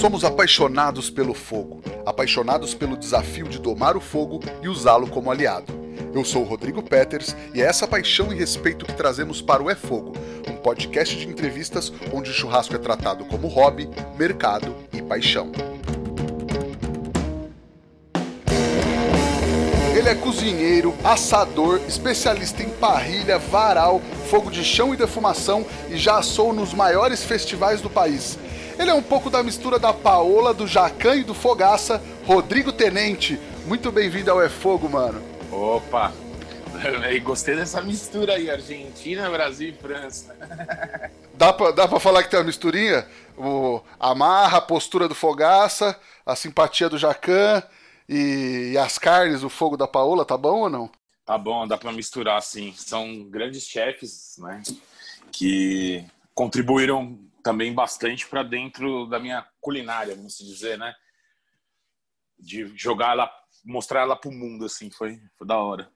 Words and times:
Somos 0.00 0.24
apaixonados 0.24 1.08
pelo 1.08 1.32
fogo, 1.32 1.80
apaixonados 2.04 2.74
pelo 2.74 2.96
desafio 2.96 3.48
de 3.48 3.58
domar 3.58 3.96
o 3.96 4.00
fogo 4.00 4.40
e 4.62 4.68
usá-lo 4.68 5.06
como 5.06 5.30
aliado. 5.30 5.72
Eu 6.12 6.24
sou 6.24 6.42
o 6.42 6.44
Rodrigo 6.44 6.82
Peters 6.82 7.34
e 7.54 7.62
é 7.62 7.64
essa 7.64 7.86
paixão 7.86 8.32
e 8.32 8.36
respeito 8.36 8.84
que 8.84 8.92
trazemos 8.92 9.40
para 9.40 9.62
o 9.62 9.70
É 9.70 9.74
Fogo, 9.74 10.12
um 10.48 10.56
podcast 10.56 11.16
de 11.16 11.26
entrevistas 11.26 11.92
onde 12.12 12.30
o 12.30 12.34
churrasco 12.34 12.74
é 12.74 12.78
tratado 12.78 13.24
como 13.24 13.48
hobby, 13.48 13.88
mercado 14.18 14.74
e 14.92 15.00
paixão. 15.00 15.50
Ele 19.96 20.08
é 20.08 20.14
cozinheiro, 20.14 20.94
assador, 21.02 21.80
especialista 21.88 22.62
em 22.62 22.68
parrilha, 22.68 23.38
varal, 23.38 24.02
fogo 24.28 24.50
de 24.50 24.62
chão 24.62 24.92
e 24.92 24.98
defumação 24.98 25.64
e 25.88 25.96
já 25.96 26.18
assou 26.18 26.52
nos 26.52 26.74
maiores 26.74 27.24
festivais 27.24 27.80
do 27.80 27.88
país. 27.88 28.38
Ele 28.78 28.90
é 28.90 28.94
um 28.94 29.02
pouco 29.02 29.30
da 29.30 29.42
mistura 29.42 29.78
da 29.78 29.92
Paola, 29.92 30.52
do 30.52 30.66
Jacan 30.66 31.16
e 31.16 31.24
do 31.24 31.32
Fogaça, 31.32 32.02
Rodrigo 32.26 32.72
Tenente. 32.72 33.38
Muito 33.66 33.92
bem-vindo 33.92 34.30
ao 34.30 34.42
É 34.42 34.48
Fogo, 34.48 34.88
mano. 34.88 35.22
Opa! 35.50 36.12
Gostei 37.22 37.54
dessa 37.54 37.80
mistura 37.80 38.34
aí, 38.34 38.50
Argentina, 38.50 39.30
Brasil 39.30 39.68
e 39.68 39.72
França. 39.72 40.36
Dá 41.36 41.52
pra, 41.52 41.72
dá 41.72 41.88
pra 41.88 41.98
falar 41.98 42.22
que 42.22 42.30
tem 42.30 42.38
uma 42.38 42.46
misturinha? 42.46 43.08
O, 43.36 43.80
a 43.98 44.14
marra, 44.14 44.58
a 44.58 44.60
postura 44.60 45.08
do 45.08 45.16
Fogaça, 45.16 45.98
a 46.24 46.36
simpatia 46.36 46.88
do 46.88 46.96
Jacan 46.96 47.60
e, 48.08 48.70
e 48.72 48.78
as 48.78 48.98
carnes, 48.98 49.42
o 49.42 49.48
fogo 49.48 49.76
da 49.76 49.88
Paola, 49.88 50.24
tá 50.24 50.36
bom 50.36 50.60
ou 50.60 50.70
não? 50.70 50.88
Tá 51.26 51.36
bom, 51.36 51.66
dá 51.66 51.76
pra 51.76 51.90
misturar, 51.90 52.40
sim. 52.40 52.72
São 52.76 53.24
grandes 53.24 53.66
chefes, 53.66 54.36
né? 54.38 54.62
Que 55.32 56.04
contribuíram 56.32 57.18
também 57.44 57.74
bastante 57.74 58.26
para 58.26 58.42
dentro 58.42 59.06
da 59.06 59.20
minha 59.20 59.46
culinária, 59.60 60.16
vamos 60.16 60.38
dizer, 60.38 60.78
né? 60.78 60.94
De 62.38 62.66
jogar 62.74 63.12
ela, 63.12 63.30
mostrar 63.62 64.00
ela 64.00 64.16
pro 64.16 64.32
mundo, 64.32 64.64
assim, 64.64 64.90
foi, 64.90 65.20
foi 65.36 65.46
da 65.46 65.58
hora. 65.58 65.92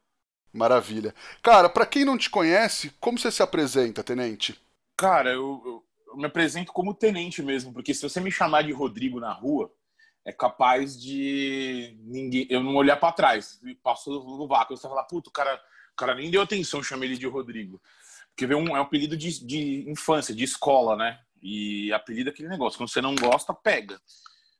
Maravilha. 0.53 1.15
Cara, 1.43 1.69
para 1.71 1.87
quem 1.87 2.05
não 2.05 2.19
te 2.19 2.29
conhece, 2.29 2.95
como 3.01 3.19
você 3.19 3.33
se 3.33 3.43
apresenta, 3.43 4.05
tenente? 4.05 4.61
Cara, 4.95 5.31
eu, 5.31 5.63
eu, 5.65 5.85
eu, 6.09 6.17
me 6.17 6.27
apresento 6.27 6.71
como 6.71 6.95
tenente 6.95 7.43
mesmo, 7.43 7.73
porque 7.73 7.95
se 7.95 8.03
você 8.03 8.21
me 8.21 8.31
chamar 8.31 8.63
de 8.63 8.73
Rodrigo 8.73 9.19
na 9.19 9.33
rua, 9.33 9.73
é 10.27 10.33
capaz 10.33 11.01
de 11.01 11.97
ninguém, 12.03 12.47
eu 12.51 12.63
não 12.63 12.77
olhar 12.77 12.97
para 12.97 13.13
trás. 13.13 13.59
Passou 13.83 14.23
no 14.37 14.47
vácuo, 14.47 14.77
você 14.77 14.87
falar, 14.87 15.05
puto, 15.05 15.31
o 15.31 15.33
cara, 15.33 15.55
o 15.93 15.97
cara 15.97 16.15
nem 16.15 16.31
deu 16.31 16.43
atenção, 16.43 16.83
chamei 16.83 17.09
ele 17.09 17.19
de 17.19 17.27
Rodrigo. 17.27 17.81
Porque 18.37 18.53
é 18.53 18.57
um, 18.57 18.77
é 18.77 18.81
um 18.81 18.83
apelido 18.83 19.17
de, 19.17 19.45
de 19.45 19.91
infância, 19.91 20.35
de 20.35 20.45
escola, 20.45 20.95
né? 20.95 21.19
E 21.43 21.93
apelido 21.93 22.31
é 22.31 22.33
aquele 22.33 22.49
negócio. 22.49 22.79
Quando 22.79 22.91
você 22.91 23.01
não 23.01 23.15
gosta, 23.15 23.55
pega. 23.55 24.01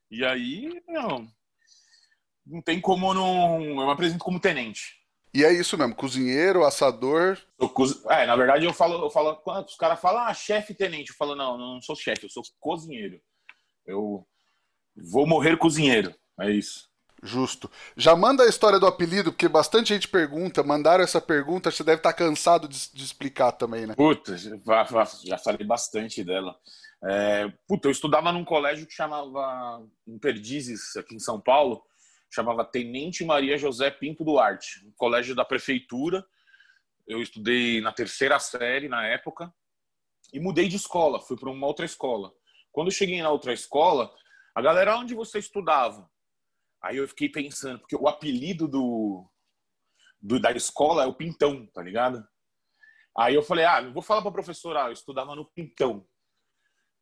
E 0.09 0.25
aí, 0.25 0.81
não, 0.87 1.27
não 2.45 2.61
tem 2.61 2.81
como 2.81 3.13
não. 3.13 3.61
Eu 3.61 3.75
me 3.85 3.91
apresento 3.91 4.23
como 4.23 4.39
tenente. 4.39 4.99
E 5.33 5.43
é 5.43 5.53
isso 5.53 5.77
mesmo, 5.77 5.95
cozinheiro, 5.95 6.65
assador. 6.65 7.37
Coz... 7.73 8.03
É, 8.05 8.25
na 8.25 8.35
verdade 8.35 8.65
eu 8.65 8.73
falo, 8.73 9.05
eu 9.05 9.11
falo, 9.11 9.39
os 9.63 9.75
caras 9.75 9.99
falam, 9.99 10.23
ah, 10.23 10.33
chefe 10.33 10.73
tenente, 10.73 11.11
eu 11.11 11.15
falo, 11.15 11.35
não, 11.35 11.55
não 11.55 11.81
sou 11.81 11.95
chefe, 11.95 12.25
eu 12.25 12.29
sou 12.29 12.41
cozinheiro. 12.59 13.21
Eu 13.85 14.27
vou 14.95 15.27
morrer 15.27 15.57
cozinheiro. 15.57 16.15
É 16.39 16.49
isso. 16.49 16.88
Justo. 17.21 17.69
Já 17.97 18.15
manda 18.15 18.43
a 18.43 18.47
história 18.47 18.79
do 18.79 18.87
apelido, 18.87 19.31
porque 19.31 19.47
bastante 19.47 19.89
gente 19.93 20.07
pergunta, 20.07 20.63
mandaram 20.63 21.03
essa 21.03 21.19
pergunta, 21.19 21.69
você 21.69 21.83
deve 21.83 21.97
estar 21.97 22.13
cansado 22.13 22.67
de, 22.67 22.91
de 22.93 23.03
explicar 23.03 23.51
também, 23.51 23.85
né? 23.85 23.95
Puta, 23.95 24.37
já 24.37 25.37
falei 25.37 25.65
bastante 25.65 26.23
dela. 26.23 26.55
É, 27.03 27.47
puta, 27.67 27.87
eu 27.87 27.91
estudava 27.91 28.31
num 28.31 28.45
colégio 28.45 28.85
que 28.85 28.93
chamava, 28.93 29.85
em 30.07 30.17
Perdizes, 30.17 30.95
aqui 30.97 31.15
em 31.15 31.19
São 31.19 31.39
Paulo, 31.39 31.83
chamava 32.29 32.63
Tenente 32.63 33.25
Maria 33.25 33.57
José 33.57 33.89
Pinto 33.89 34.23
Duarte, 34.23 34.85
um 34.85 34.91
colégio 34.95 35.35
da 35.35 35.43
prefeitura. 35.43 36.25
Eu 37.07 37.21
estudei 37.21 37.81
na 37.81 37.91
terceira 37.91 38.37
série 38.39 38.87
na 38.87 39.05
época 39.05 39.53
e 40.31 40.39
mudei 40.39 40.67
de 40.67 40.75
escola, 40.75 41.19
fui 41.19 41.37
para 41.37 41.49
uma 41.49 41.67
outra 41.67 41.85
escola. 41.85 42.31
Quando 42.71 42.87
eu 42.87 42.93
cheguei 42.93 43.21
na 43.21 43.29
outra 43.29 43.51
escola, 43.51 44.13
a 44.53 44.61
galera, 44.61 44.97
onde 44.97 45.15
você 45.15 45.39
estudava? 45.39 46.09
Aí 46.81 46.97
eu 46.97 47.07
fiquei 47.07 47.29
pensando, 47.29 47.79
porque 47.79 47.95
o 47.95 48.07
apelido 48.07 48.67
do, 48.67 49.25
do, 50.21 50.39
da 50.39 50.51
escola 50.51 51.03
é 51.03 51.07
o 51.07 51.13
Pintão, 51.13 51.65
tá 51.67 51.81
ligado? 51.81 52.25
Aí 53.17 53.35
eu 53.35 53.43
falei, 53.43 53.65
ah, 53.65 53.81
vou 53.91 54.01
falar 54.01 54.21
pra 54.21 54.31
professora, 54.31 54.85
ah, 54.85 54.87
eu 54.87 54.93
estudava 54.93 55.35
no 55.35 55.45
Pintão. 55.45 56.05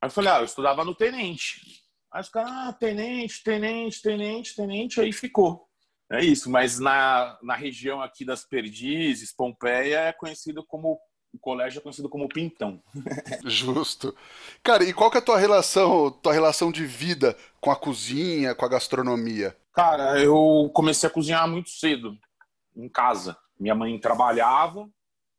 Aí 0.01 0.07
eu 0.07 0.11
falei, 0.11 0.31
ah, 0.31 0.39
eu 0.39 0.45
estudava 0.45 0.83
no 0.83 0.95
Tenente. 0.95 1.83
Aí 2.11 2.21
os 2.21 2.29
caras, 2.29 2.51
ah, 2.51 2.73
Tenente, 2.73 3.43
Tenente, 3.43 4.01
Tenente, 4.01 4.55
Tenente, 4.55 4.99
aí 4.99 5.13
ficou. 5.13 5.67
É 6.09 6.23
isso, 6.23 6.49
mas 6.49 6.79
na, 6.79 7.37
na 7.43 7.55
região 7.55 8.01
aqui 8.01 8.23
das 8.23 8.45
Perdizes, 8.45 9.33
Pompeia, 9.33 9.99
é 9.99 10.13
conhecido 10.13 10.65
como 10.65 10.97
o 11.33 11.39
colégio 11.39 11.79
é 11.79 11.81
conhecido 11.81 12.09
como 12.09 12.29
Pintão. 12.29 12.81
Justo. 13.45 14.15
Cara, 14.63 14.83
e 14.83 14.93
qual 14.93 15.11
que 15.11 15.17
é 15.17 15.19
a 15.19 15.23
tua 15.23 15.37
relação, 15.37 16.09
tua 16.09 16.33
relação 16.33 16.71
de 16.71 16.85
vida 16.85 17.37
com 17.59 17.69
a 17.69 17.75
cozinha, 17.75 18.55
com 18.55 18.65
a 18.65 18.69
gastronomia? 18.69 19.55
Cara, 19.77 20.19
eu 20.19 20.71
comecei 20.73 21.07
a 21.07 21.11
cozinhar 21.11 21.47
muito 21.47 21.69
cedo, 21.69 22.17
em 22.75 22.89
casa. 22.89 23.37
Minha 23.59 23.75
mãe 23.75 23.99
trabalhava, 23.99 24.89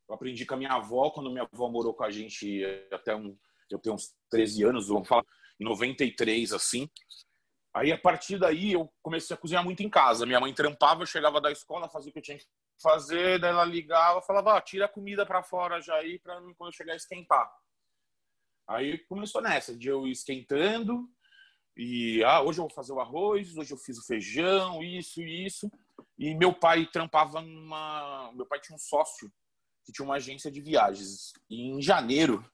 eu 0.07 0.15
aprendi 0.15 0.45
com 0.45 0.53
a 0.53 0.57
minha 0.57 0.71
avó, 0.71 1.09
quando 1.09 1.29
minha 1.29 1.45
avó 1.51 1.67
morou 1.67 1.93
com 1.93 2.05
a 2.05 2.09
gente 2.09 2.63
até 2.89 3.13
um, 3.13 3.37
eu 3.69 3.77
tenho 3.77 3.95
uns 3.95 4.15
13 4.29 4.63
anos, 4.63 4.87
vamos 4.87 5.09
falar, 5.09 5.25
em 5.59 5.65
93, 5.65 6.53
assim. 6.53 6.89
Aí, 7.73 7.91
a 7.91 7.97
partir 7.97 8.39
daí, 8.39 8.71
eu 8.71 8.89
comecei 9.01 9.35
a 9.35 9.37
cozinhar 9.37 9.61
muito 9.61 9.83
em 9.83 9.89
casa. 9.89 10.25
Minha 10.25 10.39
mãe 10.39 10.53
trampava, 10.53 11.01
eu 11.01 11.05
chegava 11.05 11.41
da 11.41 11.51
escola, 11.51 11.89
fazia 11.89 12.09
o 12.09 12.13
que 12.13 12.19
eu 12.19 12.23
tinha 12.23 12.37
que 12.37 12.45
fazer, 12.81 13.41
daí 13.41 13.51
ela 13.51 13.65
ligava, 13.65 14.21
falava, 14.21 14.57
ah, 14.57 14.61
tira 14.61 14.85
a 14.85 14.87
comida 14.87 15.25
para 15.25 15.43
fora 15.43 15.81
já 15.81 15.95
aí, 15.95 16.17
para 16.17 16.35
quando 16.57 16.69
eu 16.69 16.71
chegar 16.71 16.95
esquentar. 16.95 17.51
Aí 18.69 18.99
começou 18.99 19.41
nessa, 19.41 19.75
de 19.75 19.89
eu 19.89 20.07
esquentando, 20.07 21.09
e 21.81 22.21
ah, 22.25 22.41
hoje 22.41 22.59
eu 22.59 22.63
vou 22.63 22.75
fazer 22.75 22.91
o 22.91 22.99
arroz, 22.99 23.55
hoje 23.55 23.73
eu 23.73 23.77
fiz 23.77 23.97
o 23.97 24.05
feijão, 24.05 24.83
isso 24.83 25.21
e 25.21 25.45
isso. 25.45 25.71
E 26.17 26.35
meu 26.35 26.53
pai 26.53 26.85
trampava 26.85 27.39
numa. 27.39 28.33
Meu 28.33 28.45
pai 28.45 28.59
tinha 28.59 28.75
um 28.75 28.79
sócio 28.79 29.31
que 29.85 29.93
tinha 29.93 30.03
uma 30.03 30.15
agência 30.15 30.51
de 30.51 30.59
viagens. 30.59 31.31
E 31.49 31.69
em 31.69 31.81
janeiro, 31.81 32.45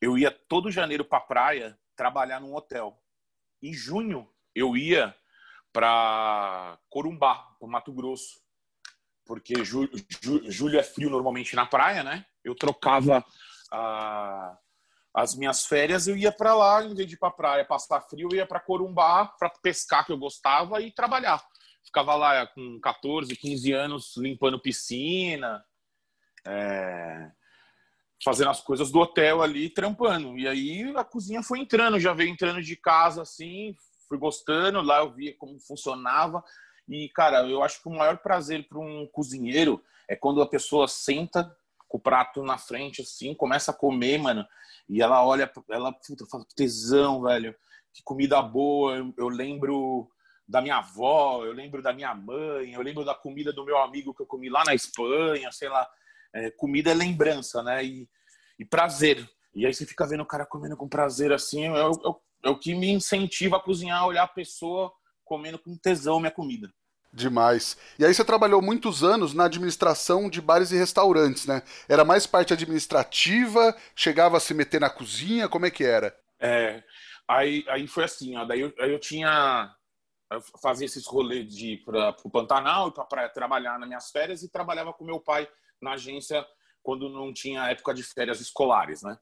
eu 0.00 0.18
ia 0.18 0.32
todo 0.32 0.68
janeiro 0.68 1.04
para 1.04 1.20
praia 1.20 1.78
trabalhar 1.94 2.40
num 2.40 2.56
hotel. 2.56 3.00
Em 3.62 3.72
junho, 3.72 4.28
eu 4.52 4.76
ia 4.76 5.16
para 5.72 6.76
Corumbá, 6.90 7.36
para 7.60 7.68
Mato 7.68 7.92
Grosso. 7.92 8.42
Porque 9.24 9.64
julho, 9.64 9.92
julho 10.48 10.76
é 10.76 10.82
frio 10.82 11.08
normalmente 11.08 11.54
na 11.54 11.66
praia, 11.66 12.02
né? 12.02 12.26
Eu 12.42 12.56
trocava 12.56 13.24
a 13.70 14.58
as 15.14 15.36
minhas 15.36 15.64
férias 15.64 16.08
eu 16.08 16.16
ia 16.16 16.32
para 16.32 16.54
lá, 16.54 16.84
em 16.84 16.92
vez 16.92 17.08
de 17.08 17.14
ir 17.14 17.18
para 17.18 17.30
praia 17.30 17.64
passar 17.64 18.00
frio, 18.00 18.28
eu 18.32 18.36
ia 18.36 18.46
para 18.46 18.58
Corumbá 18.58 19.26
para 19.38 19.48
pescar 19.48 20.04
que 20.04 20.10
eu 20.10 20.18
gostava 20.18 20.80
e 20.80 20.90
trabalhar. 20.90 21.40
Ficava 21.84 22.16
lá 22.16 22.46
com 22.48 22.80
14, 22.80 23.36
15 23.36 23.72
anos 23.72 24.16
limpando 24.16 24.58
piscina, 24.58 25.64
é, 26.44 27.30
fazendo 28.24 28.50
as 28.50 28.60
coisas 28.60 28.90
do 28.90 28.98
hotel 28.98 29.40
ali, 29.40 29.70
trampando. 29.70 30.36
E 30.36 30.48
aí 30.48 30.92
a 30.96 31.04
cozinha 31.04 31.42
foi 31.44 31.60
entrando, 31.60 32.00
já 32.00 32.12
veio 32.12 32.30
entrando 32.30 32.60
de 32.60 32.74
casa 32.74 33.22
assim, 33.22 33.76
fui 34.08 34.18
gostando, 34.18 34.82
lá 34.82 34.98
eu 34.98 35.12
via 35.12 35.36
como 35.36 35.60
funcionava. 35.60 36.42
E, 36.88 37.08
cara, 37.10 37.46
eu 37.46 37.62
acho 37.62 37.80
que 37.80 37.88
o 37.88 37.92
maior 37.92 38.18
prazer 38.18 38.66
para 38.66 38.80
um 38.80 39.06
cozinheiro 39.06 39.82
é 40.08 40.16
quando 40.16 40.42
a 40.42 40.48
pessoa 40.48 40.88
senta 40.88 41.56
com 41.94 41.98
o 41.98 42.00
prato 42.00 42.42
na 42.42 42.58
frente, 42.58 43.02
assim, 43.02 43.32
começa 43.34 43.70
a 43.70 43.74
comer, 43.74 44.18
mano, 44.18 44.44
e 44.88 45.00
ela 45.00 45.24
olha, 45.24 45.50
ela, 45.70 45.92
puta, 45.92 46.26
fala, 46.26 46.44
tesão, 46.56 47.22
velho, 47.22 47.54
que 47.92 48.02
comida 48.02 48.42
boa. 48.42 48.96
Eu, 48.96 49.14
eu, 49.16 49.28
lembro 49.28 50.10
da 50.46 50.60
minha 50.60 50.78
avó, 50.78 51.44
eu 51.44 51.52
lembro 51.52 51.80
da 51.80 51.92
minha 51.92 52.12
mãe, 52.12 52.72
eu 52.72 52.82
lembro 52.82 53.04
da 53.04 53.14
comida 53.14 53.52
do 53.52 53.64
meu 53.64 53.78
amigo 53.78 54.12
que 54.12 54.22
eu 54.22 54.26
comi 54.26 54.48
lá 54.48 54.64
na 54.64 54.74
Espanha, 54.74 55.52
sei 55.52 55.68
lá. 55.68 55.88
É, 56.34 56.50
comida 56.50 56.90
é 56.90 56.94
lembrança, 56.94 57.62
né? 57.62 57.84
E, 57.84 58.08
e, 58.58 58.64
prazer. 58.64 59.30
E 59.54 59.64
aí 59.64 59.72
você 59.72 59.86
fica 59.86 60.04
vendo 60.04 60.24
o 60.24 60.26
cara 60.26 60.44
comendo 60.44 60.76
com 60.76 60.88
prazer 60.88 61.32
assim, 61.32 61.68
é, 61.68 61.78
é, 61.78 61.90
é 62.42 62.50
o 62.50 62.58
que 62.58 62.74
me 62.74 62.90
incentiva 62.90 63.58
a 63.58 63.60
cozinhar, 63.60 64.04
olhar 64.04 64.24
a 64.24 64.28
pessoa 64.28 64.92
comendo 65.24 65.60
com 65.60 65.78
tesão 65.78 66.18
minha 66.18 66.32
comida. 66.32 66.68
Demais. 67.14 67.76
E 67.96 68.04
aí 68.04 68.12
você 68.12 68.24
trabalhou 68.24 68.60
muitos 68.60 69.04
anos 69.04 69.32
na 69.32 69.44
administração 69.44 70.28
de 70.28 70.40
bares 70.40 70.72
e 70.72 70.76
restaurantes, 70.76 71.46
né? 71.46 71.62
Era 71.88 72.04
mais 72.04 72.26
parte 72.26 72.52
administrativa, 72.52 73.74
chegava 73.94 74.36
a 74.36 74.40
se 74.40 74.52
meter 74.52 74.80
na 74.80 74.90
cozinha, 74.90 75.48
como 75.48 75.64
é 75.64 75.70
que 75.70 75.84
era? 75.84 76.12
É, 76.40 76.82
aí, 77.28 77.64
aí 77.68 77.86
foi 77.86 78.02
assim, 78.02 78.36
ó, 78.36 78.44
daí 78.44 78.62
eu, 78.62 78.74
aí 78.80 78.90
eu 78.90 78.98
tinha 78.98 79.72
fazia 80.60 80.86
esses 80.86 81.06
rolês 81.06 81.54
de 81.54 81.76
para 81.84 82.16
o 82.24 82.30
Pantanal 82.30 82.88
e 82.88 83.08
para 83.08 83.28
trabalhar 83.28 83.78
nas 83.78 83.86
minhas 83.86 84.10
férias 84.10 84.42
e 84.42 84.50
trabalhava 84.50 84.92
com 84.92 85.04
meu 85.04 85.20
pai 85.20 85.48
na 85.80 85.92
agência 85.92 86.44
quando 86.82 87.08
não 87.08 87.32
tinha 87.32 87.70
época 87.70 87.94
de 87.94 88.02
férias 88.02 88.40
escolares, 88.40 89.02
né? 89.02 89.16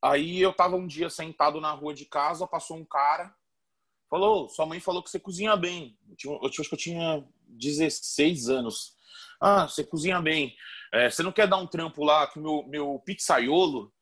Aí 0.00 0.40
eu 0.40 0.52
tava 0.52 0.76
um 0.76 0.86
dia 0.86 1.10
sentado 1.10 1.60
na 1.60 1.72
rua 1.72 1.92
de 1.92 2.04
casa, 2.04 2.46
passou 2.46 2.76
um 2.76 2.84
cara 2.84 3.34
Falou, 4.14 4.48
sua 4.48 4.64
mãe 4.64 4.78
falou 4.78 5.02
que 5.02 5.10
você 5.10 5.18
cozinha 5.18 5.56
bem. 5.56 5.98
Eu, 6.08 6.14
tinha, 6.14 6.34
eu 6.36 6.46
acho 6.46 6.62
que 6.62 6.74
eu 6.74 6.78
tinha 6.78 7.26
16 7.48 8.48
anos. 8.48 8.96
Ah, 9.40 9.66
você 9.66 9.82
cozinha 9.82 10.22
bem. 10.22 10.54
É, 10.92 11.10
você 11.10 11.20
não 11.20 11.32
quer 11.32 11.48
dar 11.48 11.56
um 11.56 11.66
trampo 11.66 12.04
lá 12.04 12.24
que 12.28 12.38
meu, 12.38 12.64
meu 12.68 13.02
pizzaiolo 13.04 13.92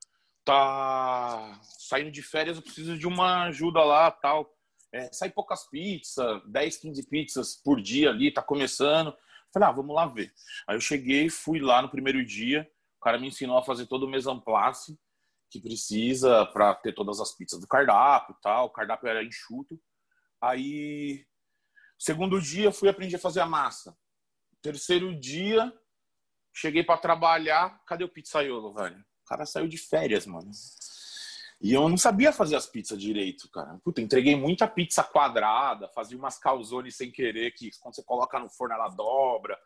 tá 0.45 1.59
saindo 1.79 2.11
de 2.11 2.21
férias, 2.21 2.59
eu 2.59 2.63
preciso 2.63 2.99
de 2.99 3.07
uma 3.07 3.45
ajuda 3.45 3.83
lá, 3.83 4.11
tal. 4.11 4.55
É, 4.93 5.11
sai 5.11 5.31
poucas 5.31 5.67
pizzas, 5.71 6.43
10, 6.45 6.77
15 6.77 7.09
pizzas 7.09 7.55
por 7.65 7.81
dia 7.81 8.11
ali, 8.11 8.31
tá 8.31 8.43
começando. 8.43 9.17
Falei, 9.51 9.71
ah, 9.71 9.73
vamos 9.73 9.97
lá 9.97 10.05
ver. 10.05 10.31
Aí 10.67 10.77
eu 10.77 10.81
cheguei, 10.83 11.31
fui 11.31 11.59
lá 11.59 11.81
no 11.81 11.89
primeiro 11.89 12.23
dia, 12.23 12.71
o 12.99 13.01
cara 13.03 13.19
me 13.19 13.29
ensinou 13.29 13.57
a 13.57 13.65
fazer 13.65 13.87
todo 13.87 14.03
o 14.03 14.11
mesamplace 14.11 14.95
que 15.51 15.59
precisa 15.59 16.45
para 16.45 16.75
ter 16.75 16.93
todas 16.93 17.19
as 17.19 17.35
pizzas 17.35 17.59
do 17.59 17.67
cardápio 17.67 18.37
e 18.39 18.43
tal. 18.43 18.67
O 18.67 18.71
cardápio 18.71 19.09
era 19.09 19.25
enxuto. 19.25 19.81
Aí, 20.43 21.25
segundo 21.97 22.41
dia, 22.41 22.73
fui 22.73 22.89
aprender 22.89 23.15
a 23.15 23.21
fazer 23.21 23.39
a 23.39 23.47
massa. 23.47 23.97
Terceiro 24.61 25.15
dia, 25.19 25.73
cheguei 26.53 26.83
para 26.83 26.99
trabalhar. 26.99 27.81
Cadê 27.87 28.03
o 28.03 28.09
pizzaiolo, 28.09 28.75
velho? 28.75 28.99
O 28.99 29.25
cara 29.25 29.47
saiu 29.47 29.69
de 29.69 29.79
férias, 29.79 30.27
mano. 30.27 30.51
E 31.61 31.73
eu 31.73 31.89
não 31.89 31.97
sabia 31.97 32.33
fazer 32.33 32.57
as 32.57 32.67
pizzas 32.67 33.01
direito, 33.01 33.49
cara. 33.51 33.79
Puta, 33.85 34.01
entreguei 34.01 34.35
muita 34.35 34.67
pizza 34.67 35.05
quadrada, 35.05 35.89
fazia 35.91 36.19
umas 36.19 36.37
calzone 36.39 36.91
sem 36.91 37.13
querer, 37.13 37.53
que 37.53 37.71
quando 37.79 37.95
você 37.95 38.03
coloca 38.03 38.37
no 38.41 38.49
forno 38.49 38.75
ela 38.75 38.89
dobra. 38.89 39.57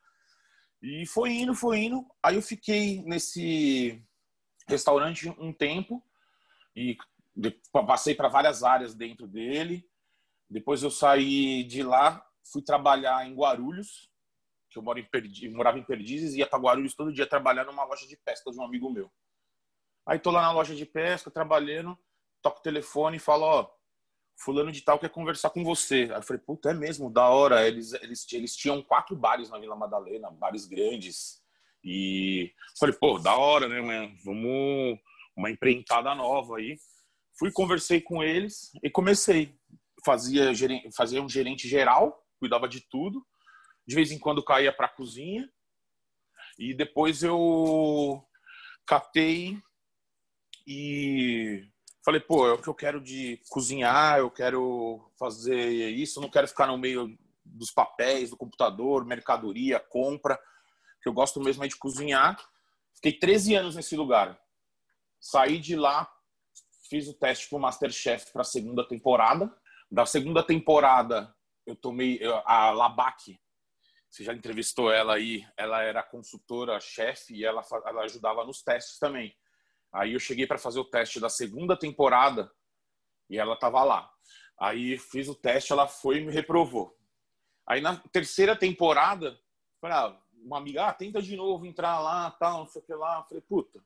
E 0.82 1.06
foi 1.06 1.32
indo, 1.32 1.55
foi 1.55 1.84
indo. 1.84 2.06
Aí 2.22 2.34
eu 2.34 2.43
fiquei 2.43 3.02
nesse 3.05 4.05
restaurante 4.69 5.31
um 5.38 5.55
tempo 5.55 6.05
e 6.76 6.99
passei 7.72 8.14
para 8.14 8.29
várias 8.29 8.62
áreas 8.62 8.94
dentro 8.94 9.26
dele. 9.26 9.88
Depois 10.48 10.82
eu 10.82 10.90
saí 10.90 11.64
de 11.64 11.82
lá, 11.82 12.25
fui 12.52 12.62
trabalhar 12.62 13.26
em 13.26 13.34
Guarulhos, 13.34 14.10
que 14.70 14.78
eu 14.78 14.82
moro 14.82 14.98
em 14.98 15.04
Perdi, 15.04 15.48
morava 15.48 15.78
em 15.78 15.82
Perdizes 15.82 16.34
ia 16.34 16.46
para 16.46 16.58
Guarulhos 16.58 16.94
todo 16.94 17.12
dia 17.12 17.26
trabalhar 17.26 17.64
numa 17.64 17.84
loja 17.84 18.06
de 18.06 18.16
pesca 18.16 18.50
de 18.50 18.58
um 18.58 18.64
amigo 18.64 18.90
meu. 18.90 19.10
Aí 20.06 20.19
tô 20.19 20.31
lá 20.31 20.43
na 20.43 20.52
loja 20.52 20.75
de 20.75 20.87
pesca, 20.87 21.31
trabalhando, 21.31 21.98
toco 22.40 22.60
o 22.60 22.62
telefone 22.62 23.16
e 23.16 23.20
falo, 23.20 23.44
ó, 23.44 23.70
fulano 24.38 24.70
de 24.70 24.82
tal 24.82 24.98
quer 24.98 25.10
conversar 25.10 25.50
com 25.50 25.64
você. 25.64 26.08
Aí 26.10 26.19
eu 26.19 26.22
falei, 26.22 26.40
puta, 26.40 26.70
é 26.70 26.75
mesmo, 26.75 27.10
da 27.10 27.28
hora. 27.28 27.66
Eles, 27.66 27.93
eles, 27.94 28.32
eles 28.32 28.54
tinham 28.54 28.82
quatro 28.82 29.16
bares 29.16 29.50
na 29.50 29.58
Vila 29.58 29.75
Madalena, 29.75 30.31
bares 30.31 30.66
grandes. 30.66 31.43
E 31.82 32.52
falei, 32.78 32.94
pô, 32.94 33.19
da 33.19 33.37
hora, 33.37 33.69
né, 33.69 33.81
man? 33.81 34.14
Vamos 34.25 34.98
uma 35.37 35.50
empreitada 35.50 36.14
nova 36.14 36.58
aí. 36.58 36.78
Fui, 37.38 37.50
conversei 37.52 38.00
com 38.00 38.22
eles 38.22 38.70
e 38.82 38.88
comecei 38.88 39.54
fazia, 40.06 40.53
fazia 40.97 41.20
um 41.20 41.29
gerente 41.29 41.69
geral, 41.69 42.25
cuidava 42.38 42.69
de 42.69 42.81
tudo. 42.88 43.26
De 43.85 43.94
vez 43.94 44.12
em 44.12 44.19
quando 44.19 44.44
caía 44.44 44.73
para 44.73 44.87
a 44.87 44.94
cozinha. 44.94 45.49
E 46.58 46.73
depois 46.73 47.23
eu 47.23 48.25
catei 48.87 49.61
e 50.67 51.69
falei, 52.05 52.20
pô, 52.20 52.49
é 52.49 52.53
o 52.53 52.62
que 52.62 52.69
eu 52.69 52.75
quero 52.75 53.00
de 53.00 53.41
cozinhar, 53.50 54.19
eu 54.19 54.31
quero 54.31 55.12
fazer 55.19 55.91
isso, 55.91 56.20
não 56.20 56.31
quero 56.31 56.49
ficar 56.49 56.69
no 56.69 56.79
meio 56.79 57.19
dos 57.44 57.70
papéis, 57.70 58.31
do 58.31 58.37
computador, 58.37 59.05
mercadoria, 59.05 59.79
compra, 59.79 60.38
que 61.03 61.08
eu 61.08 61.12
gosto 61.12 61.41
mesmo 61.41 61.64
é 61.64 61.69
de 61.69 61.76
cozinhar. 61.76 62.37
Fiquei 62.94 63.12
13 63.12 63.55
anos 63.56 63.76
nesse 63.76 63.97
lugar. 63.97 64.41
Saí 65.20 65.58
de 65.58 65.76
lá, 65.76 66.08
fiz 66.88 67.08
o 67.08 67.14
teste 67.14 67.49
para 67.49 67.58
o 67.58 67.61
Masterchef 67.61 68.32
para 68.32 68.43
a 68.43 68.44
segunda 68.44 68.87
temporada. 68.87 69.53
Da 69.91 70.05
segunda 70.05 70.43
temporada, 70.43 71.35
eu 71.65 71.77
tomei 71.77 72.21
a 72.44 72.71
Labac. 72.71 73.38
Você 74.09 74.25
já 74.25 74.33
entrevistou 74.33 74.91
ela 74.91 75.15
aí? 75.15 75.47
Ela 75.56 75.83
era 75.83 76.03
consultora, 76.03 76.81
chefe 76.81 77.35
e 77.35 77.44
ela, 77.44 77.62
ela 77.85 78.05
ajudava 78.05 78.44
nos 78.44 78.62
testes 78.62 78.99
também. 78.99 79.37
Aí 79.93 80.12
eu 80.12 80.21
cheguei 80.21 80.47
para 80.47 80.59
fazer 80.59 80.81
o 80.81 80.85
teste 80.85 81.21
da 81.21 81.29
segunda 81.29 81.77
temporada 81.77 82.50
e 83.31 83.38
ela 83.38 83.55
estava 83.55 83.83
lá. 83.83 84.11
Aí 84.59 84.99
fiz 84.99 85.29
o 85.29 85.35
teste, 85.35 85.73
ela 85.73 85.87
foi 85.87 86.19
e 86.19 86.25
me 86.25 86.32
reprovou. 86.32 86.97
Aí 87.69 87.81
na 87.81 87.97
terceira 87.97 88.56
temporada, 88.56 89.39
ah, 89.82 90.19
uma 90.32 90.59
amiga, 90.59 90.87
ah, 90.87 90.94
tenta 90.94 91.21
de 91.21 91.37
novo 91.37 91.67
entrar 91.67 92.00
lá, 92.00 92.31
tal, 92.32 92.61
não 92.61 92.67
sei 92.67 92.81
o 92.81 92.85
que 92.85 92.94
lá. 92.94 93.25
falei, 93.25 93.43
puta, 93.43 93.82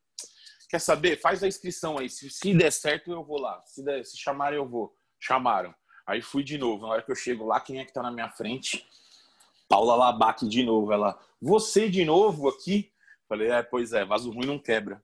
quer 0.69 0.79
saber? 0.79 1.21
Faz 1.21 1.43
a 1.43 1.49
inscrição 1.49 1.99
aí. 1.99 2.09
Se, 2.09 2.31
se 2.31 2.55
der 2.55 2.71
certo, 2.71 3.11
eu 3.11 3.25
vou 3.25 3.41
lá. 3.41 3.63
Se, 3.67 3.83
der, 3.83 4.05
se 4.05 4.17
chamarem, 4.17 4.59
eu 4.59 4.69
vou. 4.69 4.97
Chamaram. 5.19 5.75
Aí 6.11 6.21
fui 6.21 6.43
de 6.43 6.59
novo. 6.59 6.87
Na 6.87 6.95
hora 6.95 7.03
que 7.03 7.13
eu 7.13 7.15
chego 7.15 7.47
lá, 7.47 7.61
quem 7.61 7.79
é 7.79 7.85
que 7.85 7.93
tá 7.93 8.03
na 8.03 8.11
minha 8.11 8.29
frente? 8.29 8.85
Paula 9.69 9.95
Labac 9.95 10.47
de 10.49 10.65
novo. 10.65 10.93
Ela, 10.93 11.17
você 11.41 11.89
de 11.89 12.05
novo 12.05 12.49
aqui? 12.49 12.93
Falei, 13.29 13.49
é, 13.49 13.63
pois 13.63 13.93
é, 13.93 14.05
vaso 14.05 14.33
ruim 14.33 14.45
não 14.45 14.59
quebra. 14.59 15.01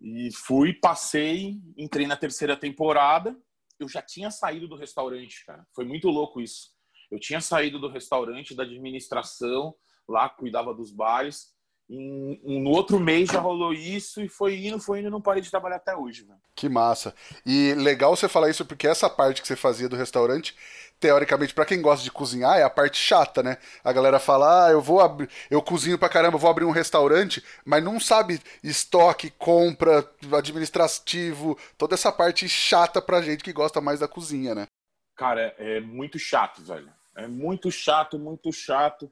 E 0.00 0.30
fui, 0.32 0.72
passei, 0.72 1.60
entrei 1.76 2.04
na 2.08 2.16
terceira 2.16 2.56
temporada. 2.56 3.38
Eu 3.78 3.88
já 3.88 4.02
tinha 4.02 4.28
saído 4.28 4.66
do 4.66 4.74
restaurante, 4.74 5.46
cara. 5.46 5.64
Foi 5.72 5.84
muito 5.84 6.08
louco 6.08 6.40
isso. 6.40 6.72
Eu 7.12 7.20
tinha 7.20 7.40
saído 7.40 7.78
do 7.78 7.86
restaurante, 7.86 8.56
da 8.56 8.64
administração, 8.64 9.72
lá 10.08 10.28
cuidava 10.28 10.74
dos 10.74 10.90
bares. 10.90 11.53
Em, 11.88 12.40
no 12.62 12.70
outro 12.70 12.98
mês 12.98 13.28
já 13.28 13.40
rolou 13.40 13.72
isso 13.72 14.22
e 14.22 14.28
foi 14.28 14.56
indo, 14.66 14.80
foi 14.80 15.00
indo, 15.00 15.10
não 15.10 15.20
parei 15.20 15.42
de 15.42 15.50
trabalhar 15.50 15.76
até 15.76 15.94
hoje, 15.94 16.24
velho. 16.24 16.40
Que 16.54 16.68
massa. 16.68 17.14
E 17.44 17.74
legal 17.74 18.16
você 18.16 18.28
falar 18.28 18.48
isso 18.48 18.64
porque 18.64 18.86
essa 18.86 19.10
parte 19.10 19.42
que 19.42 19.48
você 19.48 19.54
fazia 19.54 19.88
do 19.88 19.96
restaurante, 19.96 20.56
teoricamente, 20.98 21.52
para 21.52 21.66
quem 21.66 21.82
gosta 21.82 22.02
de 22.02 22.10
cozinhar, 22.10 22.56
é 22.56 22.62
a 22.62 22.70
parte 22.70 22.96
chata, 22.96 23.42
né? 23.42 23.58
A 23.82 23.92
galera 23.92 24.18
fala, 24.18 24.66
ah, 24.66 24.70
eu 24.70 24.80
vou 24.80 25.00
abrir, 25.00 25.28
eu 25.50 25.60
cozinho 25.60 25.98
pra 25.98 26.08
caramba, 26.08 26.38
vou 26.38 26.50
abrir 26.50 26.64
um 26.64 26.70
restaurante, 26.70 27.44
mas 27.64 27.84
não 27.84 28.00
sabe 28.00 28.40
estoque, 28.62 29.30
compra, 29.30 30.08
administrativo, 30.32 31.58
toda 31.76 31.94
essa 31.94 32.10
parte 32.10 32.48
chata 32.48 33.02
pra 33.02 33.20
gente 33.20 33.44
que 33.44 33.52
gosta 33.52 33.80
mais 33.80 34.00
da 34.00 34.08
cozinha, 34.08 34.54
né? 34.54 34.66
Cara, 35.14 35.54
é, 35.58 35.76
é 35.76 35.80
muito 35.80 36.18
chato, 36.18 36.62
velho. 36.62 36.90
É 37.16 37.28
muito 37.28 37.70
chato, 37.70 38.18
muito 38.18 38.50
chato. 38.52 39.10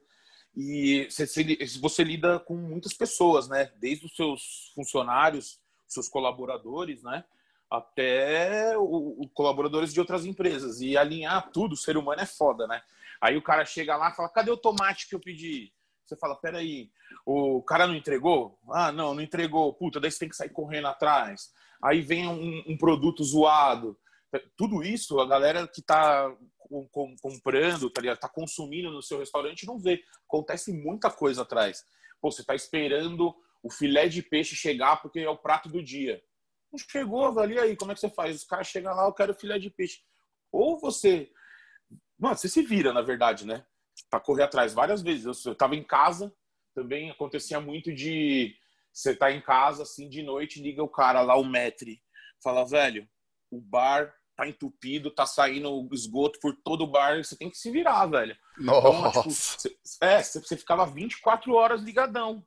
E 0.55 1.07
você, 1.09 2.03
lida 2.03 2.39
com 2.39 2.55
muitas 2.55 2.93
pessoas, 2.93 3.47
né? 3.47 3.71
Desde 3.77 4.05
os 4.05 4.15
seus 4.15 4.71
funcionários, 4.75 5.59
seus 5.87 6.07
colaboradores, 6.07 7.01
né? 7.01 7.23
Até 7.69 8.77
o, 8.77 9.27
colaboradores 9.33 9.91
de 9.91 9.99
outras 9.99 10.25
empresas. 10.25 10.79
E 10.79 10.95
alinhar 10.95 11.49
tudo, 11.51 11.73
o 11.73 11.77
ser 11.77 11.97
humano 11.97 12.21
é 12.21 12.25
foda, 12.25 12.67
né? 12.67 12.81
Aí 13.19 13.35
o 13.35 13.41
cara 13.41 13.65
chega 13.65 13.95
lá 13.95 14.09
e 14.09 14.15
fala: 14.15 14.29
cadê 14.29 14.51
o 14.51 14.57
tomate 14.57 15.07
que 15.07 15.15
eu 15.15 15.19
pedi? 15.19 15.73
Você 16.05 16.15
fala: 16.15 16.35
peraí, 16.35 16.91
o 17.25 17.61
cara 17.63 17.87
não 17.87 17.95
entregou? 17.95 18.59
Ah, 18.69 18.91
não, 18.91 19.15
não 19.15 19.23
entregou. 19.23 19.73
Puta, 19.73 19.99
daí 19.99 20.11
você 20.11 20.19
tem 20.19 20.29
que 20.29 20.35
sair 20.35 20.49
correndo 20.49 20.87
atrás. 20.87 21.51
Aí 21.81 22.01
vem 22.01 22.27
um, 22.27 22.63
um 22.67 22.77
produto 22.77 23.23
zoado. 23.23 23.97
Tudo 24.57 24.83
isso, 24.83 25.19
a 25.19 25.27
galera 25.27 25.67
que 25.67 25.81
está 25.81 26.35
com, 26.91 27.15
comprando, 27.21 27.89
tá, 27.89 28.15
tá 28.15 28.29
consumindo 28.29 28.91
no 28.91 29.01
seu 29.01 29.19
restaurante 29.19 29.65
não 29.65 29.79
vê. 29.79 30.03
Acontece 30.27 30.73
muita 30.73 31.11
coisa 31.11 31.43
atrás. 31.43 31.83
Pô, 32.21 32.31
você 32.31 32.43
tá 32.43 32.55
esperando 32.55 33.35
o 33.61 33.71
filé 33.71 34.07
de 34.07 34.21
peixe 34.21 34.55
chegar 34.55 35.01
porque 35.01 35.19
é 35.19 35.29
o 35.29 35.37
prato 35.37 35.69
do 35.69 35.83
dia. 35.83 36.21
Não 36.71 36.79
chegou, 36.79 37.39
ali 37.39 37.59
aí, 37.59 37.75
como 37.75 37.91
é 37.91 37.93
que 37.93 38.01
você 38.01 38.09
faz? 38.09 38.37
Os 38.37 38.43
caras 38.43 38.67
chegam 38.67 38.95
lá, 38.95 39.05
eu 39.05 39.13
quero 39.13 39.33
filé 39.33 39.59
de 39.59 39.69
peixe. 39.69 39.99
Ou 40.51 40.79
você. 40.79 41.31
Mano, 42.17 42.35
você 42.35 42.49
se 42.49 42.61
vira, 42.63 42.91
na 42.91 43.01
verdade, 43.01 43.45
né? 43.45 43.65
Pra 44.09 44.19
correr 44.19 44.43
atrás 44.43 44.73
várias 44.73 45.01
vezes. 45.01 45.25
Eu, 45.25 45.51
eu 45.51 45.55
tava 45.55 45.75
em 45.75 45.83
casa, 45.83 46.35
também 46.73 47.11
acontecia 47.11 47.59
muito 47.59 47.93
de 47.93 48.55
você 48.91 49.15
tá 49.15 49.31
em 49.31 49.41
casa, 49.41 49.83
assim, 49.83 50.07
de 50.07 50.21
noite, 50.21 50.61
liga 50.61 50.83
o 50.83 50.87
cara 50.87 51.21
lá, 51.21 51.35
o 51.35 51.43
metre, 51.43 52.01
fala, 52.43 52.63
velho, 52.63 53.09
o 53.49 53.59
bar 53.59 54.13
tá 54.35 54.47
entupido, 54.47 55.11
tá 55.11 55.25
saindo 55.25 55.87
esgoto 55.91 56.39
por 56.39 56.55
todo 56.55 56.83
o 56.83 56.87
bar, 56.87 57.23
você 57.23 57.35
tem 57.35 57.49
que 57.49 57.57
se 57.57 57.69
virar, 57.71 58.05
velho. 58.07 58.35
Nossa. 58.57 59.09
Então, 59.09 59.21
tipo, 59.23 59.79
é, 60.01 60.23
você 60.23 60.57
ficava 60.57 60.85
24 60.85 61.53
horas 61.53 61.81
ligadão. 61.81 62.45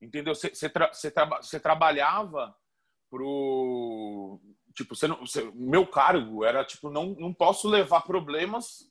Entendeu? 0.00 0.34
Você 0.34 0.68
tra 0.68 0.90
tra 0.90 1.60
trabalhava 1.60 2.54
pro. 3.10 4.40
Tipo, 4.74 4.94
cê 4.96 5.06
não, 5.06 5.20
meu 5.54 5.86
cargo 5.86 6.44
era 6.44 6.64
tipo, 6.64 6.90
não, 6.90 7.14
não 7.14 7.32
posso 7.32 7.68
levar 7.68 8.02
problemas 8.02 8.90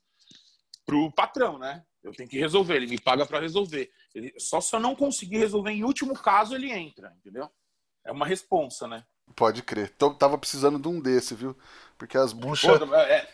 pro 0.84 1.12
patrão, 1.12 1.58
né? 1.58 1.84
Eu 2.02 2.12
tenho 2.12 2.28
que 2.28 2.38
resolver, 2.38 2.76
ele 2.76 2.86
me 2.86 3.00
paga 3.00 3.24
para 3.24 3.40
resolver. 3.40 3.90
Ele, 4.14 4.32
só 4.38 4.60
se 4.60 4.74
eu 4.74 4.80
não 4.80 4.94
conseguir 4.94 5.38
resolver, 5.38 5.72
em 5.72 5.84
último 5.84 6.14
caso, 6.14 6.54
ele 6.54 6.70
entra, 6.70 7.14
entendeu? 7.18 7.50
É 8.04 8.12
uma 8.12 8.26
responsa, 8.26 8.88
né? 8.88 9.04
Pode 9.34 9.62
crer. 9.62 9.92
Então, 9.94 10.14
tava 10.14 10.38
precisando 10.38 10.78
de 10.78 10.88
um 10.88 11.00
desse, 11.00 11.34
viu? 11.34 11.56
Porque 11.98 12.16
as 12.16 12.32
buchas. 12.32 12.80
É, 12.92 13.28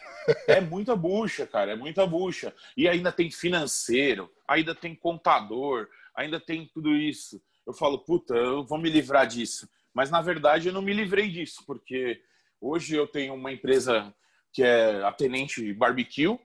é 0.47 0.61
muita 0.61 0.97
bucha, 0.97 1.47
cara. 1.47 1.73
É 1.73 1.77
muita 1.77 2.07
bucha. 2.07 2.55
E 2.77 2.89
ainda 2.89 3.13
tem 3.13 3.31
financeiro, 3.31 4.31
ainda 4.47 4.75
tem 4.75 4.95
contador, 4.95 5.89
ainda 6.15 6.41
tem 6.41 6.67
tudo 6.73 6.95
isso. 6.95 7.41
Eu 7.67 7.73
falo, 7.73 7.99
puta, 7.99 8.35
eu 8.35 8.65
vou 8.65 8.79
me 8.79 8.91
livrar 8.91 9.27
disso. 9.27 9.69
Mas 9.93 10.11
na 10.11 10.23
verdade 10.23 10.69
eu 10.69 10.73
não 10.73 10.83
me 10.83 10.93
livrei 10.93 11.29
disso, 11.29 11.63
porque 11.67 12.23
hoje 12.61 12.95
eu 12.95 13.07
tenho 13.07 13.35
uma 13.35 13.53
empresa 13.53 14.15
que 14.53 14.63
é 14.63 15.03
a 15.03 15.13
Tenente 15.13 15.73
Barbecue, 15.75 16.39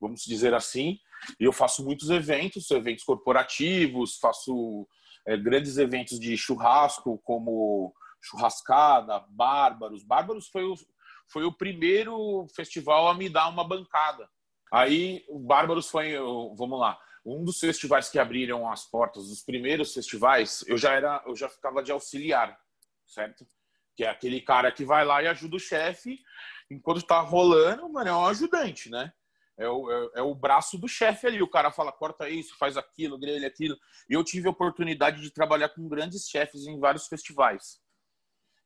vamos 0.00 0.22
dizer 0.22 0.54
assim. 0.54 0.98
E 1.40 1.44
eu 1.44 1.52
faço 1.52 1.84
muitos 1.84 2.10
eventos, 2.10 2.70
eventos 2.70 3.04
corporativos, 3.04 4.18
faço 4.18 4.86
é, 5.24 5.36
grandes 5.36 5.78
eventos 5.78 6.20
de 6.20 6.36
churrasco, 6.36 7.18
como 7.24 7.94
churrascada, 8.26 9.24
Bárbaros. 9.30 10.04
Bárbaros 10.04 10.48
foi 10.48 10.64
o, 10.64 10.74
foi 11.28 11.44
o 11.44 11.52
primeiro 11.52 12.46
festival 12.54 13.08
a 13.08 13.14
me 13.14 13.28
dar 13.28 13.48
uma 13.48 13.66
bancada. 13.66 14.28
Aí 14.72 15.24
o 15.28 15.38
Bárbaros 15.38 15.88
foi, 15.88 16.14
vamos 16.56 16.78
lá, 16.78 16.98
um 17.24 17.44
dos 17.44 17.58
festivais 17.58 18.08
que 18.08 18.18
abriram 18.18 18.70
as 18.70 18.84
portas, 18.84 19.24
os 19.24 19.42
primeiros 19.42 19.92
festivais, 19.92 20.64
eu 20.66 20.76
já 20.76 20.92
era, 20.92 21.22
eu 21.26 21.34
já 21.34 21.48
ficava 21.48 21.82
de 21.82 21.90
auxiliar, 21.90 22.56
certo? 23.06 23.46
Que 23.96 24.04
é 24.04 24.08
aquele 24.08 24.40
cara 24.40 24.70
que 24.70 24.84
vai 24.84 25.04
lá 25.04 25.22
e 25.22 25.26
ajuda 25.26 25.56
o 25.56 25.60
chefe 25.60 26.18
enquanto 26.70 27.02
tá 27.02 27.20
rolando, 27.20 27.88
mano, 27.88 28.08
é 28.08 28.12
um 28.12 28.26
ajudante, 28.26 28.90
né? 28.90 29.12
É 29.58 29.68
o, 29.68 29.90
é, 29.90 30.20
é 30.20 30.22
o 30.22 30.34
braço 30.34 30.76
do 30.76 30.86
chefe 30.86 31.26
ali. 31.26 31.42
O 31.42 31.48
cara 31.48 31.72
fala, 31.72 31.90
corta 31.90 32.28
isso, 32.28 32.56
faz 32.58 32.76
aquilo, 32.76 33.18
grelha 33.18 33.48
aquilo. 33.48 33.76
E 34.08 34.12
eu 34.12 34.22
tive 34.22 34.46
a 34.48 34.50
oportunidade 34.50 35.22
de 35.22 35.30
trabalhar 35.30 35.70
com 35.70 35.88
grandes 35.88 36.28
chefes 36.28 36.66
em 36.66 36.78
vários 36.78 37.06
festivais. 37.06 37.80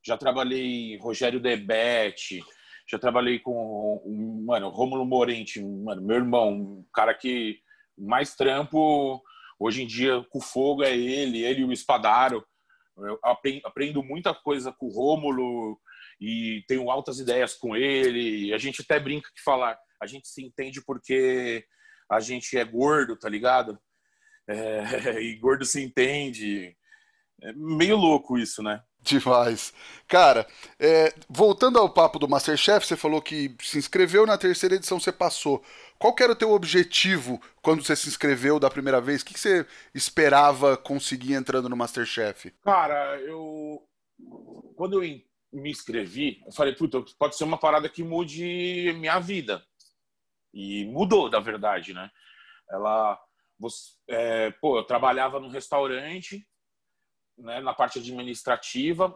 Já 0.03 0.17
trabalhei 0.17 0.97
Rogério 0.97 1.39
Debete, 1.39 2.41
já 2.89 2.97
trabalhei 2.97 3.39
com, 3.39 4.01
mano, 4.45 4.69
Rômulo 4.69 5.05
Morente, 5.05 5.63
mano, 5.63 6.01
meu 6.01 6.17
irmão, 6.17 6.51
um 6.51 6.85
cara 6.93 7.13
que 7.13 7.59
mais 7.97 8.35
trampo 8.35 9.21
hoje 9.59 9.83
em 9.83 9.87
dia 9.87 10.25
com 10.29 10.41
fogo 10.41 10.83
é 10.83 10.95
ele, 10.95 11.43
ele 11.43 11.61
e 11.61 11.65
o 11.65 11.71
Espadaro. 11.71 12.45
Eu 12.97 13.19
aprendo 13.63 14.03
muita 14.03 14.33
coisa 14.33 14.71
com 14.73 14.87
o 14.87 14.91
Rômulo 14.91 15.79
e 16.19 16.63
tenho 16.67 16.89
altas 16.91 17.19
ideias 17.19 17.53
com 17.53 17.75
ele. 17.75 18.53
A 18.53 18.57
gente 18.57 18.81
até 18.81 18.99
brinca 18.99 19.29
que 19.33 19.41
falar, 19.41 19.77
a 20.01 20.05
gente 20.05 20.27
se 20.27 20.43
entende 20.43 20.83
porque 20.83 21.65
a 22.09 22.19
gente 22.19 22.57
é 22.57 22.65
gordo, 22.65 23.17
tá 23.17 23.29
ligado? 23.29 23.79
É, 24.47 25.21
e 25.21 25.35
gordo 25.37 25.63
se 25.63 25.81
entende. 25.81 26.75
É 27.41 27.53
meio 27.53 27.95
louco 27.95 28.37
isso, 28.37 28.61
né? 28.61 28.83
Demais. 29.01 29.73
Cara, 30.07 30.45
é, 30.79 31.13
voltando 31.27 31.79
ao 31.79 31.89
papo 31.89 32.19
do 32.19 32.27
Masterchef, 32.27 32.85
você 32.85 32.95
falou 32.95 33.21
que 33.21 33.55
se 33.61 33.77
inscreveu 33.77 34.25
na 34.25 34.37
terceira 34.37 34.75
edição, 34.75 34.99
você 34.99 35.11
passou. 35.11 35.63
Qual 35.97 36.15
era 36.19 36.33
o 36.33 36.35
teu 36.35 36.51
objetivo 36.51 37.41
quando 37.61 37.83
você 37.83 37.95
se 37.95 38.07
inscreveu 38.07 38.59
da 38.59 38.69
primeira 38.69 39.01
vez? 39.01 39.21
O 39.21 39.25
que, 39.25 39.33
que 39.33 39.39
você 39.39 39.65
esperava 39.93 40.77
conseguir 40.77 41.33
entrando 41.33 41.69
no 41.69 41.77
Masterchef? 41.77 42.51
Cara, 42.63 43.19
eu. 43.21 43.81
Quando 44.75 45.01
eu 45.01 45.21
me 45.51 45.71
inscrevi, 45.71 46.41
eu 46.45 46.51
falei, 46.51 46.73
puta, 46.73 47.03
pode 47.17 47.35
ser 47.35 47.43
uma 47.43 47.57
parada 47.57 47.89
que 47.89 48.03
mude 48.03 48.93
minha 48.97 49.19
vida. 49.19 49.63
E 50.53 50.85
mudou, 50.85 51.29
da 51.29 51.39
verdade, 51.39 51.93
né? 51.93 52.09
Ela. 52.69 53.19
Você, 53.59 53.91
é, 54.07 54.51
pô, 54.59 54.77
eu 54.77 54.83
trabalhava 54.83 55.39
num 55.39 55.49
restaurante 55.49 56.45
né, 57.37 57.61
na 57.61 57.73
parte 57.73 57.99
administrativa. 57.99 59.13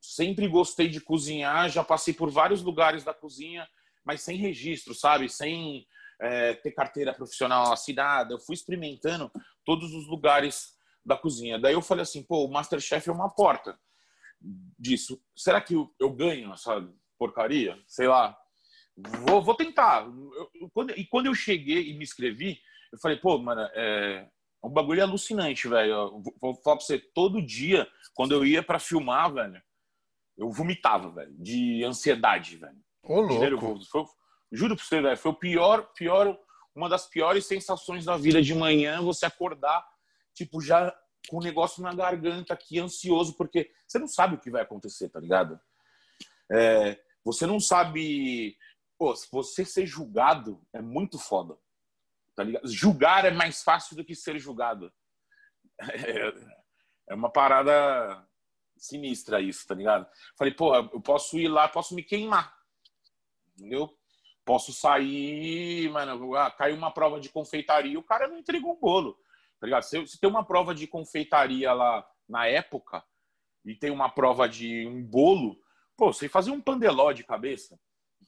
Sempre 0.00 0.46
gostei 0.48 0.88
de 0.88 1.00
cozinhar, 1.00 1.68
já 1.68 1.82
passei 1.82 2.14
por 2.14 2.30
vários 2.30 2.62
lugares 2.62 3.02
da 3.04 3.14
cozinha, 3.14 3.68
mas 4.04 4.22
sem 4.22 4.36
registro, 4.36 4.94
sabe? 4.94 5.28
Sem 5.28 5.86
é, 6.20 6.54
ter 6.54 6.72
carteira 6.72 7.12
profissional 7.12 7.72
assinada. 7.72 8.34
Eu 8.34 8.38
fui 8.38 8.54
experimentando 8.54 9.30
todos 9.64 9.92
os 9.92 10.06
lugares 10.06 10.76
da 11.04 11.16
cozinha. 11.16 11.58
Daí 11.58 11.74
eu 11.74 11.82
falei 11.82 12.02
assim, 12.02 12.22
pô, 12.22 12.44
o 12.44 12.50
Masterchef 12.50 13.08
é 13.08 13.12
uma 13.12 13.30
porta 13.30 13.78
disso. 14.78 15.20
Será 15.36 15.60
que 15.60 15.74
eu, 15.74 15.94
eu 16.00 16.12
ganho 16.12 16.52
essa 16.52 16.86
porcaria? 17.18 17.78
Sei 17.86 18.06
lá. 18.06 18.36
Vou, 18.96 19.42
vou 19.42 19.54
tentar. 19.54 20.06
Eu, 20.06 20.70
quando, 20.72 20.90
e 20.92 21.06
quando 21.06 21.26
eu 21.26 21.34
cheguei 21.34 21.90
e 21.90 21.94
me 21.94 22.04
inscrevi, 22.04 22.58
eu 22.92 22.98
falei, 22.98 23.18
pô, 23.18 23.38
mano, 23.38 23.60
é, 23.74 24.28
um 24.66 24.70
bagulho 24.70 25.02
alucinante, 25.02 25.68
velho. 25.68 26.22
Vou 26.40 26.54
falar 26.56 26.76
pra 26.76 26.84
você, 26.84 26.98
todo 26.98 27.44
dia, 27.44 27.86
quando 28.14 28.32
eu 28.32 28.44
ia 28.44 28.62
para 28.62 28.78
filmar, 28.78 29.32
velho, 29.32 29.62
eu 30.36 30.50
vomitava, 30.50 31.10
velho, 31.10 31.34
de 31.38 31.84
ansiedade, 31.84 32.56
velho. 32.56 32.78
Ô, 33.02 33.20
louco. 33.20 33.84
Foi, 33.84 34.04
juro 34.50 34.76
pra 34.76 34.84
você, 34.84 35.00
velho, 35.00 35.16
foi 35.16 35.30
o 35.30 35.38
pior, 35.38 35.92
pior, 35.94 36.38
uma 36.74 36.88
das 36.88 37.06
piores 37.06 37.46
sensações 37.46 38.04
da 38.04 38.16
vida 38.16 38.42
de 38.42 38.54
manhã, 38.54 39.00
você 39.00 39.24
acordar, 39.24 39.86
tipo, 40.34 40.60
já 40.60 40.94
com 41.28 41.38
o 41.38 41.42
negócio 41.42 41.82
na 41.82 41.94
garganta 41.94 42.52
aqui, 42.52 42.78
ansioso, 42.78 43.36
porque 43.36 43.70
você 43.86 43.98
não 43.98 44.08
sabe 44.08 44.34
o 44.34 44.40
que 44.40 44.50
vai 44.50 44.62
acontecer, 44.62 45.08
tá 45.08 45.20
ligado? 45.20 45.58
É, 46.50 46.98
você 47.24 47.46
não 47.46 47.58
sabe. 47.58 48.56
Pô, 48.98 49.14
se 49.14 49.28
você 49.30 49.64
ser 49.64 49.86
julgado 49.86 50.60
é 50.72 50.80
muito 50.80 51.18
foda. 51.18 51.56
Tá 52.36 52.44
ligado? 52.44 52.68
Julgar 52.68 53.24
é 53.24 53.30
mais 53.30 53.62
fácil 53.62 53.96
do 53.96 54.04
que 54.04 54.14
ser 54.14 54.38
julgado. 54.38 54.92
É, 55.78 56.32
é 57.10 57.14
uma 57.14 57.30
parada 57.30 58.26
sinistra 58.78 59.40
isso, 59.42 59.66
tá 59.66 59.74
ligado? 59.74 60.08
Falei, 60.38 60.54
pô, 60.54 60.74
eu 60.74 61.00
posso 61.00 61.38
ir 61.38 61.48
lá, 61.48 61.68
posso 61.68 61.94
me 61.94 62.02
queimar. 62.02 62.56
Entendeu? 63.54 63.94
Posso 64.44 64.72
sair, 64.72 65.90
mano, 65.90 66.34
ah, 66.34 66.50
caiu 66.50 66.76
uma 66.76 66.90
prova 66.90 67.20
de 67.20 67.28
confeitaria, 67.28 67.98
o 67.98 68.02
cara 68.02 68.26
não 68.26 68.38
entregou 68.38 68.74
um 68.74 68.80
bolo. 68.80 69.18
Tá 69.60 69.66
ligado? 69.66 69.82
Se, 69.82 70.06
se 70.06 70.18
tem 70.18 70.28
uma 70.28 70.44
prova 70.44 70.74
de 70.74 70.86
confeitaria 70.86 71.72
lá 71.72 72.06
na 72.28 72.46
época 72.46 73.04
e 73.64 73.74
tem 73.74 73.90
uma 73.90 74.08
prova 74.08 74.48
de 74.48 74.86
um 74.86 75.02
bolo, 75.02 75.60
pô, 75.96 76.12
você 76.12 76.28
fazer 76.28 76.50
um 76.50 76.60
pandeló 76.60 77.12
de 77.12 77.24
cabeça. 77.24 77.78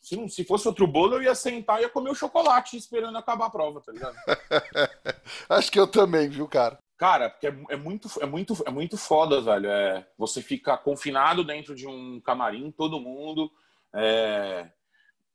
Se, 0.00 0.16
não, 0.16 0.28
se 0.28 0.44
fosse 0.44 0.66
outro 0.66 0.86
bolo, 0.86 1.16
eu 1.16 1.22
ia 1.22 1.34
sentar 1.34 1.80
e 1.80 1.82
ia 1.82 1.88
comer 1.88 2.10
o 2.10 2.14
chocolate 2.14 2.76
esperando 2.76 3.18
acabar 3.18 3.46
a 3.46 3.50
prova, 3.50 3.80
tá 3.80 3.92
ligado? 3.92 4.16
Acho 5.48 5.70
que 5.70 5.78
eu 5.78 5.86
também, 5.86 6.28
viu, 6.28 6.46
cara? 6.48 6.78
Cara, 6.96 7.30
porque 7.30 7.46
é, 7.46 7.56
é, 7.70 7.76
muito, 7.76 8.08
é, 8.20 8.26
muito, 8.26 8.54
é 8.66 8.70
muito 8.70 8.96
foda, 8.96 9.40
velho. 9.40 9.68
É, 9.68 10.06
você 10.16 10.42
fica 10.42 10.76
confinado 10.76 11.44
dentro 11.44 11.74
de 11.74 11.86
um 11.86 12.20
camarim, 12.20 12.70
todo 12.70 13.00
mundo. 13.00 13.50
É, 13.94 14.68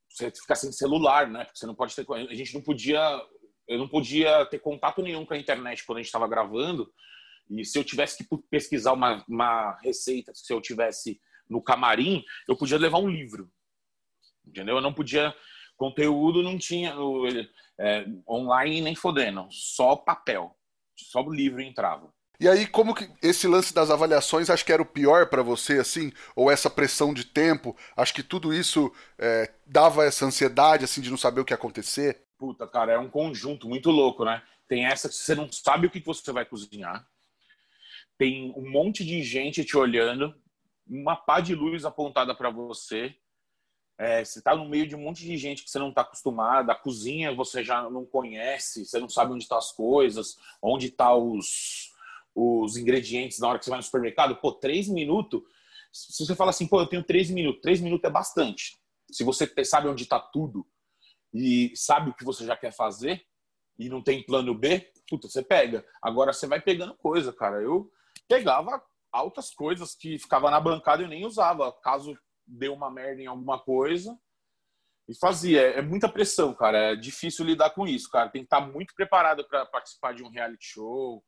você 0.09 0.31
fica 0.31 0.55
sem 0.55 0.71
celular, 0.71 1.27
né? 1.27 1.45
Porque 1.45 1.57
você 1.57 1.65
não 1.65 1.75
pode 1.75 1.95
ter. 1.95 2.05
A 2.11 2.35
gente 2.35 2.53
não 2.53 2.61
podia. 2.61 3.21
Eu 3.65 3.77
não 3.77 3.87
podia 3.87 4.45
ter 4.47 4.59
contato 4.59 5.01
nenhum 5.01 5.25
com 5.25 5.33
a 5.33 5.37
internet 5.37 5.85
quando 5.85 5.99
a 5.99 6.01
gente 6.01 6.07
estava 6.07 6.27
gravando. 6.27 6.91
E 7.49 7.63
se 7.63 7.77
eu 7.77 7.83
tivesse 7.83 8.17
que 8.17 8.37
pesquisar 8.49 8.91
uma, 8.91 9.23
uma 9.27 9.77
receita, 9.81 10.33
se 10.35 10.51
eu 10.51 10.59
tivesse 10.59 11.19
no 11.49 11.61
camarim, 11.61 12.23
eu 12.47 12.57
podia 12.57 12.77
levar 12.77 12.99
um 12.99 13.07
livro 13.07 13.49
entendeu? 14.45 14.75
Eu 14.75 14.81
não 14.81 14.93
podia 14.93 15.33
conteúdo 15.75 16.43
não 16.43 16.57
tinha 16.57 16.95
é, 17.79 18.05
online 18.29 18.81
nem 18.81 18.95
fodendo, 18.95 19.47
só 19.51 19.95
papel, 19.95 20.55
só 20.95 21.21
o 21.21 21.33
livro 21.33 21.61
entrava. 21.61 22.13
E 22.39 22.47
aí, 22.47 22.67
como 22.67 22.95
que 22.95 23.09
esse 23.21 23.47
lance 23.47 23.73
das 23.73 23.89
avaliações 23.89 24.49
acho 24.49 24.65
que 24.65 24.73
era 24.73 24.81
o 24.81 24.85
pior 24.85 25.27
para 25.29 25.43
você, 25.43 25.79
assim? 25.79 26.11
Ou 26.35 26.51
essa 26.51 26.69
pressão 26.69 27.13
de 27.13 27.25
tempo? 27.25 27.75
Acho 27.95 28.13
que 28.13 28.23
tudo 28.23 28.53
isso 28.53 28.91
é, 29.17 29.53
dava 29.65 30.03
essa 30.03 30.25
ansiedade, 30.25 30.83
assim, 30.83 30.99
de 30.99 31.09
não 31.09 31.17
saber 31.17 31.41
o 31.41 31.45
que 31.45 31.53
ia 31.53 31.55
acontecer? 31.55 32.25
Puta, 32.37 32.67
cara, 32.67 32.93
é 32.93 32.99
um 32.99 33.09
conjunto 33.09 33.69
muito 33.69 33.91
louco, 33.91 34.25
né? 34.25 34.41
Tem 34.67 34.85
essa 34.85 35.07
que 35.07 35.15
você 35.15 35.35
não 35.35 35.49
sabe 35.51 35.87
o 35.87 35.89
que 35.89 35.99
você 35.99 36.31
vai 36.31 36.43
cozinhar. 36.43 37.07
Tem 38.17 38.51
um 38.57 38.69
monte 38.69 39.05
de 39.05 39.21
gente 39.23 39.63
te 39.63 39.77
olhando, 39.77 40.33
uma 40.87 41.15
pá 41.15 41.39
de 41.39 41.55
luz 41.55 41.85
apontada 41.85 42.35
para 42.35 42.49
você 42.49 43.15
é, 44.03 44.25
você 44.25 44.39
está 44.39 44.53
no 44.53 44.67
meio 44.67 44.85
de 44.85 44.95
um 44.95 44.99
monte 44.99 45.23
de 45.23 45.37
gente 45.37 45.63
que 45.63 45.71
você 45.71 45.79
não 45.79 45.89
está 45.89 46.01
acostumado, 46.01 46.69
a 46.69 46.75
cozinha 46.75 47.33
você 47.33 47.63
já 47.63 47.89
não 47.89 48.05
conhece, 48.05 48.85
você 48.85 48.99
não 48.99 49.07
sabe 49.07 49.31
onde 49.31 49.43
estão 49.43 49.57
tá 49.57 49.63
as 49.63 49.71
coisas, 49.71 50.37
onde 50.61 50.87
estão 50.87 51.07
tá 51.07 51.15
os, 51.15 51.93
os 52.35 52.75
ingredientes 52.75 53.39
na 53.39 53.47
hora 53.47 53.57
que 53.57 53.63
você 53.63 53.71
vai 53.71 53.79
no 53.79 53.83
supermercado. 53.83 54.35
Pô, 54.35 54.51
três 54.51 54.89
minutos. 54.89 55.41
Se 55.91 56.25
você 56.25 56.35
fala 56.35 56.49
assim, 56.49 56.67
pô, 56.67 56.81
eu 56.81 56.87
tenho 56.87 57.01
três 57.03 57.29
minutos, 57.29 57.61
três 57.61 57.79
minutos 57.79 58.03
é 58.03 58.11
bastante. 58.11 58.77
Se 59.09 59.23
você 59.23 59.49
sabe 59.63 59.87
onde 59.87 60.03
está 60.03 60.19
tudo 60.19 60.67
e 61.33 61.71
sabe 61.73 62.09
o 62.09 62.13
que 62.13 62.25
você 62.25 62.45
já 62.45 62.57
quer 62.57 62.73
fazer 62.73 63.25
e 63.79 63.87
não 63.87 64.03
tem 64.03 64.21
plano 64.21 64.53
B, 64.53 64.91
puta, 65.07 65.29
você 65.29 65.41
pega. 65.41 65.85
Agora 66.01 66.33
você 66.33 66.45
vai 66.45 66.59
pegando 66.59 66.93
coisa, 66.95 67.31
cara. 67.31 67.61
Eu 67.61 67.89
pegava 68.27 68.83
altas 69.13 69.51
coisas 69.51 69.95
que 69.95 70.19
ficava 70.19 70.51
na 70.51 70.59
bancada 70.59 71.01
e 71.01 71.05
eu 71.05 71.09
nem 71.09 71.25
usava. 71.25 71.71
Caso 71.71 72.17
deu 72.45 72.73
uma 72.73 72.91
merda 72.91 73.21
em 73.21 73.27
alguma 73.27 73.59
coisa 73.59 74.17
e 75.07 75.15
fazia. 75.17 75.61
É, 75.61 75.79
é 75.79 75.81
muita 75.81 76.09
pressão, 76.09 76.53
cara. 76.53 76.91
É 76.91 76.95
difícil 76.95 77.45
lidar 77.45 77.71
com 77.71 77.87
isso, 77.87 78.09
cara. 78.09 78.29
Tem 78.29 78.41
que 78.41 78.47
estar 78.47 78.61
muito 78.61 78.93
preparado 78.95 79.47
para 79.47 79.65
participar 79.65 80.13
de 80.13 80.23
um 80.23 80.29
reality 80.29 80.65
show. 80.65 81.23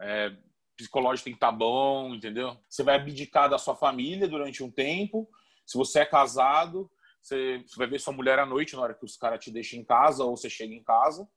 É, 0.00 0.34
psicológico 0.76 1.24
tem 1.24 1.32
que 1.32 1.36
estar 1.36 1.52
bom, 1.52 2.14
entendeu? 2.14 2.56
Você 2.68 2.82
vai 2.82 2.96
abdicar 2.96 3.48
da 3.48 3.58
sua 3.58 3.76
família 3.76 4.26
durante 4.26 4.62
um 4.62 4.70
tempo. 4.70 5.28
Se 5.66 5.76
você 5.76 6.00
é 6.00 6.06
casado, 6.06 6.90
você, 7.22 7.62
vai 7.76 7.86
ver 7.86 8.00
sua 8.00 8.14
mulher 8.14 8.38
à 8.38 8.46
noite 8.46 8.74
na 8.74 8.82
hora 8.82 8.94
que 8.94 9.04
os 9.04 9.16
caras 9.16 9.44
te 9.44 9.50
deixam 9.50 9.78
em 9.78 9.84
casa 9.84 10.24
ou 10.24 10.36
você 10.36 10.48
chega 10.48 10.74
em 10.74 10.82
casa. 10.82 11.28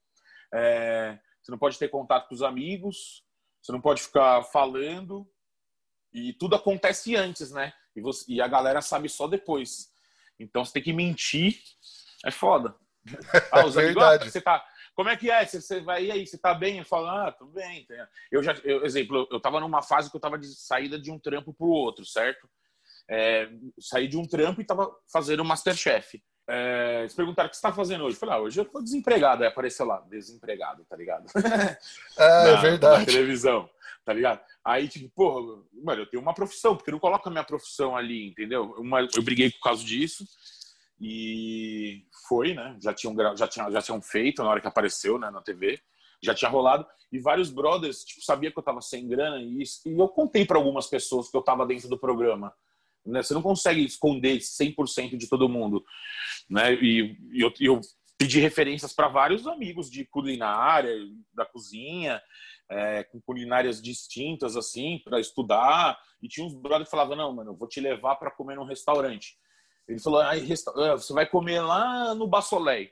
É, 0.53 1.19
você 1.41 1.51
não 1.51 1.57
pode 1.57 1.77
ter 1.77 1.89
contato 1.89 2.29
com 2.29 2.35
os 2.35 2.41
amigos. 2.41 3.25
Você 3.61 3.71
não 3.71 3.81
pode 3.81 4.01
ficar 4.01 4.43
falando. 4.45 5.27
E 6.13 6.33
tudo 6.33 6.55
acontece 6.55 7.15
antes, 7.15 7.51
né? 7.51 7.73
E, 7.95 8.01
você, 8.01 8.25
e 8.31 8.41
a 8.41 8.47
galera 8.47 8.81
sabe 8.81 9.09
só 9.09 9.27
depois. 9.27 9.91
Então 10.39 10.63
você 10.63 10.73
tem 10.73 10.83
que 10.83 10.93
mentir. 10.93 11.59
É 12.25 12.31
foda. 12.31 12.75
Ah, 13.51 13.65
os 13.65 13.77
amigos, 13.77 14.01
ah, 14.01 14.17
você 14.17 14.41
tá. 14.41 14.63
Como 14.95 15.09
é 15.09 15.17
que 15.17 15.29
é? 15.29 15.45
Você, 15.45 15.59
você 15.59 15.81
vai 15.81 16.05
e 16.05 16.11
aí? 16.11 16.25
Você 16.25 16.37
tá 16.37 16.53
bem? 16.53 16.79
Eu 16.79 16.85
falo, 16.85 17.07
ah, 17.07 17.31
tudo 17.31 17.51
bem. 17.51 17.85
Eu 18.31 18.41
já, 18.41 18.53
eu, 18.63 18.85
exemplo, 18.85 19.27
eu 19.31 19.39
tava 19.39 19.59
numa 19.59 19.81
fase 19.81 20.09
que 20.09 20.15
eu 20.15 20.21
tava 20.21 20.37
de 20.37 20.47
saída 20.47 20.99
de 20.99 21.11
um 21.11 21.19
trampo 21.19 21.53
pro 21.53 21.67
outro, 21.67 22.05
certo? 22.05 22.47
É, 23.09 23.49
saí 23.79 24.07
de 24.07 24.17
um 24.17 24.25
trampo 24.25 24.61
e 24.61 24.65
tava 24.65 24.89
fazendo 25.11 25.41
o 25.41 25.45
Masterchef. 25.45 26.23
É, 26.47 26.99
eles 27.01 27.13
perguntaram 27.13 27.47
o 27.47 27.49
que 27.49 27.55
você 27.55 27.61
tá 27.61 27.71
fazendo 27.71 28.03
hoje. 28.03 28.15
Eu 28.15 28.19
falei, 28.19 28.35
ah, 28.35 28.39
hoje 28.39 28.59
eu 28.59 28.65
tô 28.65 28.81
desempregado. 28.81 29.43
Aí 29.43 29.49
apareceu 29.49 29.85
lá, 29.85 29.99
desempregado, 30.09 30.85
tá 30.85 30.95
ligado? 30.95 31.25
É, 32.17 32.43
na, 32.43 32.49
é 32.49 32.61
verdade. 32.61 32.99
Na 32.99 33.05
televisão, 33.05 33.69
tá 34.05 34.13
ligado? 34.13 34.41
Aí, 34.65 34.87
tipo, 34.87 35.09
pô, 35.13 35.65
mano, 35.83 36.03
eu 36.03 36.05
tenho 36.05 36.23
uma 36.23 36.33
profissão, 36.33 36.75
porque 36.75 36.91
não 36.91 36.99
coloca 36.99 37.29
a 37.29 37.31
minha 37.31 37.43
profissão 37.43 37.97
ali, 37.97 38.27
entendeu? 38.27 38.73
Uma, 38.77 39.01
eu 39.01 39.21
briguei 39.21 39.51
por 39.51 39.59
causa 39.59 39.83
disso. 39.83 40.25
E 40.99 42.05
foi, 42.29 42.53
né? 42.53 42.77
Já 42.81 42.93
tinham, 42.93 43.13
já, 43.35 43.47
tinham, 43.47 43.69
já 43.69 43.81
tinham 43.81 44.01
feito 44.01 44.41
na 44.41 44.49
hora 44.49 44.61
que 44.61 44.67
apareceu 44.67 45.19
né, 45.19 45.29
na 45.29 45.41
TV. 45.41 45.79
Já 46.21 46.33
tinha 46.33 46.49
rolado. 46.49 46.85
E 47.11 47.19
vários 47.19 47.49
brothers, 47.49 48.05
tipo, 48.05 48.23
sabia 48.23 48.51
que 48.51 48.57
eu 48.57 48.63
tava 48.63 48.79
sem 48.79 49.05
grana. 49.05 49.37
E, 49.41 49.63
e 49.85 49.99
eu 49.99 50.07
contei 50.07 50.45
para 50.45 50.57
algumas 50.57 50.87
pessoas 50.87 51.29
que 51.29 51.35
eu 51.35 51.41
tava 51.41 51.65
dentro 51.65 51.89
do 51.89 51.99
programa. 51.99 52.53
Né? 53.05 53.21
Você 53.21 53.33
não 53.33 53.41
consegue 53.41 53.83
esconder 53.83 54.37
100% 54.37 55.17
de 55.17 55.27
todo 55.27 55.49
mundo. 55.49 55.83
Né? 56.49 56.73
E, 56.75 57.17
e 57.33 57.41
eu, 57.41 57.53
eu 57.59 57.81
pedi 58.17 58.39
referências 58.39 58.93
para 58.93 59.09
vários 59.09 59.45
amigos 59.45 59.91
de 59.91 60.05
culinária, 60.05 60.95
da 61.33 61.45
cozinha, 61.45 62.21
é, 62.69 63.03
com 63.03 63.21
culinárias 63.21 63.81
distintas, 63.81 64.55
assim, 64.55 64.99
para 65.03 65.19
estudar. 65.19 65.99
E 66.21 66.27
tinha 66.27 66.45
uns 66.45 66.53
brothers 66.53 66.85
que 66.85 66.91
falavam: 66.91 67.15
Não, 67.15 67.33
mano, 67.33 67.51
eu 67.51 67.55
vou 67.55 67.67
te 67.67 67.79
levar 67.79 68.15
para 68.15 68.31
comer 68.31 68.55
num 68.55 68.65
restaurante. 68.65 69.37
Ele 69.87 69.99
falou, 69.99 70.21
ah, 70.21 70.33
você 70.91 71.13
vai 71.13 71.25
comer 71.25 71.61
lá 71.61 72.15
no 72.15 72.27
Bassolé. 72.27 72.91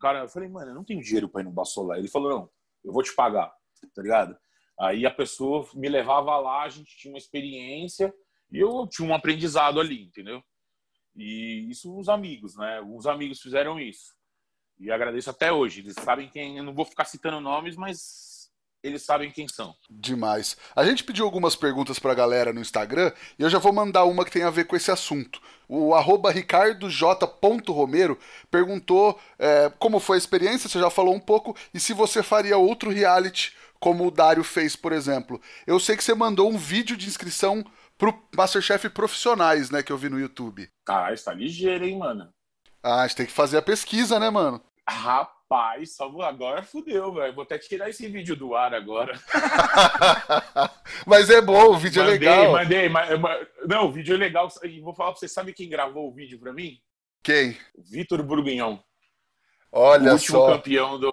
Cara, 0.00 0.20
eu 0.20 0.28
falei, 0.28 0.48
mano, 0.48 0.70
eu 0.70 0.74
não 0.74 0.84
tenho 0.84 1.02
dinheiro 1.02 1.28
para 1.28 1.42
ir 1.42 1.44
no 1.44 1.50
Bassolé. 1.50 1.98
Ele 1.98 2.08
falou, 2.08 2.30
não, 2.30 2.50
eu 2.84 2.92
vou 2.92 3.02
te 3.02 3.14
pagar, 3.14 3.52
tá 3.94 4.02
ligado? 4.02 4.36
Aí 4.80 5.06
a 5.06 5.10
pessoa 5.10 5.68
me 5.74 5.88
levava 5.88 6.36
lá, 6.38 6.62
a 6.62 6.68
gente 6.68 6.96
tinha 6.96 7.12
uma 7.12 7.18
experiência 7.18 8.12
e 8.50 8.58
eu 8.58 8.86
tinha 8.88 9.06
um 9.06 9.14
aprendizado 9.14 9.78
ali, 9.78 10.04
entendeu? 10.04 10.42
E 11.14 11.68
isso 11.70 11.94
os 11.96 12.08
amigos, 12.08 12.56
né? 12.56 12.80
Os 12.80 13.06
amigos 13.06 13.40
fizeram 13.40 13.78
isso. 13.78 14.14
E 14.80 14.90
agradeço 14.90 15.28
até 15.28 15.52
hoje. 15.52 15.80
Eles 15.80 15.94
sabem 15.94 16.28
quem. 16.30 16.56
Eu 16.56 16.64
não 16.64 16.74
vou 16.74 16.86
ficar 16.86 17.04
citando 17.04 17.40
nomes, 17.40 17.76
mas 17.76 18.31
eles 18.82 19.02
sabem 19.02 19.30
quem 19.30 19.46
são. 19.46 19.74
Demais. 19.88 20.56
A 20.74 20.84
gente 20.84 21.04
pediu 21.04 21.24
algumas 21.24 21.54
perguntas 21.54 21.98
pra 21.98 22.14
galera 22.14 22.52
no 22.52 22.60
Instagram 22.60 23.12
e 23.38 23.42
eu 23.42 23.50
já 23.50 23.58
vou 23.58 23.72
mandar 23.72 24.04
uma 24.04 24.24
que 24.24 24.30
tem 24.30 24.42
a 24.42 24.50
ver 24.50 24.64
com 24.64 24.76
esse 24.76 24.90
assunto. 24.90 25.40
O 25.68 25.94
arroba 25.94 26.30
ricardoj.romero 26.30 28.18
perguntou 28.50 29.18
é, 29.38 29.72
como 29.78 30.00
foi 30.00 30.16
a 30.16 30.18
experiência, 30.18 30.68
você 30.68 30.78
já 30.80 30.90
falou 30.90 31.14
um 31.14 31.20
pouco, 31.20 31.56
e 31.72 31.80
se 31.80 31.92
você 31.92 32.22
faria 32.22 32.58
outro 32.58 32.90
reality 32.90 33.54
como 33.78 34.06
o 34.06 34.10
Dário 34.10 34.44
fez, 34.44 34.76
por 34.76 34.92
exemplo. 34.92 35.40
Eu 35.66 35.80
sei 35.80 35.96
que 35.96 36.04
você 36.04 36.14
mandou 36.14 36.48
um 36.48 36.56
vídeo 36.56 36.96
de 36.96 37.08
inscrição 37.08 37.64
pro 37.98 38.16
Masterchef 38.36 38.88
Profissionais, 38.90 39.70
né, 39.70 39.82
que 39.82 39.92
eu 39.92 39.98
vi 39.98 40.08
no 40.08 40.20
YouTube. 40.20 40.70
Caralho, 40.84 41.14
está 41.14 41.32
ligeiro, 41.32 41.84
hein, 41.84 41.98
mano? 41.98 42.32
Ah, 42.82 43.02
a 43.02 43.06
gente 43.06 43.16
tem 43.16 43.26
que 43.26 43.32
fazer 43.32 43.58
a 43.58 43.62
pesquisa, 43.62 44.20
né, 44.20 44.30
mano? 44.30 44.62
Rapaz. 44.88 45.41
Rapaz, 45.52 45.96
só 45.96 46.06
agora 46.22 46.62
fudeu, 46.62 47.12
velho. 47.12 47.34
Vou 47.34 47.42
até 47.42 47.58
tirar 47.58 47.90
esse 47.90 48.08
vídeo 48.08 48.34
do 48.34 48.54
ar 48.54 48.74
agora. 48.74 49.12
Mas 51.06 51.28
é 51.28 51.42
bom, 51.42 51.74
o 51.74 51.76
vídeo 51.76 52.02
mandei, 52.02 52.16
é 52.16 52.18
legal. 52.18 52.52
Mandei, 52.52 52.88
mandei. 52.88 53.18
Não, 53.68 53.86
o 53.86 53.92
vídeo 53.92 54.14
é 54.14 54.18
legal. 54.18 54.48
E 54.62 54.80
vou 54.80 54.94
falar 54.94 55.10
pra 55.10 55.20
você, 55.20 55.28
sabe 55.28 55.52
quem 55.52 55.68
gravou 55.68 56.08
o 56.08 56.14
vídeo 56.14 56.40
pra 56.40 56.54
mim? 56.54 56.80
Quem? 57.22 57.58
Vitor 57.76 58.22
Burguignon. 58.22 58.78
Olha 59.70 60.12
o 60.12 60.14
último 60.14 60.38
só. 60.38 60.54
campeão 60.54 60.98
do, 60.98 61.12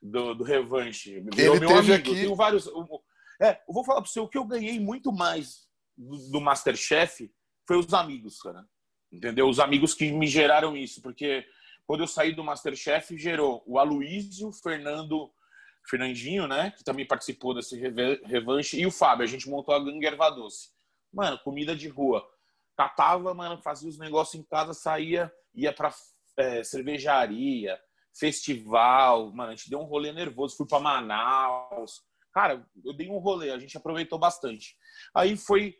do, 0.00 0.34
do 0.34 0.44
Revanche. 0.44 1.20
Virou 1.34 1.56
Ele 1.56 1.66
teve 1.66 1.78
amigo. 1.78 1.94
aqui... 1.94 2.14
tenho 2.14 2.36
vários... 2.36 2.68
É, 3.40 3.60
eu 3.68 3.74
vou 3.74 3.84
falar 3.84 4.00
pra 4.00 4.08
você, 4.08 4.20
o 4.20 4.28
que 4.28 4.38
eu 4.38 4.44
ganhei 4.44 4.78
muito 4.78 5.10
mais 5.10 5.66
do, 5.96 6.30
do 6.30 6.40
Masterchef 6.40 7.28
foi 7.66 7.78
os 7.78 7.92
amigos, 7.92 8.40
cara. 8.40 8.64
Entendeu? 9.10 9.48
Os 9.48 9.58
amigos 9.58 9.92
que 9.92 10.12
me 10.12 10.28
geraram 10.28 10.76
isso, 10.76 11.02
porque 11.02 11.44
quando 11.88 12.02
eu 12.02 12.06
saí 12.06 12.34
do 12.34 12.44
Masterchef, 12.44 13.16
gerou 13.16 13.62
o 13.66 13.78
Aloísio, 13.78 14.52
Fernando, 14.52 15.32
Fernandinho, 15.88 16.46
né? 16.46 16.70
Que 16.72 16.84
também 16.84 17.06
participou 17.06 17.54
desse 17.54 17.78
revanche, 17.78 18.78
e 18.78 18.84
o 18.86 18.90
Fábio. 18.90 19.24
A 19.24 19.26
gente 19.26 19.48
montou 19.48 19.74
a 19.74 19.82
Gangue 19.82 20.04
Erva 20.04 20.28
Doce. 20.28 20.68
Mano, 21.10 21.38
comida 21.38 21.74
de 21.74 21.88
rua. 21.88 22.22
Catava, 22.76 23.32
mano, 23.32 23.62
fazia 23.62 23.88
os 23.88 23.96
negócios 23.98 24.38
em 24.38 24.44
casa, 24.44 24.74
saía, 24.74 25.32
ia 25.54 25.72
pra 25.72 25.90
é, 26.36 26.62
cervejaria, 26.62 27.80
festival. 28.14 29.32
Mano, 29.32 29.52
a 29.52 29.54
gente 29.54 29.70
deu 29.70 29.80
um 29.80 29.84
rolê 29.84 30.12
nervoso. 30.12 30.58
Fui 30.58 30.66
pra 30.66 30.78
Manaus. 30.78 32.02
Cara, 32.34 32.68
eu 32.84 32.92
dei 32.92 33.08
um 33.08 33.16
rolê, 33.16 33.50
a 33.50 33.58
gente 33.58 33.78
aproveitou 33.78 34.18
bastante. 34.18 34.76
Aí 35.14 35.38
foi, 35.38 35.74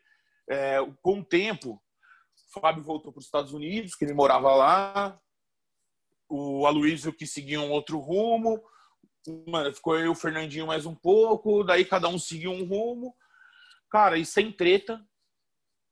é, 0.48 0.78
com 1.02 1.20
o 1.20 1.24
tempo, 1.24 1.72
o 1.74 2.60
Fábio 2.60 2.82
voltou 2.82 3.12
para 3.12 3.20
os 3.20 3.26
Estados 3.26 3.52
Unidos, 3.52 3.94
que 3.94 4.06
ele 4.06 4.14
morava 4.14 4.54
lá, 4.54 5.20
o 6.28 6.66
Aloysio 6.66 7.12
que 7.12 7.26
seguia 7.26 7.60
um 7.60 7.70
outro 7.70 7.98
rumo, 7.98 8.62
ficou 9.74 9.96
eu 9.98 10.06
e 10.06 10.08
o 10.08 10.14
Fernandinho 10.14 10.66
mais 10.66 10.86
um 10.86 10.94
pouco, 10.94 11.64
daí 11.64 11.84
cada 11.84 12.08
um 12.08 12.18
seguiu 12.18 12.50
um 12.50 12.64
rumo. 12.64 13.14
Cara, 13.90 14.18
e 14.18 14.24
sem 14.24 14.52
treta, 14.52 15.00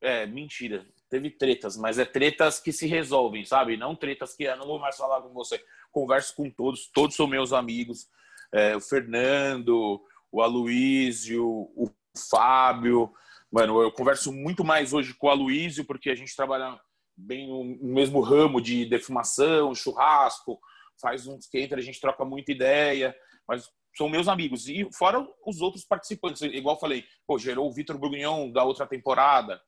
é, 0.00 0.26
mentira, 0.26 0.86
teve 1.08 1.30
tretas, 1.30 1.76
mas 1.76 1.98
é 1.98 2.04
tretas 2.04 2.60
que 2.60 2.72
se 2.72 2.86
resolvem, 2.86 3.44
sabe? 3.44 3.76
Não 3.76 3.94
tretas 3.94 4.34
que, 4.34 4.46
ah, 4.46 4.56
não 4.56 4.66
vou 4.66 4.78
mais 4.78 4.96
falar 4.96 5.22
com 5.22 5.32
você. 5.32 5.62
Converso 5.90 6.34
com 6.34 6.50
todos, 6.50 6.88
todos 6.88 7.16
são 7.16 7.26
meus 7.26 7.52
amigos. 7.52 8.08
É, 8.52 8.76
o 8.76 8.80
Fernando, 8.80 10.02
o 10.30 10.42
Aloysio, 10.42 11.46
o 11.46 11.90
Fábio. 12.30 13.12
Mano, 13.50 13.80
eu 13.80 13.90
converso 13.92 14.32
muito 14.32 14.64
mais 14.64 14.92
hoje 14.92 15.14
com 15.14 15.28
o 15.28 15.30
Aloysio, 15.30 15.84
porque 15.84 16.10
a 16.10 16.14
gente 16.14 16.36
trabalha 16.36 16.78
bem 17.16 17.48
no 17.48 17.64
mesmo 17.94 18.20
ramo 18.20 18.60
de 18.60 18.84
defumação, 18.84 19.74
churrasco, 19.74 20.60
faz 21.00 21.26
um 21.26 21.36
skater, 21.38 21.78
a 21.78 21.82
gente 21.82 22.00
troca 22.00 22.24
muita 22.24 22.52
ideia, 22.52 23.16
mas 23.48 23.68
são 23.96 24.08
meus 24.08 24.28
amigos. 24.28 24.68
E 24.68 24.86
fora 24.92 25.26
os 25.46 25.60
outros 25.60 25.84
participantes, 25.84 26.42
igual 26.42 26.78
falei, 26.78 27.04
pô, 27.26 27.38
gerou 27.38 27.68
o 27.68 27.72
Vitor 27.72 27.96
Bourguignon 27.98 28.50
da 28.50 28.62
outra 28.62 28.86
temporada. 28.86 29.60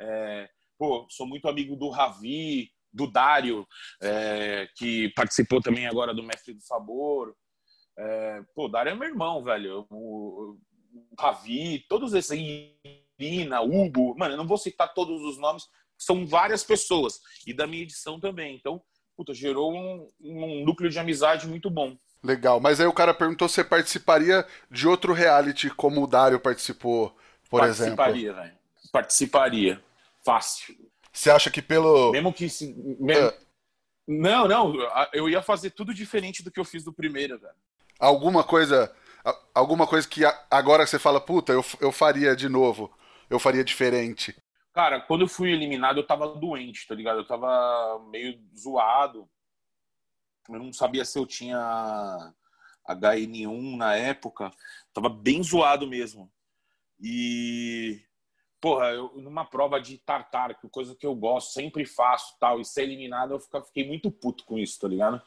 É, 0.00 0.48
pô, 0.78 1.06
sou 1.08 1.26
muito 1.26 1.48
amigo 1.48 1.76
do 1.76 1.88
Ravi, 1.88 2.70
do 2.92 3.06
Dário, 3.06 3.66
é, 4.02 4.68
que 4.76 5.10
participou 5.10 5.60
também 5.60 5.86
agora 5.86 6.12
do 6.12 6.22
Mestre 6.22 6.54
do 6.54 6.62
Sabor. 6.62 7.34
É, 7.96 8.42
pô, 8.54 8.64
o 8.64 8.68
Dário 8.68 8.90
é 8.90 8.94
meu 8.94 9.08
irmão, 9.08 9.42
velho. 9.42 9.86
O, 9.90 10.58
o 10.92 11.20
Ravi, 11.20 11.84
todos 11.88 12.12
esses 12.14 12.38
Lina, 13.18 13.60
Hugo, 13.60 14.16
mano, 14.18 14.32
eu 14.34 14.38
não 14.38 14.46
vou 14.46 14.56
citar 14.56 14.92
todos 14.94 15.22
os 15.22 15.38
nomes, 15.38 15.64
são 16.00 16.26
várias 16.26 16.64
pessoas. 16.64 17.20
E 17.46 17.52
da 17.52 17.66
minha 17.66 17.82
edição 17.82 18.18
também. 18.18 18.56
Então, 18.56 18.82
puta, 19.16 19.34
gerou 19.34 19.72
um, 19.72 20.08
um 20.20 20.64
núcleo 20.64 20.90
de 20.90 20.98
amizade 20.98 21.46
muito 21.46 21.68
bom. 21.68 21.96
Legal, 22.22 22.60
mas 22.60 22.80
aí 22.80 22.86
o 22.86 22.92
cara 22.92 23.14
perguntou 23.14 23.48
se 23.48 23.56
você 23.56 23.64
participaria 23.64 24.46
de 24.70 24.88
outro 24.88 25.12
reality 25.12 25.70
como 25.70 26.02
o 26.02 26.06
Dário 26.06 26.38
participou, 26.40 27.16
por 27.48 27.60
participaria, 27.60 27.68
exemplo. 27.70 27.96
Participaria, 27.96 28.32
velho. 28.32 28.58
Participaria. 28.92 29.84
Fácil. 30.22 30.76
Você 31.12 31.30
acha 31.30 31.50
que 31.50 31.62
pelo. 31.62 32.12
Mesmo 32.12 32.32
que. 32.32 32.44
Mesmo... 32.98 33.28
É. 33.28 33.38
Não, 34.06 34.46
não. 34.46 34.74
Eu 35.12 35.28
ia 35.28 35.40
fazer 35.40 35.70
tudo 35.70 35.94
diferente 35.94 36.42
do 36.42 36.50
que 36.50 36.60
eu 36.60 36.64
fiz 36.64 36.84
do 36.84 36.92
primeiro, 36.92 37.38
velho. 37.38 37.54
Alguma 37.98 38.44
coisa. 38.44 38.94
Alguma 39.54 39.86
coisa 39.86 40.08
que 40.08 40.22
agora 40.50 40.86
você 40.86 40.98
fala, 40.98 41.20
puta, 41.20 41.52
eu, 41.52 41.64
eu 41.80 41.92
faria 41.92 42.34
de 42.34 42.48
novo. 42.48 42.90
Eu 43.28 43.38
faria 43.38 43.62
diferente. 43.62 44.34
Cara, 44.80 44.98
quando 44.98 45.20
eu 45.20 45.28
fui 45.28 45.52
eliminado, 45.52 45.98
eu 45.98 46.06
tava 46.06 46.26
doente, 46.26 46.86
tá 46.88 46.94
ligado? 46.94 47.18
Eu 47.18 47.26
tava 47.26 48.02
meio 48.08 48.40
zoado. 48.56 49.28
Eu 50.48 50.58
não 50.58 50.72
sabia 50.72 51.04
se 51.04 51.18
eu 51.18 51.26
tinha 51.26 52.32
HN1 52.88 53.76
na 53.76 53.94
época. 53.94 54.50
Tava 54.94 55.10
bem 55.10 55.42
zoado 55.42 55.86
mesmo. 55.86 56.32
E, 56.98 58.02
porra, 58.58 58.86
eu, 58.86 59.12
numa 59.16 59.44
prova 59.44 59.78
de 59.78 59.98
tartar, 59.98 60.58
que 60.58 60.66
coisa 60.70 60.96
que 60.96 61.04
eu 61.04 61.14
gosto, 61.14 61.52
sempre 61.52 61.84
faço 61.84 62.38
tal, 62.40 62.58
e 62.58 62.64
ser 62.64 62.84
eliminado, 62.84 63.34
eu 63.34 63.62
fiquei 63.62 63.86
muito 63.86 64.10
puto 64.10 64.46
com 64.46 64.58
isso, 64.58 64.80
tá 64.80 64.88
ligado? 64.88 65.20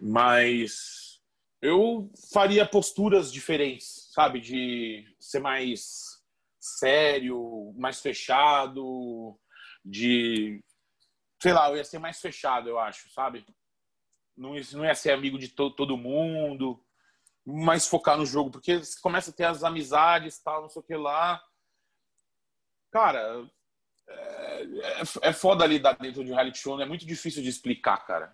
Mas 0.00 1.20
eu 1.60 2.10
faria 2.32 2.64
posturas 2.64 3.30
diferentes, 3.30 4.08
sabe? 4.14 4.40
De 4.40 5.14
ser 5.20 5.40
mais 5.40 6.21
sério, 6.62 7.74
mais 7.76 8.00
fechado, 8.00 9.36
de. 9.84 10.62
Sei 11.42 11.52
lá, 11.52 11.68
eu 11.68 11.76
ia 11.76 11.84
ser 11.84 11.98
mais 11.98 12.20
fechado, 12.20 12.68
eu 12.68 12.78
acho, 12.78 13.10
sabe? 13.10 13.44
Não 14.36 14.54
não 14.72 14.84
ia 14.84 14.94
ser 14.94 15.10
amigo 15.10 15.38
de 15.38 15.48
to, 15.48 15.70
todo 15.72 15.96
mundo, 15.96 16.80
mais 17.44 17.86
focar 17.86 18.16
no 18.16 18.24
jogo, 18.24 18.50
porque 18.50 18.78
você 18.78 19.00
começa 19.00 19.30
a 19.30 19.34
ter 19.34 19.44
as 19.44 19.64
amizades, 19.64 20.38
tal, 20.38 20.62
não 20.62 20.68
sei 20.68 20.80
o 20.80 20.84
que 20.84 20.94
lá. 20.94 21.42
Cara, 22.92 23.44
é, 24.08 24.62
é, 24.62 25.02
é 25.22 25.32
foda 25.32 25.66
lidar 25.66 25.94
dentro 25.94 26.24
de 26.24 26.30
um 26.30 26.34
reality 26.34 26.58
show, 26.58 26.76
né? 26.76 26.84
é 26.84 26.88
muito 26.88 27.04
difícil 27.04 27.42
de 27.42 27.48
explicar, 27.48 27.98
cara. 28.06 28.32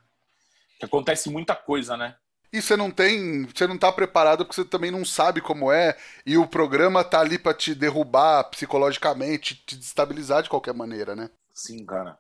Que 0.78 0.84
acontece 0.84 1.30
muita 1.30 1.56
coisa, 1.56 1.96
né? 1.96 2.18
E 2.52 2.62
você 2.62 2.76
não 2.76 2.90
tem. 2.90 3.44
Você 3.46 3.66
não 3.66 3.78
tá 3.78 3.92
preparado 3.92 4.44
porque 4.44 4.60
você 4.60 4.64
também 4.64 4.90
não 4.90 5.04
sabe 5.04 5.40
como 5.40 5.70
é. 5.70 5.96
E 6.24 6.36
o 6.36 6.46
programa 6.46 7.04
tá 7.04 7.20
ali 7.20 7.38
pra 7.38 7.52
te 7.52 7.74
derrubar 7.74 8.44
psicologicamente, 8.44 9.54
te 9.66 9.76
destabilizar 9.76 10.42
de 10.42 10.48
qualquer 10.48 10.74
maneira, 10.74 11.14
né? 11.14 11.30
Sim, 11.52 11.84
cara. 11.84 12.18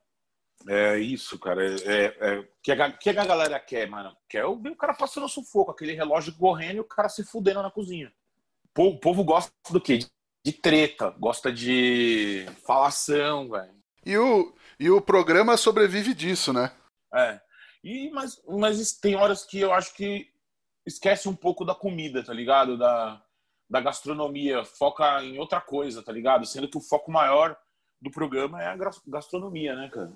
É 0.66 0.98
isso, 0.98 1.38
cara. 1.38 1.64
É, 1.64 1.76
é, 1.84 2.04
é 2.20 2.48
que, 2.62 2.72
a, 2.72 2.92
que 2.92 3.10
a 3.10 3.24
galera 3.24 3.58
quer, 3.58 3.88
mano? 3.88 4.14
Quer 4.28 4.44
o, 4.44 4.52
o 4.52 4.76
cara 4.76 4.94
passando 4.94 5.28
sufoco, 5.28 5.70
aquele 5.70 5.92
relógio 5.92 6.34
correndo 6.36 6.76
e 6.76 6.80
o 6.80 6.84
cara 6.84 7.08
se 7.08 7.24
fudendo 7.24 7.62
na 7.62 7.70
cozinha. 7.70 8.12
O 8.64 8.68
povo, 8.74 8.96
o 8.96 9.00
povo 9.00 9.24
gosta 9.24 9.50
do 9.70 9.80
quê? 9.80 9.98
De, 9.98 10.06
de 10.44 10.52
treta, 10.52 11.10
gosta 11.18 11.52
de 11.52 12.46
falação, 12.66 13.48
velho. 13.48 13.78
E 14.04 14.16
o, 14.16 14.54
e 14.78 14.90
o 14.90 15.00
programa 15.00 15.56
sobrevive 15.56 16.12
disso, 16.12 16.52
né? 16.52 16.70
É. 17.14 17.40
E, 17.82 18.10
mas, 18.10 18.42
mas 18.46 18.92
tem 18.92 19.14
horas 19.14 19.44
que 19.44 19.60
eu 19.60 19.72
acho 19.72 19.94
que 19.94 20.30
esquece 20.86 21.28
um 21.28 21.36
pouco 21.36 21.64
da 21.64 21.74
comida, 21.74 22.24
tá 22.24 22.32
ligado? 22.32 22.76
Da, 22.76 23.22
da 23.68 23.80
gastronomia, 23.80 24.64
foca 24.64 25.22
em 25.22 25.38
outra 25.38 25.60
coisa, 25.60 26.02
tá 26.02 26.10
ligado? 26.10 26.46
Sendo 26.46 26.68
que 26.68 26.78
o 26.78 26.82
foco 26.82 27.10
maior 27.10 27.56
do 28.00 28.10
programa 28.10 28.62
é 28.62 28.66
a 28.66 28.76
gastronomia, 29.06 29.74
né, 29.74 29.88
cara? 29.88 30.12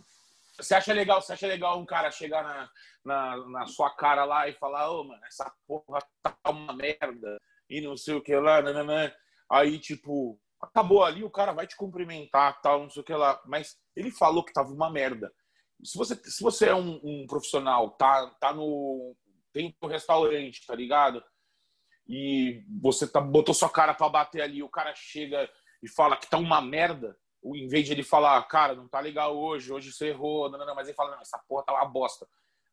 Você 0.59 0.75
acha 0.75 0.93
legal, 0.93 1.21
você 1.21 1.33
acha 1.33 1.47
legal 1.47 1.79
um 1.79 1.87
cara 1.87 2.11
chegar 2.11 2.43
na, 2.43 2.71
na, 3.05 3.49
na 3.49 3.67
sua 3.67 3.91
cara 3.91 4.25
lá 4.25 4.49
e 4.49 4.53
falar, 4.55 4.91
ô, 4.91 5.01
oh, 5.01 5.05
mano, 5.05 5.25
essa 5.25 5.51
porra 5.67 5.99
tá 6.23 6.37
uma 6.51 6.73
merda, 6.73 7.39
e 7.69 7.81
não 7.81 7.97
sei 7.97 8.15
o 8.15 8.23
que 8.23 8.35
lá, 8.37 8.61
nananã. 8.61 9.13
aí, 9.51 9.79
tipo, 9.79 10.39
acabou 10.61 11.03
ali, 11.05 11.25
o 11.25 11.31
cara 11.31 11.53
vai 11.53 11.67
te 11.67 11.75
cumprimentar, 11.75 12.61
tal, 12.61 12.83
não 12.83 12.91
sei 12.91 13.03
o 13.03 13.05
que 13.05 13.15
lá, 13.15 13.41
mas 13.47 13.79
ele 13.97 14.11
falou 14.11 14.45
que 14.45 14.53
tava 14.53 14.73
uma 14.73 14.91
merda 14.91 15.33
se 15.83 15.99
você, 15.99 16.15
se 16.15 16.43
você 16.43 16.69
é 16.69 16.75
um, 16.75 17.01
um, 17.03 17.27
profissional, 17.27 17.91
tá, 17.91 18.27
tá 18.41 18.53
no. 18.53 19.17
tem 19.53 19.77
um 19.83 19.87
restaurante, 19.87 20.67
tá 20.67 20.75
ligado? 20.75 21.23
E 22.09 22.65
você 22.81 23.07
tá, 23.07 23.21
botou 23.21 23.55
sua 23.55 23.69
cara 23.69 23.95
para 23.95 24.09
bater 24.09 24.43
ali, 24.43 24.63
o 24.63 24.69
cara 24.69 24.95
chega 24.95 25.49
e 25.83 25.89
fala 25.89 26.17
que 26.17 26.29
tá 26.29 26.39
uma 26.39 26.61
merda, 26.61 27.17
em 27.45 27.67
vez 27.67 27.87
de 27.87 27.93
ele 27.93 28.03
falar, 28.03 28.43
cara, 28.45 28.75
não 28.75 28.89
tá 28.89 29.01
legal 29.01 29.37
hoje, 29.37 29.73
hoje 29.73 29.93
você 29.93 30.09
errou, 30.09 30.51
não, 30.51 30.59
não, 30.59 30.67
não, 30.67 30.75
mas 30.75 30.87
ele 30.87 30.97
fala, 30.97 31.13
não, 31.13 31.21
essa 31.21 31.39
porra 31.49 31.65
tá 31.65 31.73
uma 31.73 31.85
bosta. 31.85 32.27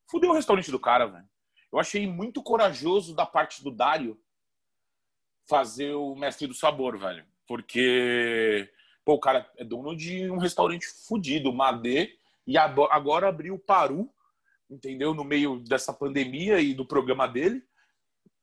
Fudeu 0.09 0.29
o 0.31 0.33
restaurante 0.33 0.69
do 0.69 0.79
cara, 0.79 1.07
velho. 1.07 1.27
Eu 1.71 1.79
achei 1.79 2.07
muito 2.07 2.41
corajoso 2.43 3.15
da 3.15 3.25
parte 3.25 3.63
do 3.63 3.71
Dário 3.71 4.19
fazer 5.47 5.93
o 5.93 6.15
Mestre 6.15 6.47
do 6.47 6.53
Sabor, 6.53 6.97
velho. 6.97 7.25
Porque, 7.47 8.71
pô, 9.03 9.13
o 9.13 9.19
cara 9.19 9.51
é 9.57 9.63
dono 9.63 9.95
de 9.95 10.29
um 10.29 10.37
restaurante 10.37 10.85
fudido, 11.07 11.51
Madê, 11.51 12.18
e 12.49 12.57
agora 12.57 13.29
abriu 13.29 13.53
o 13.53 13.59
Paru, 13.59 14.09
entendeu? 14.67 15.13
No 15.13 15.23
meio 15.23 15.59
dessa 15.59 15.93
pandemia 15.93 16.59
e 16.59 16.73
do 16.73 16.83
programa 16.83 17.27
dele. 17.27 17.63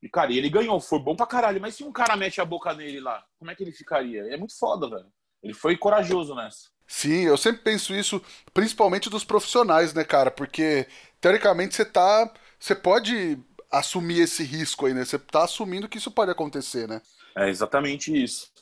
E, 0.00 0.08
cara, 0.08 0.32
ele 0.32 0.48
ganhou, 0.48 0.80
foi 0.80 1.00
bom 1.00 1.16
pra 1.16 1.26
caralho. 1.26 1.60
Mas 1.60 1.74
se 1.74 1.82
um 1.82 1.90
cara 1.90 2.16
mete 2.16 2.40
a 2.40 2.44
boca 2.44 2.72
nele 2.72 3.00
lá, 3.00 3.24
como 3.36 3.50
é 3.50 3.54
que 3.56 3.64
ele 3.64 3.72
ficaria? 3.72 4.32
É 4.32 4.36
muito 4.36 4.56
foda, 4.56 4.88
velho. 4.88 5.12
Ele 5.42 5.52
foi 5.52 5.76
corajoso 5.76 6.36
nessa. 6.36 6.68
Sim, 6.86 7.22
eu 7.22 7.36
sempre 7.36 7.62
penso 7.62 7.92
isso, 7.92 8.22
principalmente 8.54 9.10
dos 9.10 9.24
profissionais, 9.24 9.92
né, 9.92 10.04
cara? 10.04 10.30
Porque, 10.30 10.86
teoricamente, 11.20 11.74
você 11.74 11.84
tá. 11.84 12.32
Você 12.60 12.76
pode 12.76 13.36
assumir 13.72 14.20
esse 14.20 14.44
risco 14.44 14.86
aí, 14.86 14.94
né? 14.94 15.04
Você 15.04 15.18
tá 15.18 15.42
assumindo 15.42 15.88
que 15.88 15.98
isso 15.98 16.12
pode 16.12 16.30
acontecer, 16.30 16.86
né? 16.86 17.02
É 17.36 17.48
exatamente 17.48 18.14
isso. 18.16 18.52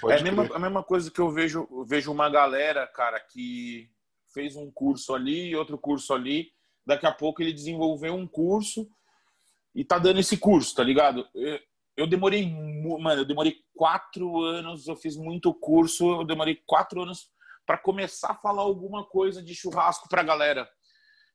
Pode 0.00 0.14
é 0.14 0.20
a 0.20 0.22
mesma, 0.22 0.54
a 0.54 0.58
mesma, 0.60 0.84
coisa 0.84 1.10
que 1.10 1.20
eu 1.20 1.32
vejo, 1.32 1.66
eu 1.68 1.84
vejo 1.84 2.12
uma 2.12 2.30
galera, 2.30 2.86
cara, 2.86 3.18
que 3.18 3.90
fez 4.34 4.56
um 4.56 4.70
curso 4.70 5.14
ali 5.14 5.54
outro 5.56 5.78
curso 5.78 6.12
ali. 6.12 6.52
Daqui 6.84 7.06
a 7.06 7.12
pouco 7.12 7.40
ele 7.40 7.52
desenvolveu 7.52 8.14
um 8.14 8.26
curso 8.26 8.86
e 9.74 9.84
tá 9.84 9.98
dando 9.98 10.20
esse 10.20 10.36
curso, 10.36 10.74
tá 10.74 10.82
ligado? 10.82 11.26
Eu, 11.34 11.58
eu 11.96 12.06
demorei, 12.06 12.46
mano, 13.00 13.22
eu 13.22 13.24
demorei 13.24 13.56
quatro 13.74 14.40
anos, 14.42 14.86
eu 14.86 14.96
fiz 14.96 15.16
muito 15.16 15.54
curso, 15.54 16.20
eu 16.20 16.24
demorei 16.24 16.60
quatro 16.66 17.02
anos 17.02 17.30
para 17.64 17.78
começar 17.78 18.32
a 18.32 18.36
falar 18.36 18.62
alguma 18.62 19.04
coisa 19.06 19.42
de 19.42 19.54
churrasco 19.54 20.08
pra 20.08 20.22
galera. 20.22 20.68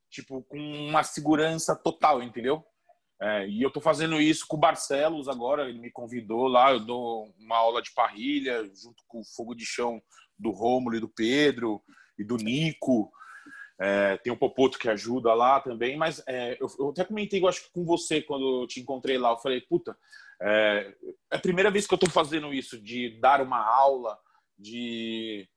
Tipo, 0.10 0.44
com 0.44 0.58
uma 0.58 1.04
segurança 1.04 1.76
total, 1.76 2.22
entendeu? 2.22 2.64
É, 3.22 3.48
e 3.48 3.62
eu 3.62 3.72
tô 3.72 3.82
fazendo 3.82 4.22
isso 4.22 4.46
com 4.48 4.56
o 4.56 4.60
Barcelos 4.60 5.28
agora, 5.28 5.68
ele 5.68 5.80
me 5.80 5.92
convidou 5.92 6.48
lá, 6.48 6.72
eu 6.72 6.80
dou 6.80 7.34
uma 7.38 7.58
aula 7.58 7.82
de 7.82 7.92
parrilha 7.94 8.64
junto 8.74 9.04
com 9.08 9.20
o 9.20 9.26
fogo 9.26 9.54
de 9.54 9.66
chão 9.66 10.02
do 10.38 10.52
Rômulo 10.52 10.96
e 10.96 11.02
do 11.02 11.10
Pedro 11.10 11.84
e 12.20 12.24
do 12.24 12.38
Nico. 12.38 13.12
É, 13.82 14.18
tem 14.18 14.32
o 14.32 14.38
Popoto 14.38 14.78
que 14.78 14.90
ajuda 14.90 15.34
lá 15.34 15.62
também, 15.62 15.96
mas 15.96 16.22
é, 16.28 16.58
eu, 16.60 16.68
eu, 16.78 16.90
até 16.90 17.06
comentei, 17.06 17.42
eu 17.42 17.48
acho 17.48 17.64
que 17.64 17.72
com 17.72 17.86
você, 17.86 18.22
quando 18.22 18.64
eu 18.64 18.68
te 18.68 18.82
encontrei 18.82 19.18
lá, 19.18 19.32
eu 19.32 19.38
falei, 19.38 19.62
puta, 19.62 19.98
é, 20.42 20.94
é 21.32 21.38
a 21.38 21.40
primeira 21.40 21.72
vez 21.72 21.88
que 21.88 21.94
eu 21.94 21.96
estou 21.96 22.10
fazendo 22.10 22.54
isso, 22.54 22.78
de 22.78 23.18
dar 23.22 23.42
uma 23.42 23.66
aula, 23.66 24.20
de 24.58 25.48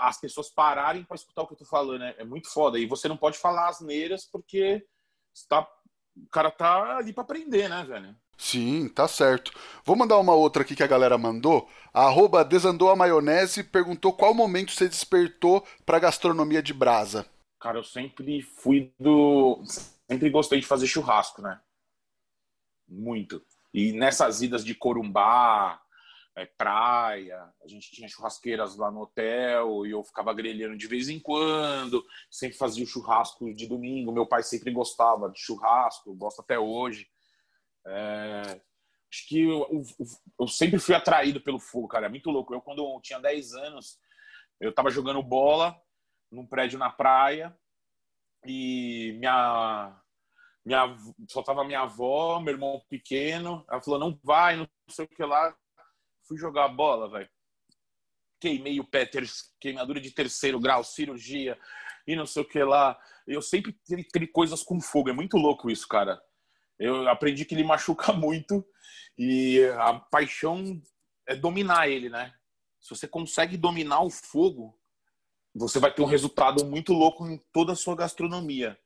as 0.00 0.20
pessoas 0.20 0.50
pararem 0.50 1.02
para 1.02 1.16
escutar 1.16 1.42
o 1.42 1.46
que 1.46 1.54
eu 1.54 1.56
estou 1.56 1.68
falando, 1.68 2.04
é, 2.04 2.14
é, 2.18 2.24
muito 2.24 2.48
foda. 2.48 2.78
E 2.78 2.86
você 2.86 3.08
não 3.08 3.16
pode 3.16 3.38
falar 3.38 3.68
asneiras 3.68 4.24
porque 4.24 4.86
está, 5.34 5.66
o 6.16 6.28
cara 6.30 6.50
tá 6.50 6.98
ali 6.98 7.12
para 7.12 7.24
aprender, 7.24 7.68
né, 7.68 7.84
velho? 7.84 8.14
Sim, 8.38 8.88
tá 8.88 9.08
certo. 9.08 9.50
Vou 9.84 9.96
mandar 9.96 10.16
uma 10.16 10.32
outra 10.32 10.62
aqui 10.62 10.76
que 10.76 10.82
a 10.82 10.86
galera 10.86 11.18
mandou. 11.18 11.68
A 11.92 12.04
arroba 12.04 12.44
desandou 12.44 12.88
a 12.88 12.96
maionese 12.96 13.64
perguntou 13.64 14.12
qual 14.12 14.32
momento 14.32 14.70
você 14.70 14.88
despertou 14.88 15.66
pra 15.84 15.98
gastronomia 15.98 16.62
de 16.62 16.72
brasa. 16.72 17.26
Cara, 17.60 17.78
eu 17.78 17.84
sempre 17.84 18.40
fui 18.40 18.92
do. 18.98 19.60
Sempre 20.08 20.30
gostei 20.30 20.60
de 20.60 20.66
fazer 20.66 20.86
churrasco, 20.86 21.42
né? 21.42 21.60
Muito. 22.88 23.42
E 23.74 23.92
nessas 23.92 24.40
idas 24.40 24.64
de 24.64 24.74
Corumbá, 24.74 25.82
é, 26.36 26.46
praia, 26.46 27.42
a 27.62 27.66
gente 27.66 27.90
tinha 27.90 28.08
churrasqueiras 28.08 28.76
lá 28.76 28.90
no 28.92 29.02
hotel 29.02 29.84
e 29.84 29.90
eu 29.90 30.04
ficava 30.04 30.32
grelhando 30.32 30.76
de 30.76 30.86
vez 30.86 31.08
em 31.08 31.18
quando. 31.18 32.04
Sempre 32.30 32.56
fazia 32.56 32.84
o 32.84 32.86
churrasco 32.86 33.52
de 33.52 33.66
domingo. 33.66 34.12
Meu 34.12 34.24
pai 34.24 34.44
sempre 34.44 34.70
gostava 34.70 35.28
de 35.28 35.40
churrasco, 35.40 36.14
gosta 36.14 36.40
até 36.40 36.56
hoje. 36.56 37.08
É, 37.88 38.60
acho 39.10 39.28
que 39.28 39.42
eu, 39.42 39.66
eu, 39.70 39.82
eu, 40.40 40.46
sempre 40.46 40.78
fui 40.78 40.94
atraído 40.94 41.40
pelo 41.40 41.58
fogo, 41.58 41.88
cara. 41.88 42.06
É 42.06 42.08
muito 42.08 42.30
louco. 42.30 42.54
Eu, 42.54 42.60
quando 42.60 42.82
eu 42.82 43.00
tinha 43.02 43.18
10 43.18 43.54
anos, 43.54 43.98
eu 44.60 44.72
tava 44.72 44.90
jogando 44.90 45.22
bola 45.22 45.80
num 46.30 46.46
prédio 46.46 46.78
na 46.78 46.90
praia 46.90 47.56
e 48.44 49.16
minha. 49.18 50.00
minha 50.64 50.96
só 51.28 51.42
tava 51.42 51.64
minha 51.64 51.80
avó, 51.80 52.40
meu 52.40 52.54
irmão 52.54 52.82
pequeno. 52.88 53.64
Ela 53.70 53.80
falou: 53.80 53.98
não 53.98 54.18
vai, 54.22 54.56
não 54.56 54.68
sei 54.88 55.04
o 55.04 55.08
que 55.08 55.24
lá. 55.24 55.56
Fui 56.26 56.36
jogar 56.36 56.68
bola, 56.68 57.08
velho. 57.08 57.30
Queimei 58.40 58.78
o 58.78 58.84
pé, 58.84 59.04
ter, 59.04 59.24
queimadura 59.60 60.00
de 60.00 60.12
terceiro 60.12 60.60
grau, 60.60 60.84
cirurgia 60.84 61.58
e 62.06 62.14
não 62.14 62.26
sei 62.26 62.42
o 62.42 62.48
que 62.48 62.62
lá. 62.62 62.98
Eu 63.26 63.42
sempre 63.42 63.76
tive 63.84 64.26
coisas 64.28 64.62
com 64.62 64.80
fogo. 64.80 65.10
É 65.10 65.12
muito 65.12 65.36
louco 65.36 65.70
isso, 65.70 65.88
cara. 65.88 66.20
Eu 66.78 67.08
aprendi 67.08 67.44
que 67.44 67.54
ele 67.54 67.64
machuca 67.64 68.12
muito 68.12 68.64
e 69.16 69.64
a 69.78 69.94
paixão 69.94 70.80
é 71.26 71.34
dominar 71.34 71.88
ele, 71.88 72.08
né? 72.08 72.32
Se 72.80 72.90
você 72.90 73.08
consegue 73.08 73.56
dominar 73.56 74.02
o 74.02 74.10
fogo, 74.10 74.78
você 75.54 75.78
vai 75.78 75.92
ter 75.92 76.02
um 76.02 76.06
resultado 76.06 76.64
muito 76.64 76.92
louco 76.92 77.26
em 77.26 77.38
toda 77.52 77.72
a 77.72 77.76
sua 77.76 77.96
gastronomia. 77.96 78.78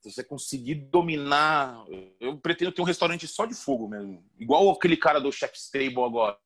Se 0.00 0.12
você 0.12 0.22
conseguir 0.22 0.74
dominar, 0.74 1.84
eu 2.20 2.38
pretendo 2.38 2.72
ter 2.72 2.82
um 2.82 2.84
restaurante 2.84 3.26
só 3.26 3.46
de 3.46 3.54
fogo 3.54 3.88
mesmo, 3.88 4.22
igual 4.38 4.70
aquele 4.70 4.96
cara 4.96 5.18
do 5.18 5.32
Chef's 5.32 5.70
Table 5.70 6.04
agora. 6.04 6.38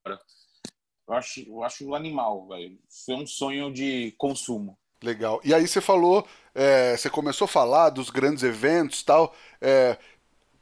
Eu 1.09 1.15
acho, 1.15 1.41
eu 1.41 1.63
acho 1.65 1.95
animal, 1.95 2.47
velho. 2.49 2.79
Isso 2.89 3.11
é 3.11 3.17
um 3.17 3.27
sonho 3.27 3.73
de 3.73 4.15
consumo. 4.19 4.79
Legal. 5.03 5.41
E 5.43 5.55
aí 5.55 5.67
você 5.67 5.81
falou, 5.81 6.27
é, 6.55 6.97
você 6.97 7.09
começou 7.09 7.47
a 7.47 7.49
falar 7.49 7.91
dos 7.91 8.11
grandes 8.11 8.43
eventos, 8.43 9.03
tal. 9.03 9.35
É, 9.61 9.97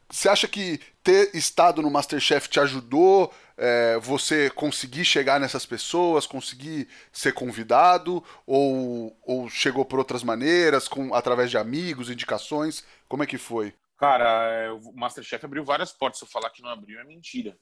você 0.09 0.29
acha 0.29 0.47
que 0.47 0.81
ter 1.03 1.35
estado 1.35 1.83
no 1.83 1.90
Masterchef 1.90 2.49
te 2.49 2.61
ajudou 2.61 3.33
é, 3.57 3.99
você 3.99 4.51
conseguir 4.51 5.05
chegar 5.05 5.40
nessas 5.40 5.66
pessoas, 5.66 6.27
conseguir 6.27 6.88
ser 7.11 7.33
convidado, 7.33 8.23
ou, 8.47 9.16
ou 9.23 9.49
chegou 9.49 9.85
por 9.85 9.99
outras 9.99 10.23
maneiras, 10.23 10.87
com 10.87 11.14
através 11.14 11.51
de 11.51 11.59
amigos, 11.59 12.11
indicações? 12.11 12.85
Como 13.09 13.23
é 13.23 13.27
que 13.27 13.38
foi? 13.38 13.75
Cara, 13.99 14.51
é, 14.53 14.71
o 14.71 14.92
Masterchef 14.95 15.45
abriu 15.45 15.64
várias 15.64 15.92
portas. 15.92 16.19
Se 16.19 16.25
eu 16.25 16.29
falar 16.29 16.51
que 16.51 16.62
não 16.62 16.71
abriu, 16.71 17.01
é 17.01 17.05
mentira. 17.05 17.57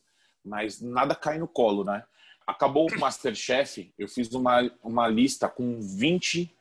Mas 0.44 0.80
nada 0.80 1.14
cai 1.14 1.38
no 1.38 1.48
colo, 1.48 1.84
né? 1.84 2.04
Acabou 2.46 2.90
o 2.90 3.00
Masterchef, 3.00 3.90
eu 3.98 4.06
fiz 4.06 4.30
uma, 4.34 4.70
uma 4.82 5.08
lista 5.08 5.48
com 5.48 5.80
20 5.80 6.54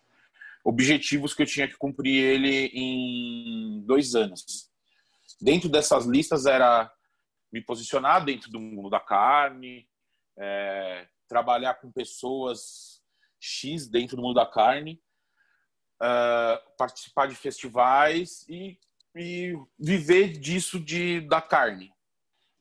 objetivos 0.64 1.34
que 1.34 1.42
eu 1.42 1.46
tinha 1.46 1.68
que 1.68 1.76
cumprir 1.76 2.24
ele 2.24 2.72
em 2.74 3.82
dois 3.86 4.16
anos. 4.16 4.72
Dentro 5.44 5.68
dessas 5.68 6.06
listas 6.06 6.46
era 6.46 6.90
me 7.52 7.60
posicionar 7.60 8.24
dentro 8.24 8.50
do 8.50 8.62
mundo 8.62 8.90
da 8.90 9.00
carne, 9.02 9.86
é, 10.38 11.06
trabalhar 11.28 11.74
com 11.74 11.92
pessoas 11.92 13.04
X 13.42 13.90
dentro 13.90 14.16
do 14.16 14.22
mundo 14.22 14.36
da 14.36 14.46
carne, 14.46 15.02
uh, 16.02 16.78
participar 16.78 17.28
de 17.28 17.36
festivais 17.36 18.48
e, 18.48 18.80
e 19.18 19.54
viver 19.78 20.30
disso 20.30 20.80
de, 20.80 21.20
da 21.28 21.42
carne. 21.42 21.92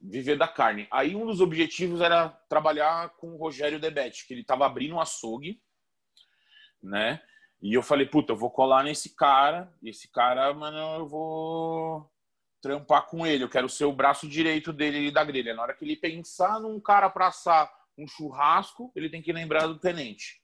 Viver 0.01 0.37
da 0.37 0.49
carne. 0.49 0.89
Aí 0.91 1.15
um 1.15 1.25
dos 1.25 1.41
objetivos 1.41 2.01
era 2.01 2.31
trabalhar 2.49 3.11
com 3.11 3.29
o 3.29 3.37
Rogério 3.37 3.79
Debete, 3.79 4.27
que 4.27 4.35
ele 4.35 4.41
estava 4.41 4.67
abrindo 4.67 4.97
um 4.97 5.01
açougue, 5.01 5.63
né? 6.83 7.23
E 7.63 7.75
eu 7.75 7.83
falei, 7.83 8.07
puta, 8.07 8.33
eu 8.33 8.37
vou 8.37 8.51
colar 8.51 8.83
nesse 8.83 9.15
cara, 9.15 9.73
esse 9.85 10.11
cara, 10.11 10.53
mano, 10.53 10.97
eu 10.97 11.07
vou 11.07 12.13
trampar 12.63 13.07
com 13.09 13.27
ele, 13.27 13.43
eu 13.43 13.49
quero 13.49 13.69
ser 13.69 13.85
o 13.85 13.93
braço 13.93 14.29
direito 14.29 14.73
dele 14.73 15.11
da 15.11 15.25
grelha. 15.25 15.53
Na 15.53 15.63
hora 15.63 15.75
que 15.75 15.85
ele 15.85 15.97
pensar 15.97 16.61
num 16.61 16.81
cara 16.81 17.11
para 17.11 17.27
assar 17.27 17.71
um 17.99 18.07
churrasco, 18.07 18.93
ele 18.95 19.11
tem 19.11 19.21
que 19.21 19.33
lembrar 19.33 19.67
do 19.67 19.79
tenente. 19.79 20.41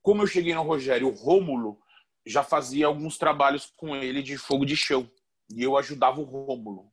Como 0.00 0.22
eu 0.22 0.26
cheguei 0.26 0.54
no 0.54 0.62
Rogério, 0.62 1.08
o 1.08 1.14
Rômulo 1.14 1.78
já 2.24 2.42
fazia 2.42 2.86
alguns 2.86 3.18
trabalhos 3.18 3.66
com 3.76 3.94
ele 3.94 4.22
de 4.22 4.38
fogo 4.38 4.64
de 4.64 4.76
chão. 4.76 5.08
E 5.54 5.62
eu 5.62 5.76
ajudava 5.76 6.20
o 6.20 6.24
Rômulo. 6.24 6.90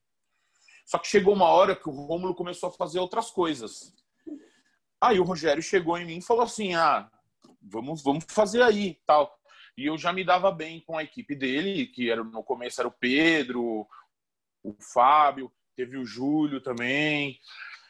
Só 0.85 0.97
que 0.97 1.07
chegou 1.07 1.33
uma 1.33 1.47
hora 1.47 1.75
que 1.75 1.87
o 1.87 1.93
Rômulo 1.93 2.35
começou 2.35 2.67
a 2.67 2.73
fazer 2.73 2.99
outras 2.99 3.31
coisas. 3.31 3.95
Aí 4.99 5.19
o 5.19 5.23
Rogério 5.23 5.63
chegou 5.63 5.97
em 5.97 6.05
mim 6.05 6.17
e 6.17 6.21
falou 6.21 6.43
assim: 6.43 6.75
"Ah, 6.75 7.09
vamos, 7.61 8.03
vamos 8.03 8.25
fazer 8.27 8.61
aí, 8.61 8.99
tal". 9.05 9.39
E 9.77 9.85
eu 9.85 9.97
já 9.97 10.11
me 10.11 10.25
dava 10.25 10.51
bem 10.51 10.81
com 10.81 10.97
a 10.97 11.03
equipe 11.03 11.33
dele, 11.35 11.87
que 11.87 12.09
era 12.09 12.21
no 12.21 12.43
começo 12.43 12.81
era 12.81 12.87
o 12.87 12.91
Pedro, 12.91 13.87
o 14.63 14.75
Fábio, 14.81 15.51
teve 15.75 15.97
o 15.97 16.05
Júlio 16.05 16.61
também. 16.61 17.39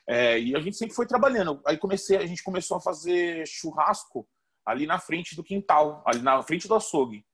É, 0.07 0.39
e 0.39 0.55
a 0.55 0.59
gente 0.59 0.75
sempre 0.75 0.95
foi 0.95 1.05
trabalhando. 1.05 1.61
Aí 1.65 1.77
comecei, 1.77 2.17
a 2.17 2.25
gente 2.25 2.43
começou 2.43 2.77
a 2.77 2.81
fazer 2.81 3.45
churrasco 3.47 4.27
ali 4.65 4.85
na 4.85 4.99
frente 4.99 5.35
do 5.35 5.43
quintal, 5.43 6.03
ali 6.05 6.21
na 6.21 6.41
frente 6.43 6.67
do 6.67 6.75
açougue. 6.75 7.25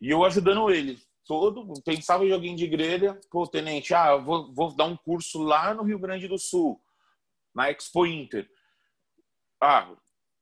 E 0.00 0.10
eu 0.10 0.24
ajudando 0.24 0.70
ele. 0.70 0.98
Todo, 1.24 1.74
pensava 1.82 2.24
em 2.24 2.32
alguém 2.32 2.56
de 2.56 2.66
grelha, 2.66 3.20
pô, 3.30 3.46
tenente, 3.46 3.92
ah, 3.92 4.16
vou, 4.16 4.50
vou 4.54 4.74
dar 4.74 4.86
um 4.86 4.96
curso 4.96 5.42
lá 5.42 5.74
no 5.74 5.82
Rio 5.82 5.98
Grande 5.98 6.26
do 6.26 6.38
Sul, 6.38 6.80
na 7.54 7.70
Expo 7.70 8.06
Inter. 8.06 8.48
Ah, 9.60 9.94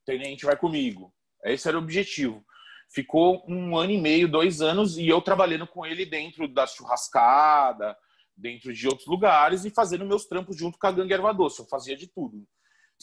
tenente 0.05 0.47
vai 0.47 0.57
comigo. 0.57 1.13
Esse 1.43 1.67
era 1.67 1.77
o 1.77 1.83
objetivo. 1.83 2.45
Ficou 2.89 3.45
um 3.49 3.77
ano 3.77 3.93
e 3.93 4.01
meio, 4.01 4.29
dois 4.29 4.61
anos, 4.61 4.97
e 4.97 5.09
eu 5.09 5.21
trabalhando 5.21 5.67
com 5.67 5.85
ele 5.85 6.07
dentro 6.07 6.47
da 6.49 6.67
churrascada, 6.67 7.97
dentro 8.37 8.73
de 8.73 8.87
outros 8.87 9.07
lugares 9.07 9.65
e 9.65 9.71
fazendo 9.71 10.05
meus 10.05 10.27
trampos 10.27 10.57
junto 10.57 10.79
com 10.79 10.87
a 10.87 10.93
gangue 10.93 11.13
erva 11.13 11.33
doce. 11.33 11.61
Eu 11.61 11.67
fazia 11.67 11.97
de 11.97 12.07
tudo. 12.07 12.47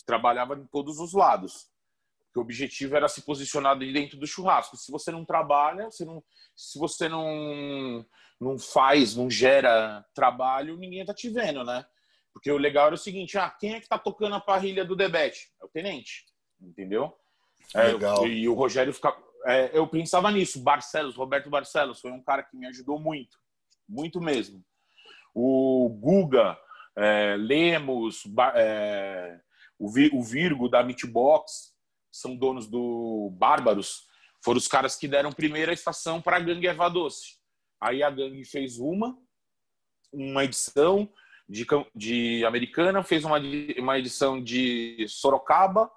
Trabalhava 0.05 0.55
em 0.55 0.65
todos 0.67 0.99
os 0.99 1.13
lados. 1.13 1.69
o 2.35 2.39
objetivo 2.39 2.95
era 2.95 3.07
se 3.07 3.21
posicionar 3.21 3.77
dentro 3.77 4.17
do 4.17 4.25
churrasco. 4.25 4.77
Se 4.77 4.91
você 4.91 5.11
não 5.11 5.25
trabalha, 5.25 5.91
você 5.91 6.05
não, 6.05 6.23
se 6.55 6.79
você 6.79 7.09
não, 7.09 8.05
não 8.39 8.57
faz, 8.57 9.15
não 9.15 9.29
gera 9.29 10.03
trabalho, 10.13 10.77
ninguém 10.77 11.05
tá 11.05 11.13
te 11.13 11.29
vendo, 11.29 11.63
né? 11.63 11.85
Porque 12.31 12.51
o 12.51 12.57
legal 12.57 12.87
era 12.87 12.95
o 12.95 12.97
seguinte: 12.97 13.37
ah, 13.37 13.49
quem 13.49 13.75
é 13.75 13.79
que 13.79 13.87
tá 13.87 13.99
tocando 13.99 14.35
a 14.35 14.41
parrilha 14.41 14.83
do 14.83 14.95
Debete? 14.95 15.51
É 15.61 15.65
o 15.65 15.69
tenente, 15.69 16.25
entendeu? 16.59 17.15
Legal. 17.75 18.25
É, 18.25 18.27
e 18.27 18.49
o 18.49 18.53
Rogério 18.53 18.93
ficava 18.93 19.17
é, 19.45 19.77
eu 19.77 19.87
pensava 19.87 20.31
nisso. 20.31 20.61
Barcelos, 20.61 21.15
Roberto 21.15 21.49
Barcelos, 21.49 21.99
foi 21.99 22.11
um 22.11 22.21
cara 22.21 22.43
que 22.43 22.57
me 22.57 22.67
ajudou 22.67 22.99
muito, 22.99 23.37
muito 23.87 24.19
mesmo. 24.21 24.63
O 25.33 25.89
Guga, 25.89 26.57
é, 26.95 27.35
Lemos, 27.37 28.23
é, 28.55 29.39
o, 29.77 29.87
o 30.17 30.23
Virgo 30.23 30.69
da 30.69 30.83
Meatbox, 30.83 31.73
são 32.11 32.35
donos 32.35 32.67
do 32.67 33.31
Bárbaros, 33.37 34.07
foram 34.43 34.57
os 34.57 34.67
caras 34.67 34.95
que 34.95 35.07
deram 35.07 35.31
primeira 35.31 35.73
estação 35.73 36.21
para 36.21 36.37
a 36.37 36.39
gangue 36.39 36.67
Eva 36.67 36.89
Doce. 36.89 37.37
Aí 37.81 38.03
a 38.03 38.09
gangue 38.09 38.45
fez 38.45 38.77
uma, 38.77 39.17
uma 40.11 40.43
edição 40.43 41.11
de, 41.49 41.65
de 41.95 42.45
Americana, 42.45 43.03
fez 43.03 43.25
uma, 43.25 43.39
uma 43.77 43.97
edição 43.97 44.41
de 44.41 45.05
Sorocaba 45.07 45.91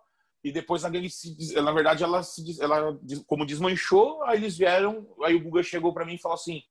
e 0.46 0.52
depois 0.52 0.84
a 0.84 0.88
gangue, 0.88 1.10
se, 1.10 1.60
na 1.60 1.72
verdade, 1.72 2.04
ela, 2.04 2.22
se, 2.22 2.62
ela 2.62 2.96
como 3.26 3.44
desmanchou, 3.44 4.22
aí 4.22 4.38
eles 4.38 4.56
vieram, 4.56 5.04
aí 5.24 5.34
o 5.34 5.42
Guga 5.42 5.60
chegou 5.60 5.92
para 5.92 6.04
mim 6.04 6.14
e 6.14 6.20
falou 6.20 6.36
assim, 6.36 6.62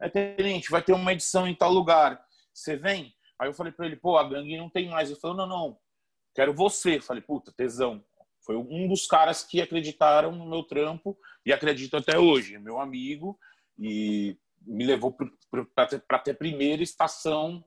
é, 0.00 0.08
tenente, 0.08 0.68
vai 0.68 0.82
ter 0.82 0.92
uma 0.92 1.12
edição 1.12 1.46
em 1.46 1.54
tal 1.54 1.72
lugar, 1.72 2.20
você 2.52 2.74
vem? 2.74 3.14
Aí 3.38 3.48
eu 3.48 3.54
falei 3.54 3.72
para 3.72 3.86
ele, 3.86 3.94
pô, 3.94 4.18
a 4.18 4.28
gangue 4.28 4.56
não 4.56 4.68
tem 4.68 4.88
mais. 4.88 5.08
Ele 5.08 5.20
falou, 5.20 5.36
não, 5.36 5.46
não, 5.46 5.78
quero 6.34 6.52
você. 6.52 6.96
Eu 6.96 7.02
falei, 7.02 7.22
puta, 7.22 7.52
tesão. 7.56 8.04
Foi 8.44 8.56
um 8.56 8.88
dos 8.88 9.06
caras 9.06 9.44
que 9.44 9.60
acreditaram 9.60 10.32
no 10.32 10.50
meu 10.50 10.64
trampo 10.64 11.16
e 11.46 11.52
acredito 11.52 11.96
até 11.96 12.18
hoje, 12.18 12.58
meu 12.58 12.80
amigo, 12.80 13.38
e 13.78 14.36
me 14.66 14.84
levou 14.84 15.16
para 15.52 16.18
ter 16.18 16.34
primeira 16.34 16.82
estação 16.82 17.64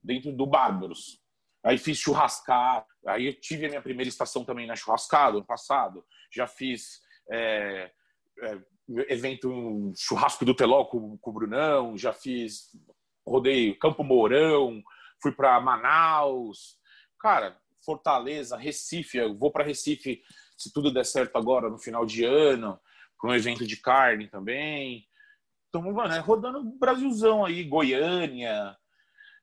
dentro 0.00 0.32
do 0.32 0.46
Bárbaros. 0.46 1.20
Aí 1.64 1.78
fiz 1.78 1.98
churrascar, 1.98 2.84
aí 3.06 3.26
eu 3.26 3.34
tive 3.34 3.66
a 3.66 3.68
minha 3.68 3.82
primeira 3.82 4.08
estação 4.08 4.44
também 4.44 4.66
na 4.66 4.74
churrascada 4.74 5.36
ano 5.36 5.46
passado. 5.46 6.04
Já 6.32 6.46
fiz 6.46 7.00
é, 7.30 7.90
é, 8.40 8.58
evento 9.08 9.92
churrasco 9.96 10.44
do 10.44 10.54
Teló 10.54 10.84
com, 10.84 11.16
com 11.18 11.30
o 11.30 11.32
Brunão, 11.32 11.96
já 11.96 12.12
fiz 12.12 12.70
rodeio 13.26 13.78
Campo 13.78 14.02
Mourão, 14.02 14.82
fui 15.22 15.30
para 15.32 15.60
Manaus, 15.60 16.76
cara, 17.20 17.56
Fortaleza, 17.84 18.56
Recife. 18.56 19.18
Eu 19.18 19.36
vou 19.36 19.50
para 19.50 19.64
Recife 19.64 20.22
se 20.56 20.72
tudo 20.72 20.92
der 20.92 21.04
certo 21.04 21.36
agora 21.36 21.68
no 21.68 21.78
final 21.78 22.04
de 22.04 22.24
ano, 22.24 22.78
para 23.20 23.30
um 23.30 23.34
evento 23.34 23.66
de 23.66 23.76
carne 23.76 24.28
também. 24.28 25.06
Então, 25.68 25.82
mano, 25.92 26.12
é 26.12 26.18
rodando 26.18 26.58
o 26.58 26.78
Brasilzão 26.78 27.44
aí, 27.44 27.64
Goiânia. 27.64 28.76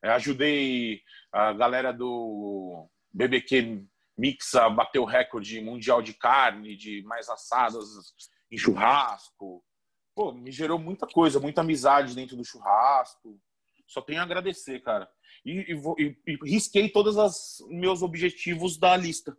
É, 0.03 0.09
ajudei 0.09 1.01
a 1.31 1.53
galera 1.53 1.91
do 1.91 2.89
BBQ 3.13 3.85
Mixa 4.17 4.69
bater 4.69 4.99
o 4.99 5.05
recorde 5.05 5.61
mundial 5.61 6.01
de 6.01 6.13
carne, 6.13 6.75
de 6.75 7.01
mais 7.03 7.29
assadas 7.29 7.87
em 8.51 8.57
churrasco. 8.57 9.63
Pô, 10.13 10.33
me 10.33 10.51
gerou 10.51 10.77
muita 10.77 11.07
coisa, 11.07 11.39
muita 11.39 11.61
amizade 11.61 12.15
dentro 12.15 12.35
do 12.35 12.43
churrasco. 12.43 13.39
Só 13.87 14.01
tenho 14.01 14.19
a 14.19 14.23
agradecer, 14.23 14.81
cara. 14.81 15.09
E, 15.45 15.73
e, 15.73 16.05
e, 16.05 16.17
e 16.27 16.49
risquei 16.49 16.89
todos 16.89 17.15
os 17.15 17.65
meus 17.69 18.01
objetivos 18.01 18.77
da 18.77 18.95
lista. 18.97 19.37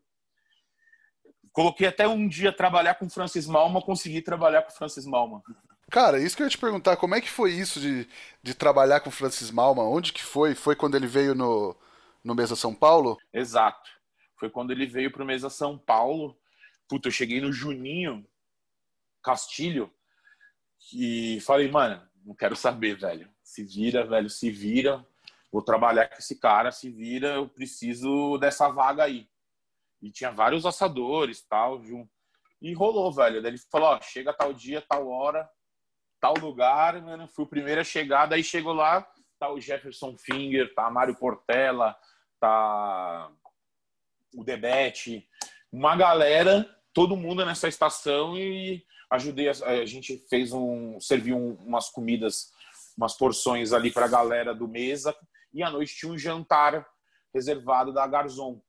Coloquei 1.53 1.87
até 1.87 2.09
um 2.09 2.27
dia 2.29 2.53
trabalhar 2.53 2.95
com 2.95 3.11
Francis 3.11 3.47
Malma, 3.47 3.83
consegui 3.83 4.23
trabalhar 4.23 4.63
com 4.63 4.71
Francis 4.71 5.05
Malma. 5.05 5.43
Cara, 5.91 6.21
isso 6.21 6.37
que 6.37 6.43
eu 6.43 6.47
ia 6.47 6.51
te 6.51 6.59
perguntar, 6.59 6.97
como 6.97 7.17
é 7.17 7.21
que 7.21 7.29
foi 7.29 7.53
isso 7.53 7.81
de, 7.81 8.09
de 8.43 8.55
trabalhar 8.55 9.01
com 9.01 9.11
Francis 9.11 9.51
Malma? 9.51 9.83
Onde 9.83 10.13
que 10.13 10.23
foi? 10.23 10.55
Foi 10.55 10.77
quando 10.77 10.95
ele 10.95 11.07
veio 11.07 11.35
no, 11.35 11.77
no 12.23 12.35
Mesa 12.35 12.55
São 12.55 12.73
Paulo? 12.73 13.19
Exato. 13.33 13.91
Foi 14.39 14.49
quando 14.49 14.71
ele 14.71 14.87
veio 14.87 15.11
pro 15.11 15.27
Mesa 15.27 15.51
São 15.51 15.77
Paulo. 15.77 16.39
Puta, 16.89 17.09
eu 17.09 17.13
cheguei 17.13 17.41
no 17.41 17.53
Juninho 17.53 18.25
Castilho 19.23 19.93
e 20.93 21.41
falei, 21.41 21.69
mano, 21.71 22.01
não 22.25 22.35
quero 22.35 22.55
saber, 22.55 22.97
velho. 22.97 23.29
Se 23.43 23.65
vira, 23.65 24.07
velho, 24.07 24.31
se 24.31 24.51
vira. 24.51 25.05
Vou 25.51 25.63
trabalhar 25.63 26.09
com 26.09 26.19
esse 26.19 26.39
cara, 26.39 26.71
se 26.71 26.89
vira, 26.89 27.35
eu 27.35 27.49
preciso 27.49 28.39
dessa 28.39 28.69
vaga 28.69 29.03
aí. 29.03 29.29
E 30.01 30.11
tinha 30.11 30.31
vários 30.31 30.65
assadores, 30.65 31.43
tal, 31.43 31.83
e 32.63 32.73
rolou, 32.73 33.13
velho. 33.13 33.43
Daí 33.43 33.51
ele 33.51 33.59
falou, 33.71 33.89
ó, 33.89 34.01
chega 34.01 34.33
tal 34.33 34.53
dia, 34.53 34.81
tal 34.81 35.09
hora, 35.09 35.51
tal 36.21 36.35
lugar, 36.39 37.01
mano, 37.01 37.27
fui 37.29 37.45
o 37.45 37.49
primeiro 37.49 37.81
a 37.81 37.85
chegar, 37.85 38.27
daí 38.27 38.45
chegou 38.45 38.73
lá, 38.73 39.07
tá 39.39 39.51
o 39.51 39.61
Jefferson 39.61 40.17
Finger, 40.19 40.75
tá 40.75 40.91
Mário 40.91 41.17
Portela, 41.17 41.97
tá 42.39 43.31
o 44.35 44.45
Debete, 44.45 45.27
uma 45.73 45.97
galera, 45.97 46.69
todo 46.93 47.17
mundo 47.17 47.45
nessa 47.45 47.69
estação 47.69 48.37
e 48.37 48.85
ajudei, 49.11 49.49
a, 49.49 49.53
a 49.53 49.87
gente 49.87 50.19
fez 50.29 50.53
um, 50.53 51.01
serviu 51.01 51.37
um, 51.37 51.55
umas 51.55 51.89
comidas, 51.89 52.53
umas 52.97 53.15
porções 53.15 53.73
ali 53.73 53.91
para 53.91 54.05
a 54.05 54.11
galera 54.11 54.55
do 54.55 54.69
mesa 54.69 55.17
e 55.53 55.63
à 55.63 55.71
noite 55.71 55.97
tinha 55.97 56.13
um 56.13 56.19
jantar 56.19 56.87
reservado 57.35 57.93
da 57.93 58.07
Garzon. 58.07 58.61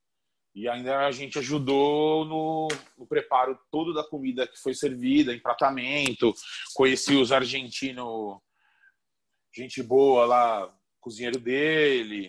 E 0.53 0.67
ainda 0.67 1.05
a 1.05 1.11
gente 1.11 1.39
ajudou 1.39 2.25
no, 2.25 2.67
no, 2.97 3.07
preparo 3.07 3.57
todo 3.71 3.93
da 3.93 4.03
comida 4.03 4.45
que 4.45 4.57
foi 4.57 4.73
servida, 4.73 5.33
empratamento. 5.33 6.33
Conheci 6.73 7.15
os 7.15 7.31
argentinos, 7.31 8.37
gente 9.55 9.81
boa 9.81 10.25
lá, 10.25 10.73
cozinheiro 10.99 11.39
dele. 11.39 12.27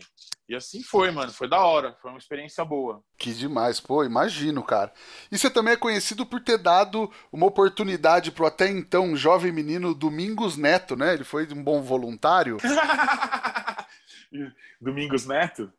E 0.48 0.54
assim 0.54 0.82
foi, 0.82 1.10
mano. 1.10 1.32
Foi 1.32 1.48
da 1.48 1.64
hora. 1.64 1.96
Foi 2.00 2.10
uma 2.10 2.18
experiência 2.18 2.64
boa. 2.64 3.02
Que 3.18 3.32
demais, 3.32 3.80
pô, 3.80 4.04
imagino, 4.04 4.62
cara. 4.62 4.92
E 5.30 5.38
você 5.38 5.50
também 5.50 5.74
é 5.74 5.76
conhecido 5.76 6.24
por 6.24 6.40
ter 6.40 6.58
dado 6.58 7.10
uma 7.32 7.46
oportunidade 7.46 8.30
pro 8.30 8.46
até 8.46 8.68
então 8.68 9.16
jovem 9.16 9.50
menino 9.50 9.94
Domingos 9.94 10.56
Neto, 10.56 10.94
né? 10.94 11.14
Ele 11.14 11.24
foi 11.24 11.46
um 11.52 11.62
bom 11.62 11.82
voluntário. 11.82 12.58
Domingos 14.80 15.26
Neto? 15.26 15.72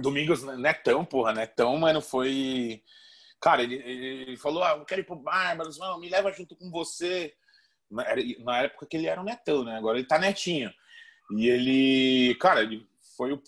Domingos, 0.00 0.42
Netão, 0.42 1.04
porra, 1.04 1.32
Netão, 1.32 1.76
mano, 1.76 2.00
foi. 2.00 2.82
Cara, 3.40 3.62
ele, 3.62 3.76
ele 3.76 4.36
falou: 4.36 4.62
ah, 4.62 4.76
eu 4.76 4.84
quero 4.84 5.00
ir 5.00 5.04
pro 5.04 5.16
Bárbaros, 5.16 5.78
mano, 5.78 5.98
me 5.98 6.08
leva 6.08 6.32
junto 6.32 6.56
com 6.56 6.70
você. 6.70 7.34
Na 7.90 8.58
época 8.58 8.86
que 8.86 8.96
ele 8.96 9.08
era 9.08 9.20
um 9.20 9.24
netão, 9.24 9.64
né? 9.64 9.76
Agora 9.76 9.98
ele 9.98 10.06
tá 10.06 10.16
netinho. 10.16 10.72
E 11.32 11.48
ele, 11.48 12.36
cara, 12.36 12.62
ele 12.62 12.88
foi 13.16 13.32
o 13.32 13.42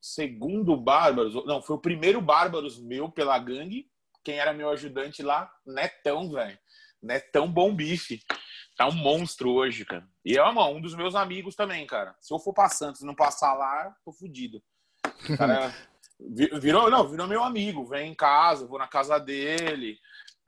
segundo 0.00 0.76
Bárbaros, 0.76 1.34
não, 1.46 1.62
foi 1.62 1.76
o 1.76 1.80
primeiro 1.80 2.20
Bárbaros 2.20 2.78
meu 2.78 3.10
pela 3.10 3.38
gangue. 3.38 3.90
Quem 4.24 4.38
era 4.38 4.52
meu 4.52 4.68
ajudante 4.70 5.22
lá? 5.22 5.50
Netão, 5.64 6.30
velho. 6.30 6.58
Netão 7.02 7.50
Bom 7.50 7.74
Bife. 7.74 8.22
Tá 8.76 8.86
um 8.86 8.92
monstro 8.92 9.50
hoje, 9.52 9.84
cara. 9.84 10.06
E 10.24 10.36
é 10.36 10.42
uma, 10.42 10.68
um 10.68 10.80
dos 10.80 10.94
meus 10.94 11.14
amigos 11.14 11.56
também, 11.56 11.86
cara. 11.86 12.14
Se 12.20 12.32
eu 12.32 12.38
for 12.38 12.52
pra 12.52 12.68
Santos 12.68 13.00
e 13.00 13.06
não 13.06 13.14
passar 13.14 13.54
lá, 13.54 13.94
tô 14.04 14.12
fudido. 14.12 14.62
Cara, 15.36 15.74
virou, 16.20 16.90
não, 16.90 17.08
virou 17.08 17.26
meu 17.26 17.42
amigo. 17.42 17.84
Vem 17.86 18.12
em 18.12 18.14
casa, 18.14 18.66
vou 18.66 18.78
na 18.78 18.88
casa 18.88 19.18
dele. 19.18 19.98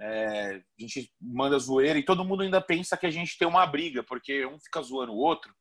É, 0.00 0.62
a 0.78 0.83
gente 0.83 1.12
manda 1.20 1.59
zoeira 1.59 1.98
e 1.98 2.04
todo 2.04 2.24
mundo 2.24 2.42
ainda 2.42 2.61
pensa 2.61 2.96
que 2.96 3.06
a 3.06 3.11
gente 3.11 3.37
tem 3.37 3.46
uma 3.46 3.66
briga, 3.66 4.02
porque 4.02 4.46
um 4.46 4.59
fica 4.59 4.80
zoando 4.83 5.12
o 5.12 5.18
outro. 5.18 5.54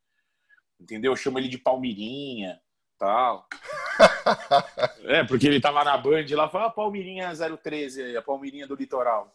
Entendeu? 0.80 1.12
Eu 1.12 1.17
chamo 1.17 1.38
ele 1.38 1.50
de 1.50 1.58
Palmirinha 1.58 2.60
tal. 2.98 3.48
é, 5.06 5.24
porque 5.24 5.48
ele 5.48 5.62
tava 5.62 5.84
na 5.84 5.98
Band 5.98 6.26
lá, 6.32 6.50
fala 6.50 6.67
ah, 6.67 6.69
Palmirinha 6.69 7.32
013 7.34 8.15
a 8.15 8.22
Palmirinha 8.22 8.67
do 8.67 8.76
litoral. 8.76 9.34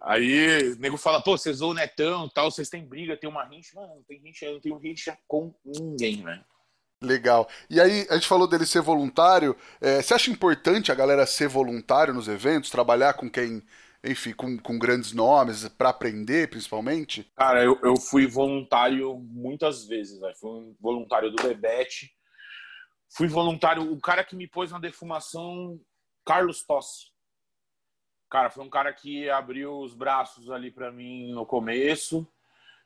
Aí 0.00 0.72
o 0.72 0.78
nego 0.78 0.96
fala, 0.96 1.22
pô, 1.22 1.36
vocês 1.36 1.60
o 1.60 1.72
Netão 1.72 2.28
tal, 2.28 2.50
vocês 2.50 2.68
têm 2.68 2.84
briga, 2.84 3.16
tem 3.16 3.28
uma 3.28 3.44
rincha. 3.44 3.70
Mano, 3.74 3.96
não 3.96 4.02
tem 4.02 4.20
rincha, 4.20 4.46
eu 4.46 4.54
não 4.54 4.60
tenho 4.60 4.78
rincha 4.78 5.18
com 5.26 5.54
ninguém, 5.64 6.22
velho. 6.22 6.44
Legal. 7.02 7.48
E 7.68 7.80
aí, 7.80 8.06
a 8.08 8.14
gente 8.14 8.28
falou 8.28 8.46
dele 8.46 8.64
ser 8.64 8.80
voluntário. 8.80 9.56
É, 9.80 10.00
você 10.00 10.14
acha 10.14 10.30
importante 10.30 10.90
a 10.92 10.94
galera 10.94 11.26
ser 11.26 11.48
voluntário 11.48 12.14
nos 12.14 12.28
eventos, 12.28 12.70
trabalhar 12.70 13.14
com 13.14 13.28
quem, 13.28 13.62
enfim, 14.04 14.32
com, 14.32 14.56
com 14.58 14.78
grandes 14.78 15.12
nomes, 15.12 15.68
para 15.68 15.88
aprender, 15.88 16.48
principalmente? 16.48 17.30
Cara, 17.36 17.62
eu, 17.62 17.78
eu 17.82 17.96
fui 17.96 18.26
voluntário 18.26 19.18
muitas 19.18 19.84
vezes, 19.84 20.20
velho. 20.20 20.36
Fui 20.36 20.74
voluntário 20.80 21.30
do 21.30 21.42
Bebete, 21.42 22.10
Fui 23.14 23.28
voluntário, 23.28 23.92
o 23.92 24.00
cara 24.00 24.24
que 24.24 24.34
me 24.34 24.48
pôs 24.48 24.72
na 24.72 24.78
defumação, 24.78 25.78
Carlos 26.24 26.64
Tossi. 26.64 27.12
Cara, 28.30 28.48
foi 28.48 28.64
um 28.64 28.70
cara 28.70 28.90
que 28.90 29.28
abriu 29.28 29.80
os 29.80 29.94
braços 29.94 30.50
ali 30.50 30.70
para 30.70 30.90
mim 30.90 31.30
no 31.30 31.44
começo. 31.44 32.26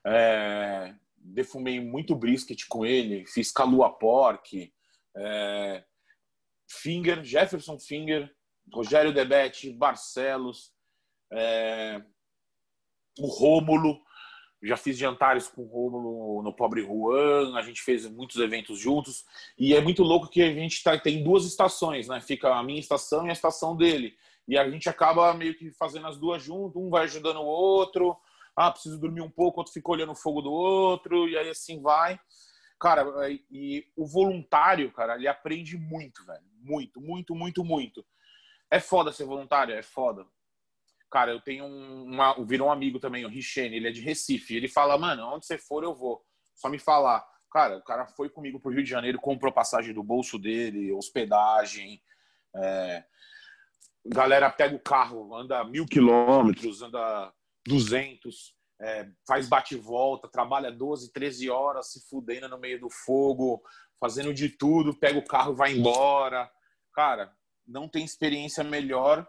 É, 0.05 0.93
defumei 1.27 1.81
muito 1.81 2.15
brisket 2.15 2.67
com 2.69 2.85
ele, 2.85 3.27
fiz 3.27 3.51
calua 3.51 3.91
pork, 3.91 4.73
é, 5.17 5.85
Finger, 6.69 7.25
Jefferson 7.25 7.79
Finger, 7.79 8.31
Rogério 8.73 9.13
Debete, 9.13 9.73
Barcelos, 9.73 10.73
é, 11.33 12.03
o 13.19 13.27
Rômulo, 13.27 14.01
já 14.63 14.77
fiz 14.77 14.97
jantares 14.97 15.49
com 15.49 15.63
o 15.63 15.67
Romulo 15.67 16.43
no 16.43 16.53
Pobre 16.53 16.83
Juan, 16.83 17.57
a 17.57 17.63
gente 17.63 17.83
fez 17.83 18.11
muitos 18.11 18.37
eventos 18.37 18.79
juntos. 18.79 19.25
E 19.59 19.75
é 19.75 19.81
muito 19.81 20.03
louco 20.03 20.29
que 20.29 20.43
a 20.43 20.53
gente 20.53 20.83
tá, 20.83 20.99
tem 20.99 21.23
duas 21.23 21.45
estações, 21.45 22.09
né? 22.09 22.21
Fica 22.21 22.55
a 22.55 22.63
minha 22.63 22.81
estação 22.81 23.27
e 23.27 23.31
a 23.31 23.33
estação 23.33 23.77
dele. 23.77 24.17
E 24.49 24.57
a 24.57 24.69
gente 24.69 24.89
acaba 24.89 25.35
meio 25.35 25.57
que 25.57 25.71
fazendo 25.73 26.07
as 26.07 26.17
duas 26.19 26.43
junto, 26.43 26.81
um 26.81 26.91
vai 26.91 27.05
ajudando 27.05 27.39
o 27.39 27.47
outro. 27.47 28.17
Ah, 28.57 28.73
preciso 28.73 28.99
dormir 28.99 29.21
um 29.21 29.31
pouco, 29.31 29.61
outro 29.61 29.73
fica 29.73 29.91
olhando 29.91 30.13
o 30.13 30.17
fogo 30.17 30.41
do 30.41 30.51
outro, 30.51 31.29
e 31.29 31.37
aí 31.37 31.51
assim 31.51 31.83
vai. 31.83 32.19
Cara, 32.81 33.05
e 33.51 33.87
o 33.97 34.07
voluntário, 34.07 34.91
cara, 34.93 35.17
ele 35.17 35.29
aprende 35.29 35.77
muito, 35.77 36.25
velho. 36.25 36.45
Muito, 36.63 37.01
muito, 37.01 37.35
muito, 37.35 37.65
muito. 37.65 38.05
É 38.71 38.81
foda 38.81 39.13
ser 39.13 39.25
voluntário, 39.25 39.75
é 39.75 39.83
foda. 39.83 40.27
Cara, 41.11 41.31
eu 41.31 41.41
tenho 41.41 41.65
um, 41.65 42.05
uma, 42.05 42.35
virou 42.45 42.69
um 42.69 42.73
amigo 42.73 42.99
também, 42.99 43.25
o 43.25 43.29
Richene, 43.29 43.77
ele 43.77 43.89
é 43.89 43.93
de 43.93 44.01
Recife. 44.01 44.57
Ele 44.57 44.69
fala, 44.69 44.99
mano, 44.99 45.35
onde 45.35 45.47
você 45.47 45.57
for 45.57 45.85
eu 45.85 45.95
vou. 45.95 46.23
Só 46.55 46.69
me 46.69 46.79
falar. 46.79 47.25
Cara, 47.51 47.79
o 47.79 47.85
cara 47.85 48.07
foi 48.07 48.29
comigo 48.29 48.61
pro 48.61 48.73
Rio 48.73 48.83
de 48.83 48.91
Janeiro, 48.91 49.21
comprou 49.21 49.53
passagem 49.53 49.95
do 49.95 50.03
bolso 50.03 50.39
dele, 50.39 50.93
hospedagem. 50.93 52.03
É... 52.55 53.05
Galera 54.05 54.51
pega 54.51 54.75
o 54.75 54.81
carro, 54.81 55.35
anda 55.35 55.65
mil 55.65 55.87
quilômetros, 55.87 56.83
anda 56.83 57.33
duzentos, 57.67 58.55
é, 58.81 59.09
faz 59.27 59.49
bate-volta, 59.49 60.29
trabalha 60.29 60.71
12, 60.71 61.13
13 61.13 61.51
horas 61.51 61.93
se 61.93 62.09
fudendo 62.09 62.49
no 62.49 62.59
meio 62.59 62.81
do 62.81 62.91
fogo, 62.91 63.63
fazendo 63.99 64.33
de 64.33 64.51
tudo, 64.51 64.99
pega 64.99 65.19
o 65.19 65.25
carro 65.25 65.53
e 65.53 65.57
vai 65.57 65.73
embora. 65.73 66.51
Cara, 66.93 67.35
não 67.67 67.89
tem 67.89 68.05
experiência 68.05 68.63
melhor 68.63 69.27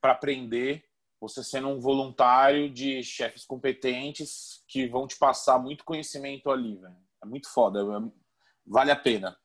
para 0.00 0.12
aprender, 0.12 0.84
você 1.20 1.42
sendo 1.42 1.68
um 1.68 1.80
voluntário 1.80 2.70
de 2.70 3.02
chefes 3.02 3.44
competentes 3.44 4.62
que 4.68 4.86
vão 4.86 5.06
te 5.06 5.16
passar 5.18 5.58
muito 5.58 5.84
conhecimento 5.84 6.50
ali, 6.50 6.76
velho. 6.76 6.96
É 7.22 7.26
muito 7.26 7.48
foda, 7.52 7.80
é, 7.80 8.10
vale 8.66 8.90
a 8.90 8.96
pena. 8.96 9.36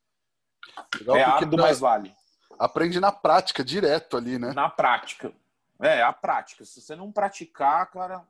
Legal, 1.00 1.16
é 1.16 1.24
árduo, 1.24 1.60
mas 1.60 1.80
vale. 1.80 2.14
Aprende 2.60 3.00
na 3.00 3.12
prática, 3.12 3.64
direto 3.64 4.18
ali, 4.18 4.38
né? 4.38 4.54
Na 4.54 4.70
prática. 4.70 5.34
É, 5.82 6.02
a 6.02 6.14
prática. 6.14 6.64
Se 6.64 6.82
você 6.82 6.96
não 6.96 7.12
praticar, 7.12 7.90
cara. 7.92 8.26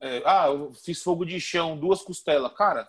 É, 0.00 0.22
ah, 0.24 0.48
eu 0.48 0.72
fiz 0.72 1.02
fogo 1.02 1.24
de 1.24 1.40
chão, 1.40 1.78
duas 1.78 2.02
costelas. 2.02 2.52
Cara, 2.54 2.88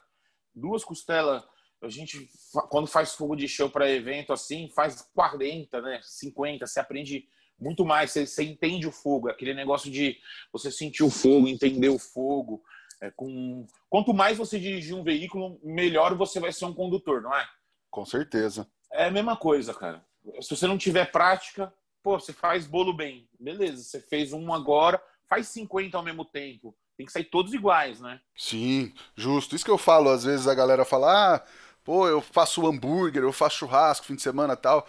duas 0.53 0.83
costelas. 0.83 1.43
A 1.81 1.89
gente, 1.89 2.29
quando 2.69 2.87
faz 2.87 3.13
fogo 3.13 3.35
de 3.35 3.47
chão 3.47 3.69
para 3.69 3.89
evento 3.89 4.33
assim, 4.33 4.69
faz 4.75 5.01
40, 5.13 5.81
né? 5.81 5.99
50. 6.03 6.67
Você 6.67 6.79
aprende 6.79 7.27
muito 7.59 7.85
mais. 7.85 8.11
Você, 8.11 8.25
você 8.25 8.43
entende 8.43 8.87
o 8.87 8.91
fogo, 8.91 9.29
aquele 9.29 9.53
negócio 9.53 9.91
de 9.91 10.17
você 10.51 10.71
sentir 10.71 11.03
o 11.03 11.09
fogo, 11.09 11.47
entender 11.47 11.89
o 11.89 11.99
fogo. 11.99 12.61
É, 13.01 13.09
com... 13.11 13.65
Quanto 13.89 14.13
mais 14.13 14.37
você 14.37 14.59
dirigir 14.59 14.93
um 14.93 15.03
veículo, 15.03 15.59
melhor 15.63 16.15
você 16.15 16.39
vai 16.39 16.51
ser 16.51 16.65
um 16.65 16.73
condutor, 16.73 17.21
não 17.21 17.33
é? 17.33 17.47
Com 17.89 18.05
certeza. 18.05 18.67
É 18.91 19.05
a 19.05 19.11
mesma 19.11 19.37
coisa, 19.37 19.73
cara. 19.73 20.05
Se 20.41 20.49
você 20.55 20.67
não 20.67 20.77
tiver 20.77 21.11
prática, 21.11 21.73
pô, 22.03 22.19
você 22.19 22.33
faz 22.33 22.65
bolo 22.65 22.93
bem. 22.93 23.27
Beleza, 23.39 23.83
você 23.83 23.99
fez 24.01 24.33
um 24.33 24.53
agora, 24.53 25.01
faz 25.27 25.47
50 25.47 25.97
ao 25.97 26.03
mesmo 26.03 26.25
tempo. 26.25 26.75
Tem 26.97 27.05
que 27.05 27.11
sair 27.11 27.25
todos 27.25 27.53
iguais, 27.53 28.01
né? 28.01 28.19
Sim, 28.35 28.93
justo. 29.15 29.55
Isso 29.55 29.63
que 29.63 29.71
eu 29.71 29.77
falo, 29.77 30.09
às 30.09 30.23
vezes 30.23 30.47
a 30.47 30.53
galera 30.53 30.83
fala, 30.83 31.35
ah, 31.35 31.43
pô, 31.83 32.07
eu 32.07 32.21
faço 32.21 32.67
hambúrguer, 32.67 33.23
eu 33.23 33.31
faço 33.31 33.59
churrasco 33.59 34.05
fim 34.05 34.15
de 34.15 34.21
semana 34.21 34.55
tal. 34.55 34.85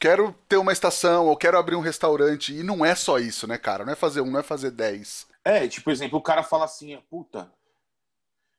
Quero 0.00 0.34
ter 0.48 0.56
uma 0.56 0.72
estação, 0.72 1.26
ou 1.28 1.36
quero 1.36 1.56
abrir 1.56 1.76
um 1.76 1.80
restaurante. 1.80 2.52
E 2.52 2.62
não 2.62 2.84
é 2.84 2.94
só 2.94 3.18
isso, 3.18 3.46
né, 3.46 3.58
cara? 3.58 3.84
Não 3.84 3.92
é 3.92 3.96
fazer 3.96 4.20
um, 4.20 4.30
não 4.30 4.40
é 4.40 4.42
fazer 4.42 4.72
dez. 4.72 5.26
É, 5.44 5.68
tipo, 5.68 5.84
por 5.84 5.92
exemplo, 5.92 6.18
o 6.18 6.22
cara 6.22 6.42
fala 6.42 6.64
assim, 6.64 7.00
puta, 7.08 7.52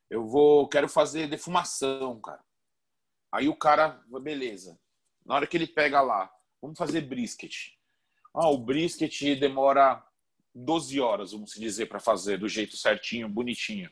eu 0.09 0.25
vou, 0.25 0.67
quero 0.67 0.87
fazer 0.87 1.27
defumação, 1.27 2.19
cara. 2.21 2.43
Aí 3.31 3.49
o 3.49 3.55
cara, 3.55 3.99
beleza. 4.21 4.79
Na 5.25 5.35
hora 5.35 5.47
que 5.47 5.57
ele 5.57 5.67
pega 5.67 6.01
lá, 6.01 6.31
vamos 6.61 6.77
fazer 6.77 7.01
brisket. 7.01 7.73
Ah, 8.33 8.49
o 8.49 8.57
brisket 8.57 9.35
demora 9.39 10.03
12 10.55 10.99
horas, 10.99 11.31
vamos 11.31 11.51
dizer, 11.51 11.85
para 11.87 11.99
fazer 11.99 12.37
do 12.37 12.49
jeito 12.49 12.75
certinho, 12.75 13.29
bonitinho. 13.29 13.89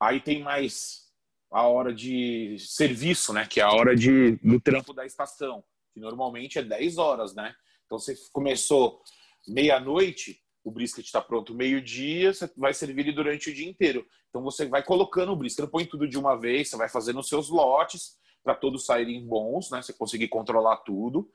Aí 0.00 0.20
tem 0.20 0.42
mais 0.42 1.10
a 1.50 1.66
hora 1.66 1.92
de 1.92 2.56
serviço, 2.58 3.32
né? 3.32 3.46
Que 3.46 3.60
é 3.60 3.62
a 3.62 3.70
hora 3.72 3.94
de, 3.94 4.36
do 4.36 4.60
trampo 4.60 4.92
da 4.92 5.04
estação, 5.04 5.64
que 5.92 6.00
normalmente 6.00 6.58
é 6.58 6.62
10 6.62 6.98
horas, 6.98 7.34
né? 7.34 7.54
Então 7.84 7.98
você 7.98 8.14
começou 8.32 9.02
meia-noite, 9.48 10.40
o 10.64 10.70
brisket 10.70 11.04
está 11.04 11.20
pronto 11.20 11.54
meio-dia, 11.54 12.32
você 12.32 12.50
vai 12.56 12.72
servir 12.72 13.02
ele 13.02 13.12
durante 13.12 13.50
o 13.50 13.54
dia 13.54 13.68
inteiro. 13.68 14.06
Então 14.28 14.42
você 14.42 14.66
vai 14.66 14.82
colocando 14.82 15.32
o 15.32 15.36
brisket, 15.36 15.64
não 15.64 15.70
põe 15.70 15.84
tudo 15.84 16.08
de 16.08 16.16
uma 16.16 16.36
vez, 16.36 16.70
você 16.70 16.76
vai 16.76 16.88
fazendo 16.88 17.20
os 17.20 17.28
seus 17.28 17.48
lotes 17.48 18.18
para 18.42 18.54
todos 18.54 18.86
saírem 18.86 19.26
bons, 19.26 19.70
né? 19.70 19.82
Você 19.82 19.92
conseguir 19.92 20.28
controlar 20.28 20.78
tudo. 20.78 21.30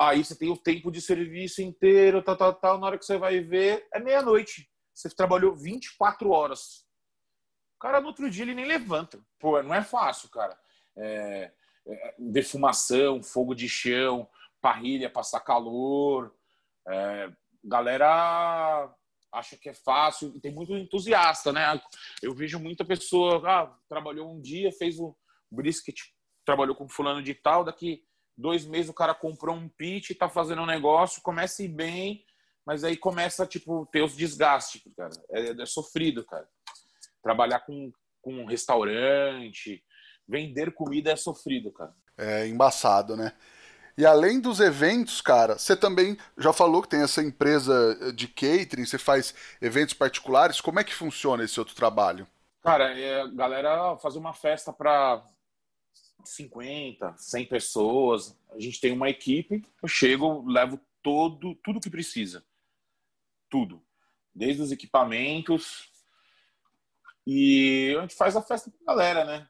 Aí 0.00 0.24
você 0.24 0.36
tem 0.36 0.50
o 0.50 0.56
tempo 0.56 0.90
de 0.90 1.00
serviço 1.00 1.60
inteiro, 1.60 2.22
tal, 2.22 2.36
tal, 2.36 2.54
tal. 2.54 2.78
Na 2.78 2.86
hora 2.86 2.98
que 2.98 3.04
você 3.04 3.18
vai 3.18 3.40
ver, 3.40 3.86
é 3.92 3.98
meia-noite. 3.98 4.70
Você 4.94 5.08
trabalhou 5.08 5.56
24 5.56 6.30
horas 6.30 6.88
o 7.78 7.80
cara 7.80 8.00
no 8.00 8.08
outro 8.08 8.28
dia 8.28 8.42
ele 8.42 8.56
nem 8.56 8.64
levanta. 8.64 9.24
Pô, 9.38 9.62
não 9.62 9.72
é 9.72 9.84
fácil, 9.84 10.28
cara. 10.30 10.58
É, 10.96 11.52
é, 11.86 12.14
defumação, 12.18 13.22
fogo 13.22 13.54
de 13.54 13.68
chão, 13.68 14.28
parrilha, 14.60 15.08
passar 15.08 15.38
calor. 15.38 16.34
É, 16.88 17.30
galera 17.62 18.92
acha 19.30 19.56
que 19.56 19.68
é 19.68 19.74
fácil 19.74 20.40
tem 20.40 20.52
muito 20.52 20.74
entusiasta, 20.74 21.52
né? 21.52 21.80
Eu 22.20 22.34
vejo 22.34 22.58
muita 22.58 22.84
pessoa, 22.84 23.40
ah, 23.48 23.78
trabalhou 23.88 24.28
um 24.28 24.40
dia, 24.40 24.72
fez 24.72 24.98
o 24.98 25.16
brisket, 25.48 25.96
trabalhou 26.44 26.74
com 26.74 26.88
fulano 26.88 27.22
de 27.22 27.32
tal, 27.32 27.62
daqui 27.62 28.02
dois 28.38 28.64
meses 28.64 28.88
o 28.88 28.94
cara 28.94 29.14
comprou 29.14 29.54
um 29.54 29.68
pit, 29.68 30.14
tá 30.14 30.28
fazendo 30.28 30.62
um 30.62 30.66
negócio, 30.66 31.20
começa 31.20 31.60
a 31.60 31.64
ir 31.64 31.68
bem, 31.68 32.24
mas 32.64 32.84
aí 32.84 32.96
começa, 32.96 33.46
tipo, 33.46 33.86
ter 33.92 34.02
os 34.02 34.16
desgastes, 34.16 34.80
cara. 34.96 35.10
É, 35.30 35.62
é 35.62 35.66
sofrido, 35.66 36.24
cara 36.24 36.48
trabalhar 37.22 37.60
com, 37.60 37.92
com 38.22 38.32
um 38.32 38.46
restaurante, 38.46 39.82
vender 40.26 40.72
comida 40.72 41.12
é 41.12 41.16
sofrido, 41.16 41.72
cara. 41.72 41.92
É 42.16 42.46
embaçado, 42.46 43.16
né? 43.16 43.32
E 43.96 44.06
além 44.06 44.40
dos 44.40 44.60
eventos, 44.60 45.20
cara, 45.20 45.58
você 45.58 45.76
também 45.76 46.16
já 46.36 46.52
falou 46.52 46.82
que 46.82 46.88
tem 46.88 47.02
essa 47.02 47.22
empresa 47.22 48.12
de 48.14 48.28
catering, 48.28 48.86
você 48.86 48.96
faz 48.96 49.34
eventos 49.60 49.94
particulares. 49.94 50.60
Como 50.60 50.78
é 50.78 50.84
que 50.84 50.94
funciona 50.94 51.42
esse 51.44 51.58
outro 51.58 51.74
trabalho? 51.74 52.26
Cara, 52.62 52.96
é, 52.96 53.26
galera 53.28 53.96
fazer 53.98 54.18
uma 54.18 54.32
festa 54.32 54.72
para 54.72 55.22
50, 56.28 57.16
100 57.16 57.46
pessoas. 57.46 58.38
A 58.50 58.60
gente 58.60 58.80
tem 58.80 58.92
uma 58.92 59.08
equipe, 59.08 59.64
eu 59.82 59.88
chego, 59.88 60.46
levo 60.48 60.80
todo, 61.02 61.54
tudo 61.56 61.80
que 61.80 61.90
precisa. 61.90 62.44
Tudo. 63.48 63.82
Desde 64.34 64.62
os 64.62 64.72
equipamentos. 64.72 65.90
E 67.26 67.94
a 67.98 68.02
gente 68.02 68.14
faz 68.14 68.36
a 68.36 68.42
festa 68.42 68.70
pra 68.70 68.94
galera, 68.94 69.24
né? 69.24 69.48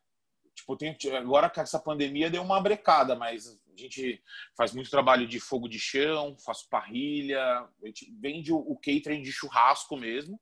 Tipo, 0.54 0.76
tem, 0.76 0.96
agora 1.16 1.48
que 1.48 1.60
essa 1.60 1.78
pandemia 1.78 2.28
deu 2.28 2.42
uma 2.42 2.60
brecada, 2.60 3.14
mas 3.14 3.46
a 3.72 3.76
gente 3.76 4.20
faz 4.56 4.74
muito 4.74 4.90
trabalho 4.90 5.26
de 5.26 5.38
fogo 5.38 5.68
de 5.68 5.78
chão, 5.78 6.36
faço 6.44 6.68
parrilha, 6.68 7.40
a 7.40 7.86
gente 7.86 8.12
vende 8.20 8.52
o, 8.52 8.58
o 8.58 8.76
catering 8.76 9.22
de 9.22 9.30
churrasco 9.30 9.96
mesmo 9.96 10.40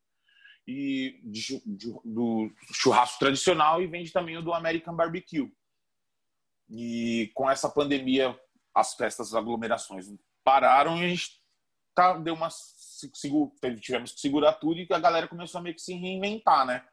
e 0.66 1.20
de, 1.22 1.62
de, 1.66 1.94
do 2.04 2.50
churrasco 2.72 3.18
tradicional 3.18 3.82
e 3.82 3.86
vende 3.86 4.10
também 4.10 4.36
o 4.38 4.42
do 4.42 4.54
American 4.54 4.96
Barbecue. 4.96 5.52
E 6.68 7.30
com 7.34 7.48
essa 7.48 7.68
pandemia, 7.68 8.38
as 8.74 8.94
festas, 8.94 9.28
as 9.28 9.34
aglomerações 9.34 10.12
pararam 10.44 10.98
e 10.98 11.04
a 11.04 11.08
gente 11.08 11.40
tá, 11.94 12.16
deu 12.18 12.34
uma 12.34 12.48
tivemos 13.80 14.12
que 14.12 14.20
segurar 14.20 14.54
tudo 14.54 14.80
e 14.80 14.86
a 14.90 14.98
galera 14.98 15.28
começou 15.28 15.58
a 15.58 15.62
meio 15.62 15.74
que 15.74 15.82
se 15.82 15.94
reinventar, 15.94 16.66
né? 16.66 16.84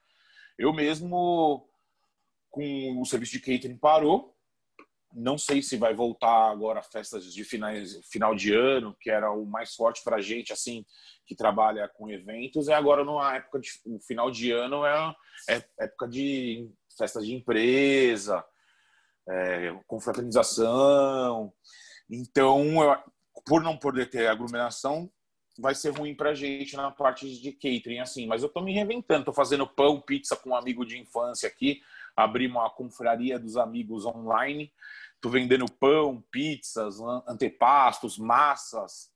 Eu 0.58 0.74
mesmo 0.74 1.68
com 2.52 3.02
o 3.02 3.06
serviço 3.06 3.32
de 3.34 3.40
catering 3.40 3.78
parou. 3.78 4.36
Não 5.12 5.38
sei 5.38 5.62
se 5.62 5.78
vai 5.78 5.94
voltar 5.94 6.50
agora 6.50 6.82
festas 6.82 7.32
de 7.32 7.44
finais, 7.44 8.00
final 8.12 8.34
de 8.34 8.54
ano, 8.54 8.96
que 9.00 9.12
era 9.12 9.32
o 9.32 9.46
mais 9.46 9.76
forte 9.76 10.04
para 10.04 10.18
a 10.18 10.22
gente, 10.22 10.52
assim, 10.52 10.84
que 11.26 11.36
trabalha 11.36 11.88
com 11.88 12.10
eventos. 12.10 12.68
É 12.68 12.74
agora 12.74 13.04
numa 13.04 13.36
época 13.36 13.60
de 13.60 13.70
o 13.86 14.00
final 14.00 14.32
de 14.32 14.52
ano 14.52 14.86
é, 14.86 15.16
é 15.50 15.64
época 15.80 16.08
de 16.08 16.68
festas 16.98 17.26
de 17.26 17.34
empresa, 17.34 18.44
é, 19.28 19.78
confraternização. 19.88 21.54
Então, 22.10 22.84
eu, 22.84 22.98
por 23.46 23.62
não 23.62 23.78
poder 23.78 24.10
ter 24.10 24.28
aglomeração, 24.28 25.10
vai 25.58 25.76
ser 25.76 25.92
ruim 25.92 26.16
para 26.16 26.34
gente 26.34 26.76
na 26.76 26.92
parte 26.92 27.40
de 27.40 27.52
catering, 27.52 28.00
assim. 28.00 28.28
Mas 28.28 28.42
eu 28.42 28.48
estou 28.48 28.64
me 28.64 28.74
reinventando, 28.74 29.22
estou 29.22 29.34
fazendo 29.34 29.68
pão, 29.68 30.02
pizza 30.02 30.36
com 30.36 30.52
um 30.52 30.56
amigo 30.56 30.86
de 30.86 31.00
infância 31.00 31.48
aqui, 31.48 31.82
abri 32.16 32.48
uma 32.48 32.70
confraria 32.70 33.40
dos 33.40 33.58
amigos 33.58 34.06
online, 34.06 34.72
estou 35.16 35.32
vendendo 35.32 35.66
pão, 35.80 36.24
pizzas, 36.32 37.00
antepastos, 37.28 38.18
massas. 38.18 39.12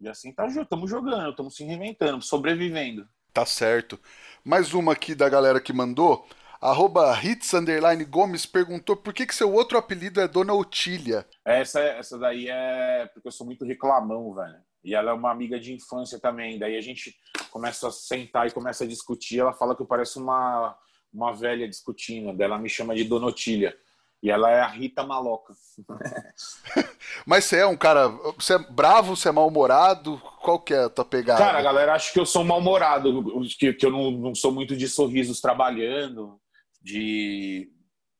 E 0.00 0.08
assim 0.08 0.32
tá, 0.32 0.46
estamos 0.46 0.88
jogando, 0.88 1.30
estamos 1.30 1.56
se 1.56 1.64
reinventando, 1.64 2.22
sobrevivendo. 2.22 3.08
Tá 3.32 3.44
certo. 3.44 3.98
Mais 4.44 4.74
uma 4.74 4.92
aqui 4.92 5.14
da 5.14 5.28
galera 5.28 5.60
que 5.60 5.72
mandou. 5.72 6.26
Arroba 6.60 7.16
Hits 7.22 7.54
Underline 7.54 8.04
Gomes 8.04 8.44
perguntou 8.44 8.96
por 8.96 9.14
que, 9.14 9.24
que 9.24 9.34
seu 9.34 9.52
outro 9.52 9.78
apelido 9.78 10.20
é 10.20 10.26
Dona 10.26 10.52
Otília. 10.52 11.24
Essa, 11.44 11.80
essa 11.80 12.18
daí 12.18 12.48
é 12.48 13.08
porque 13.14 13.28
eu 13.28 13.32
sou 13.32 13.46
muito 13.46 13.64
reclamão, 13.64 14.34
velho. 14.34 14.58
E 14.82 14.94
ela 14.94 15.12
é 15.12 15.14
uma 15.14 15.30
amiga 15.30 15.58
de 15.58 15.72
infância 15.72 16.18
também. 16.18 16.58
Daí 16.58 16.76
a 16.76 16.80
gente 16.80 17.14
começa 17.50 17.88
a 17.88 17.92
sentar 17.92 18.48
e 18.48 18.52
começa 18.52 18.82
a 18.82 18.88
discutir. 18.88 19.38
Ela 19.38 19.52
fala 19.52 19.76
que 19.76 19.82
eu 19.82 19.86
pareço 19.86 20.20
uma, 20.20 20.76
uma 21.12 21.32
velha 21.32 21.68
discutindo. 21.68 22.36
Daí 22.36 22.46
ela 22.46 22.58
me 22.58 22.68
chama 22.68 22.94
de 22.94 23.04
Dona 23.04 23.26
Otília. 23.26 23.76
E 24.20 24.28
ela 24.28 24.50
é 24.50 24.60
a 24.60 24.66
Rita 24.66 25.04
Maloca. 25.04 25.54
Mas 27.24 27.44
você 27.44 27.58
é 27.58 27.66
um 27.66 27.76
cara. 27.76 28.08
Você 28.36 28.54
é 28.54 28.58
bravo, 28.58 29.14
você 29.14 29.28
é 29.28 29.32
mal-humorado? 29.32 30.20
Qual 30.42 30.58
que 30.58 30.74
é 30.74 30.84
a 30.84 30.90
tua 30.90 31.04
pegada? 31.04 31.38
Cara, 31.38 31.58
a 31.58 31.62
galera 31.62 31.94
acha 31.94 32.12
que 32.12 32.18
eu 32.18 32.26
sou 32.26 32.42
mal-humorado, 32.42 33.24
que, 33.56 33.72
que 33.72 33.86
eu 33.86 33.92
não, 33.92 34.10
não 34.10 34.34
sou 34.34 34.50
muito 34.50 34.76
de 34.76 34.88
sorrisos 34.88 35.40
trabalhando 35.40 36.40
de. 36.80 37.70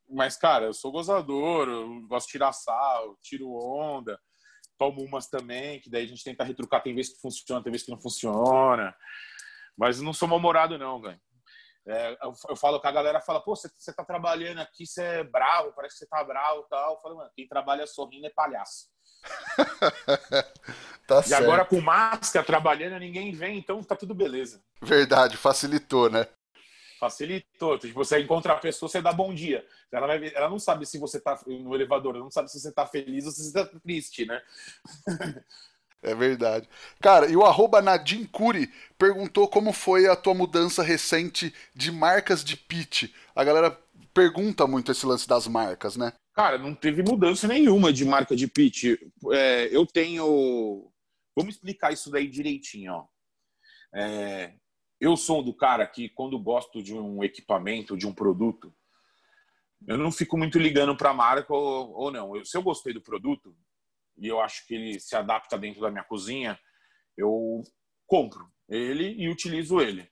Mas, 0.09 0.37
cara, 0.37 0.67
eu 0.67 0.73
sou 0.73 0.91
gozador, 0.91 1.69
eu 1.69 2.01
gosto 2.09 2.27
de 2.27 2.33
tirar 2.33 2.53
sal, 2.53 3.19
tiro 3.23 3.53
onda, 3.53 4.19
tomo 4.79 5.03
umas 5.03 5.29
também, 5.29 5.81
que 5.81 5.91
daí 5.91 6.05
a 6.05 6.09
gente 6.09 6.25
tenta 6.25 6.45
retrucar, 6.45 6.83
tem 6.83 6.95
vezes 6.95 7.15
que 7.15 7.21
funciona, 7.21 7.63
tem 7.63 7.71
vezes 7.71 7.85
que 7.85 7.93
não 7.93 8.01
funciona. 8.01 8.95
Mas 9.77 10.01
não 10.01 10.13
sou 10.13 10.27
mal-humorado, 10.27 10.79
não, 10.79 11.01
velho. 11.01 11.21
É, 11.87 12.19
eu, 12.23 12.35
eu, 12.51 12.57
falo 12.57 12.79
que 12.81 12.87
a 12.87 12.93
galera 12.93 13.19
fala, 13.19 13.41
pô, 13.43 13.57
você, 13.57 13.71
tá 13.95 14.05
trabalhando 14.05 14.59
aqui, 14.59 14.87
você 14.87 15.03
é 15.03 15.25
bravo, 15.25 15.73
parece 15.75 15.95
que 15.95 15.99
você 16.01 16.07
tá 16.07 16.23
bravo 16.23 16.61
e 16.61 16.69
tal. 16.69 16.95
Eu 16.95 17.01
falo, 17.01 17.17
mano, 17.17 17.31
quem 17.35 17.49
trabalha 17.49 17.87
sorrindo 17.87 18.27
é 18.27 18.31
palhaço. 18.31 18.89
tá 21.07 21.21
e 21.21 21.23
certo. 21.23 21.43
agora 21.43 21.65
com 21.65 21.81
máscara, 21.81 22.45
trabalhando, 22.45 22.99
ninguém 22.99 23.33
vem, 23.33 23.59
então 23.59 23.83
tá 23.83 23.97
tudo 23.97 24.15
beleza. 24.15 24.63
Verdade, 24.83 25.39
facilitou, 25.39 26.11
né? 26.11 26.27
Facilitou. 26.99 27.79
Tipo, 27.79 27.95
você 27.95 28.21
encontra 28.21 28.53
a 28.53 28.57
pessoa, 28.57 28.89
você 28.89 29.01
dá 29.01 29.13
bom 29.13 29.33
dia. 29.33 29.65
Ela, 29.91 30.07
vai 30.07 30.33
ela 30.35 30.49
não 30.49 30.59
sabe 30.59 30.85
se 30.87 30.99
você 30.99 31.21
tá 31.21 31.41
no 31.47 31.75
elevador, 31.75 32.15
ela 32.15 32.25
não 32.25 32.31
sabe 32.31 32.51
se 32.51 32.61
você 32.61 32.73
tá 32.73 32.87
feliz 32.87 33.25
ou 33.27 33.33
se 33.33 33.45
você 33.45 33.53
tá 33.53 33.65
triste, 33.81 34.27
né? 34.27 34.43
É 36.01 36.15
verdade. 36.15 36.69
Cara, 37.01 37.27
e 37.27 37.37
o 37.37 37.45
arroba 37.45 37.83
Nadim 37.83 38.25
Curi 38.25 38.73
perguntou 38.97 39.49
como 39.49 39.73
foi 39.73 40.07
a 40.07 40.15
tua 40.15 40.33
mudança 40.33 40.81
recente 40.81 41.53
de 41.75 41.91
marcas 41.91 42.45
de 42.45 42.57
pitch. 42.57 43.13
A 43.35 43.43
galera 43.43 43.77
pergunta 44.15 44.67
muito 44.67 44.93
esse 44.93 45.05
lance 45.05 45.27
das 45.27 45.49
marcas, 45.49 45.97
né? 45.97 46.13
Cara, 46.35 46.57
não 46.57 46.73
teve 46.73 47.03
mudança 47.03 47.49
nenhuma 47.49 47.93
de 47.93 48.05
marca 48.05 48.37
de 48.37 48.47
pitch. 48.47 48.97
É, 49.33 49.69
eu 49.75 49.85
tenho. 49.85 50.89
Vamos 51.37 51.57
explicar 51.57 51.93
isso 51.93 52.11
daí 52.13 52.29
direitinho, 52.29 52.93
ó. 52.93 53.07
É, 53.93 54.55
eu 55.01 55.17
sou 55.17 55.43
do 55.43 55.55
cara 55.55 55.87
que, 55.87 56.09
quando 56.09 56.39
gosto 56.39 56.83
de 56.83 56.95
um 56.95 57.23
equipamento, 57.23 57.97
de 57.97 58.07
um 58.07 58.13
produto, 58.13 58.75
eu 59.87 59.97
não 59.97 60.11
fico 60.11 60.37
muito 60.37 60.59
ligando 60.59 60.97
para 60.97 61.11
a 61.11 61.15
marca 61.15 61.55
ou, 61.55 61.93
ou 61.93 62.11
não. 62.11 62.37
Eu, 62.37 62.45
se 62.45 62.57
eu 62.57 62.63
gostei 62.63 62.93
do 62.93 63.01
produto 63.01 63.57
e 64.17 64.27
eu 64.27 64.41
acho 64.41 64.67
que 64.67 64.75
ele 64.75 65.01
se 65.01 65.15
adapta 65.15 65.57
dentro 65.57 65.81
da 65.81 65.91
minha 65.91 66.05
cozinha, 66.05 66.59
eu 67.17 67.63
compro 68.07 68.51
ele 68.69 69.15
e 69.17 69.29
utilizo 69.29 69.81
ele. 69.81 70.11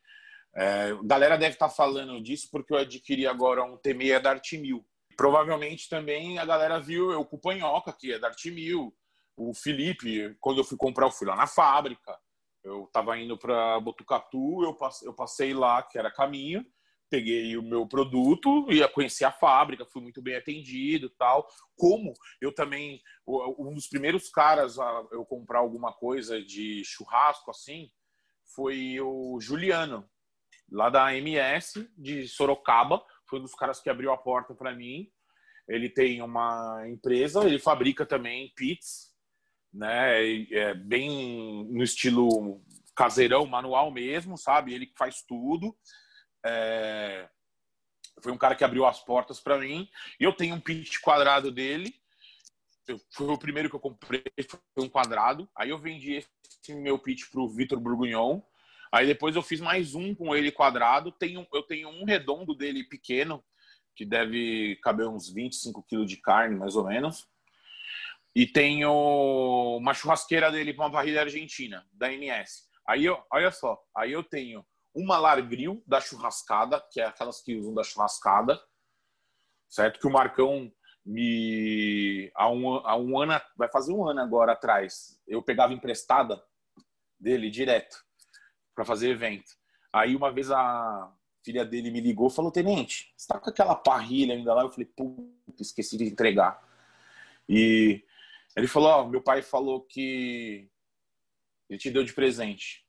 É, 0.55 0.97
galera 1.05 1.37
deve 1.37 1.55
estar 1.55 1.69
tá 1.69 1.75
falando 1.75 2.21
disso 2.23 2.49
porque 2.51 2.73
eu 2.73 2.79
adquiri 2.79 3.27
agora 3.27 3.63
um 3.63 3.77
T6 3.77 4.21
da 4.21 4.31
Artimil. 4.31 4.87
Provavelmente 5.17 5.89
também 5.89 6.39
a 6.39 6.45
galera 6.45 6.81
viu 6.81 7.11
eu 7.11 7.25
com 7.25 7.37
o 7.37 7.41
Panhoca, 7.41 7.93
que 7.93 8.13
é 8.13 8.19
da 8.19 8.29
Artimil. 8.29 8.95
O 9.37 9.53
Felipe, 9.53 10.35
quando 10.41 10.59
eu 10.59 10.65
fui 10.65 10.79
comprar, 10.79 11.07
eu 11.07 11.11
fui 11.11 11.27
lá 11.27 11.37
na 11.37 11.47
fábrica. 11.47 12.16
Eu 12.67 12.85
estava 12.85 13.17
indo 13.17 13.39
para 13.39 13.79
Botucatu, 13.79 14.65
eu 14.65 14.75
passei, 14.75 15.07
eu 15.07 15.15
passei 15.15 15.55
lá, 15.55 15.85
que 15.85 15.97
era 15.97 16.11
caminho, 16.11 16.67
peguei 17.09 17.57
o 17.57 17.63
meu 17.63 17.87
produto, 17.87 18.67
ia 18.73 18.89
conhecer 18.89 19.25
a 19.25 19.31
fábrica, 19.31 19.87
fui 19.87 20.03
muito 20.03 20.21
bem 20.21 20.35
atendido 20.35 21.09
tal. 21.11 21.47
Como 21.77 22.13
eu 22.41 22.53
também, 22.53 23.01
um 23.25 23.73
dos 23.73 23.87
primeiros 23.87 24.29
caras 24.31 24.81
a 24.81 25.07
eu 25.13 25.25
comprar 25.25 25.61
alguma 25.61 25.93
coisa 25.93 26.43
de 26.43 26.83
churrasco 26.85 27.53
assim, 27.53 27.89
foi 28.53 29.01
o 29.01 29.39
Juliano, 29.41 30.05
lá 30.69 30.91
da 30.91 31.15
MS 31.15 31.89
de 31.97 32.27
Sorocaba, 32.27 33.01
foi 33.31 33.39
um 33.39 33.43
dos 33.43 33.55
caras 33.55 33.81
que 33.81 33.89
abriu 33.89 34.11
a 34.11 34.19
porta 34.19 34.57
para 34.57 34.75
mim. 34.75 35.09
Ele 35.69 35.89
tem 35.89 36.21
uma 36.21 36.83
empresa, 36.89 37.45
ele 37.45 37.61
fabrica 37.61 38.05
também 38.05 38.53
pits, 38.57 39.16
né? 39.77 40.43
É 40.53 40.75
bem 40.75 41.67
no 41.71 41.83
estilo 41.83 42.63
caseirão, 42.95 43.47
manual 43.47 43.91
mesmo, 43.91 44.39
sabe? 44.39 44.73
Ele 44.73 44.87
que 44.87 44.97
faz 44.97 45.23
tudo. 45.23 45.77
É... 46.45 47.29
Foi 48.23 48.33
um 48.33 48.39
cara 48.39 48.55
que 48.55 48.65
abriu 48.65 48.87
as 48.87 49.05
portas 49.05 49.39
para 49.39 49.59
mim. 49.59 49.89
Eu 50.19 50.33
tenho 50.33 50.55
um 50.55 50.61
pit 50.61 51.01
quadrado 51.01 51.53
dele. 51.53 51.95
Eu, 52.89 52.99
foi 53.11 53.27
o 53.27 53.39
primeiro 53.39 53.69
que 53.69 53.77
eu 53.77 53.81
comprei, 53.81 54.23
foi 54.75 54.85
um 54.85 54.89
quadrado. 54.89 55.49
Aí 55.55 55.69
eu 55.69 55.79
vendi 55.79 56.15
esse 56.15 56.75
meu 56.75 56.99
pit 56.99 57.29
pro 57.31 57.49
Vitor 57.49 57.79
Burgunhon. 57.79 58.41
Aí 58.91 59.07
depois 59.07 59.37
eu 59.37 59.43
fiz 59.43 59.61
mais 59.61 59.95
um 59.95 60.15
com 60.15 60.35
ele 60.35 60.51
quadrado. 60.51 61.13
Tenho, 61.13 61.47
eu 61.53 61.63
tenho 61.63 61.91
um 61.91 62.05
redondo 62.05 62.55
dele 62.55 62.85
pequeno, 62.85 63.45
que 63.95 64.07
deve 64.07 64.77
caber 64.83 65.07
uns 65.09 65.29
25 65.29 65.83
quilos 65.83 66.09
de 66.09 66.17
carne, 66.17 66.57
mais 66.57 66.77
ou 66.77 66.87
menos. 66.87 67.29
E 68.37 68.47
tenho 68.47 68.93
uma 69.79 69.95
churrasqueira 69.95 70.53
dele 70.53 70.75
com 70.75 70.83
uma 70.83 70.93
parrilha 70.93 71.23
argentina, 71.23 71.89
da 71.91 72.13
MS. 72.13 72.65
Aí, 72.87 73.07
eu, 73.07 73.19
olha 73.33 73.51
só, 73.51 73.83
aí 73.97 74.13
eu 74.13 74.23
tenho 74.23 74.63
uma 74.95 75.19
largril 75.19 75.83
da 75.87 76.03
churrascada, 76.03 76.79
que 76.93 77.01
é 77.01 77.07
aquelas 77.07 77.41
que 77.41 77.57
usam 77.57 77.73
da 77.73 77.83
churrascada, 77.83 78.61
certo? 79.71 79.99
Que 79.99 80.07
o 80.07 80.13
Marcão 80.13 80.71
me. 81.03 82.31
Há 82.35 82.51
um, 82.51 82.77
há 82.87 82.95
um 82.95 83.19
ano, 83.19 83.41
vai 83.57 83.71
fazer 83.71 83.95
um 83.95 84.07
ano 84.07 84.21
agora 84.21 84.53
atrás, 84.53 85.19
eu 85.27 85.43
pegava 85.43 85.73
emprestada 85.73 86.39
dele 87.19 87.49
direto 87.49 88.05
para 88.75 88.85
fazer 88.85 89.09
evento. 89.09 89.51
Aí 89.91 90.15
uma 90.15 90.31
vez 90.31 90.51
a 90.51 91.11
filha 91.43 91.65
dele 91.65 91.91
me 91.91 92.03
ligou 92.03 92.29
falou: 92.29 92.53
Tenente, 92.53 93.15
você 93.17 93.29
tá 93.29 93.41
com 93.41 93.49
aquela 93.49 93.75
parrilha 93.75 94.35
ainda 94.35 94.53
lá? 94.53 94.61
Eu 94.61 94.71
falei: 94.71 94.85
Puta, 94.95 95.63
esqueci 95.63 95.97
de 95.97 96.05
entregar. 96.05 96.63
E 97.49 98.05
Ele 98.57 98.67
falou: 98.67 98.89
Ó, 98.89 99.09
meu 99.09 99.21
pai 99.21 99.43
falou 99.43 99.83
que 99.83 100.69
ele 101.69 101.79
te 101.79 101.91
deu 101.91 102.03
de 102.03 102.13
presente. 102.13 102.85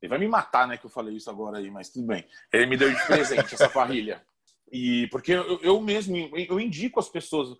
Ele 0.00 0.10
vai 0.10 0.18
me 0.18 0.28
matar, 0.28 0.68
né, 0.68 0.76
que 0.76 0.84
eu 0.84 0.90
falei 0.90 1.16
isso 1.16 1.30
agora 1.30 1.58
aí, 1.58 1.70
mas 1.70 1.88
tudo 1.88 2.06
bem. 2.06 2.26
Ele 2.52 2.66
me 2.66 2.76
deu 2.76 2.92
de 2.92 3.06
presente 3.06 3.54
essa 3.54 3.68
parrilha. 3.70 4.24
E 4.70 5.08
porque 5.08 5.32
eu, 5.32 5.60
eu 5.60 5.80
mesmo 5.80 6.16
eu 6.36 6.60
indico 6.60 7.00
as 7.00 7.08
pessoas. 7.08 7.58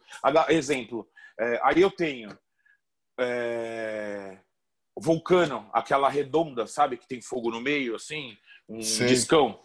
Exemplo, 0.48 1.08
é, 1.38 1.60
aí 1.62 1.80
eu 1.80 1.90
tenho 1.90 2.38
é, 3.18 4.38
Vulcano, 4.96 5.68
aquela 5.72 6.08
redonda, 6.08 6.66
sabe, 6.66 6.96
que 6.96 7.08
tem 7.08 7.20
fogo 7.20 7.50
no 7.50 7.60
meio, 7.60 7.96
assim, 7.96 8.36
um 8.68 8.80
Sim. 8.80 9.06
discão. 9.06 9.60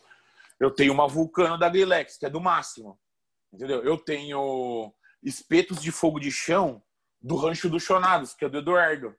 Eu 0.60 0.72
tenho 0.72 0.94
uma 0.94 1.08
Vulcano 1.08 1.58
da 1.58 1.70
Grilex, 1.70 2.18
que 2.18 2.26
é 2.26 2.30
do 2.30 2.42
máximo. 2.42 3.00
Entendeu? 3.54 3.84
Eu 3.84 3.98
tenho 3.98 4.94
espetos 5.24 5.82
de 5.82 5.92
fogo 5.92 6.20
de 6.20 6.32
chão 6.32 6.82
do 7.22 7.36
Rancho 7.36 7.70
dos 7.70 7.84
Chonados, 7.84 8.34
que 8.34 8.46
é 8.46 8.50
do 8.50 8.58
Eduardo. 8.58 9.16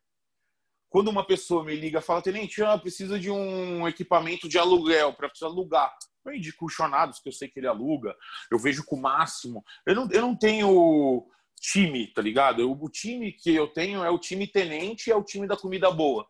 Quando 0.88 1.08
uma 1.08 1.24
pessoa 1.24 1.64
me 1.64 1.76
liga 1.76 2.00
e 2.00 2.02
fala, 2.02 2.22
Tenente, 2.22 2.60
eu 2.60 2.78
preciso 2.80 3.18
de 3.18 3.30
um 3.30 3.86
equipamento 3.86 4.48
de 4.48 4.58
aluguel, 4.58 5.12
para 5.12 5.30
alugar. 5.42 5.94
Eu 6.24 6.34
indico 6.34 6.66
o 6.66 6.68
Chonados, 6.68 7.20
que 7.20 7.28
eu 7.28 7.32
sei 7.32 7.48
que 7.48 7.60
ele 7.60 7.66
aluga. 7.66 8.14
Eu 8.50 8.58
vejo 8.58 8.84
com 8.84 8.96
o 8.96 9.00
máximo. 9.00 9.64
Eu 9.86 9.94
não, 9.94 10.08
eu 10.10 10.20
não 10.20 10.36
tenho 10.36 11.26
time, 11.60 12.12
tá 12.12 12.20
ligado? 12.20 12.60
Eu, 12.60 12.72
o 12.72 12.88
time 12.88 13.32
que 13.32 13.54
eu 13.54 13.68
tenho 13.68 14.02
é 14.02 14.10
o 14.10 14.18
time 14.18 14.46
tenente, 14.46 15.10
é 15.10 15.16
o 15.16 15.22
time 15.22 15.46
da 15.46 15.56
comida 15.56 15.90
boa, 15.90 16.26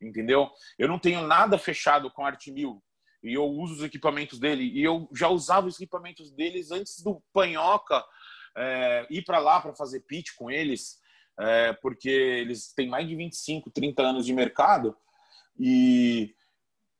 entendeu? 0.00 0.50
Eu 0.78 0.88
não 0.88 0.98
tenho 0.98 1.26
nada 1.26 1.58
fechado 1.58 2.10
com 2.10 2.24
a 2.24 2.28
Arte 2.28 2.50
Mil 2.50 2.82
e 3.22 3.34
eu 3.34 3.44
uso 3.44 3.74
os 3.74 3.82
equipamentos 3.82 4.38
dele 4.38 4.64
e 4.64 4.82
eu 4.82 5.08
já 5.14 5.28
usava 5.28 5.66
os 5.66 5.76
equipamentos 5.76 6.32
deles 6.32 6.70
antes 6.70 7.02
do 7.02 7.22
Panhoca 7.32 8.02
é, 8.56 9.06
ir 9.10 9.22
para 9.22 9.38
lá 9.38 9.60
para 9.60 9.74
fazer 9.74 10.00
pitch 10.00 10.30
com 10.36 10.50
eles, 10.50 10.98
é, 11.40 11.72
porque 11.72 12.08
eles 12.08 12.72
têm 12.72 12.88
mais 12.88 13.08
de 13.08 13.16
25, 13.16 13.70
30 13.70 14.02
anos 14.02 14.26
de 14.26 14.32
mercado 14.32 14.96
e 15.58 16.34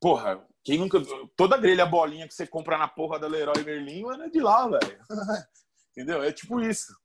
porra, 0.00 0.42
quem 0.64 0.78
nunca 0.78 0.98
toda 1.36 1.58
grelha 1.58 1.84
bolinha 1.84 2.26
que 2.26 2.34
você 2.34 2.46
compra 2.46 2.78
na 2.78 2.88
porra 2.88 3.18
da 3.18 3.28
Leroy 3.28 3.62
Merlin 3.62 4.04
é 4.22 4.28
de 4.28 4.40
lá, 4.40 4.66
velho. 4.66 4.98
Entendeu? 5.92 6.22
É 6.22 6.32
tipo 6.32 6.60
isso. 6.60 6.96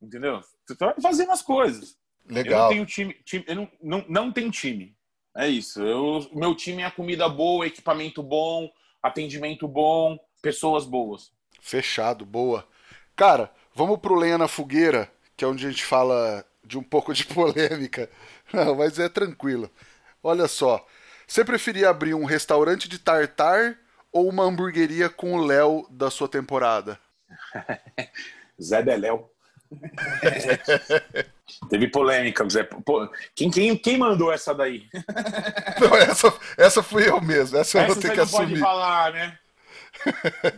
Entendeu? 0.00 0.40
Você 0.66 0.76
tá 0.76 0.94
fazendo 1.02 1.32
as 1.32 1.42
coisas. 1.42 1.96
Legal. 2.26 2.52
Eu 2.52 2.58
não 2.60 2.68
tenho 2.68 2.86
time, 2.86 3.14
time 3.24 3.44
eu 3.48 3.54
não, 3.56 3.70
não, 3.82 4.04
não 4.08 4.32
tenho 4.32 4.50
time. 4.50 4.96
É 5.36 5.48
isso. 5.48 5.82
Eu, 5.82 6.28
meu 6.32 6.54
time 6.54 6.82
é 6.82 6.90
comida 6.90 7.28
boa, 7.28 7.66
equipamento 7.66 8.22
bom, 8.22 8.70
atendimento 9.02 9.66
bom, 9.66 10.18
pessoas 10.42 10.84
boas. 10.84 11.32
Fechado, 11.60 12.24
boa. 12.24 12.66
Cara, 13.16 13.52
vamos 13.74 13.98
pro 13.98 14.14
Lenha 14.14 14.38
na 14.38 14.48
Fogueira, 14.48 15.10
que 15.36 15.44
é 15.44 15.48
onde 15.48 15.66
a 15.66 15.70
gente 15.70 15.84
fala 15.84 16.44
de 16.68 16.78
um 16.78 16.82
pouco 16.82 17.12
de 17.14 17.24
polêmica. 17.34 18.08
Não, 18.52 18.76
mas 18.76 18.98
é 18.98 19.08
tranquilo. 19.08 19.70
Olha 20.22 20.46
só. 20.46 20.86
Você 21.26 21.44
preferia 21.44 21.90
abrir 21.90 22.14
um 22.14 22.24
restaurante 22.24 22.88
de 22.88 22.98
tartar 22.98 23.76
ou 24.12 24.28
uma 24.28 24.44
hamburgueria 24.44 25.08
com 25.08 25.34
o 25.34 25.44
Léo 25.44 25.86
da 25.90 26.10
sua 26.10 26.28
temporada? 26.28 26.98
Zé 28.60 28.82
Deléu. 28.82 29.30
Teve 31.68 31.88
polêmica, 31.88 32.48
Zé. 32.48 32.68
Quem, 33.34 33.50
quem, 33.50 33.76
quem 33.76 33.98
mandou 33.98 34.32
essa 34.32 34.54
daí? 34.54 34.86
Não, 35.80 35.94
essa, 35.96 36.32
essa 36.56 36.82
fui 36.82 37.08
eu 37.08 37.20
mesmo. 37.20 37.58
Essa, 37.58 37.78
essa 37.78 37.88
eu 37.90 37.94
vou 37.94 38.02
ter 38.02 38.12
que 38.12 38.20
assumir. 38.20 38.48
pode 38.48 38.60
falar, 38.60 39.12
né? 39.12 39.38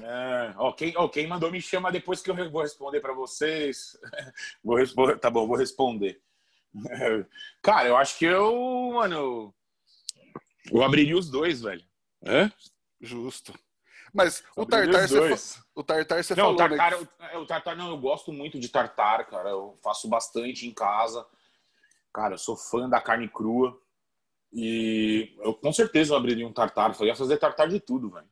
É, 0.03 0.55
ó, 0.57 0.72
quem, 0.72 0.93
ó, 0.97 1.09
quem 1.09 1.26
mandou 1.26 1.51
me 1.51 1.61
chama 1.61 1.93
depois 1.93 2.20
que 2.20 2.30
eu 2.30 2.51
vou 2.51 2.62
responder 2.62 3.01
para 3.01 3.12
vocês. 3.12 3.99
Vou 4.62 4.76
responder, 4.76 5.18
tá 5.18 5.30
bom, 5.30 5.47
vou 5.47 5.57
responder. 5.57 6.20
Cara, 7.62 7.88
eu 7.88 7.97
acho 7.97 8.18
que 8.18 8.24
eu, 8.24 8.93
mano, 8.95 9.55
eu 10.70 10.82
abriria 10.82 11.16
os 11.16 11.30
dois, 11.30 11.62
velho. 11.62 11.84
É? 12.22 12.51
Justo. 13.01 13.53
Mas 14.12 14.45
o 14.57 14.66
tartar, 14.66 15.09
você, 15.09 15.61
o 15.74 15.84
tartar 15.84 16.22
você 16.22 16.34
não, 16.34 16.45
falou, 16.45 16.55
o 16.55 16.57
tartar, 16.57 16.91
né? 16.93 17.36
o 17.36 17.47
tartar 17.47 17.76
não, 17.76 17.91
eu 17.91 17.99
gosto 17.99 18.32
muito 18.32 18.59
de 18.59 18.68
tartar, 18.68 19.26
cara. 19.26 19.51
Eu 19.51 19.78
faço 19.82 20.09
bastante 20.09 20.66
em 20.66 20.72
casa. 20.72 21.24
Cara, 22.12 22.34
eu 22.34 22.38
sou 22.38 22.57
fã 22.57 22.88
da 22.88 23.01
carne 23.01 23.28
crua. 23.28 23.80
E 24.53 25.32
eu 25.38 25.55
com 25.55 25.72
certeza 25.72 26.16
abriria 26.16 26.47
um 26.47 26.53
tartar. 26.53 26.95
Eu 26.99 27.07
ia 27.07 27.14
fazer 27.14 27.36
tartar 27.36 27.68
de 27.68 27.78
tudo, 27.78 28.11
velho. 28.11 28.28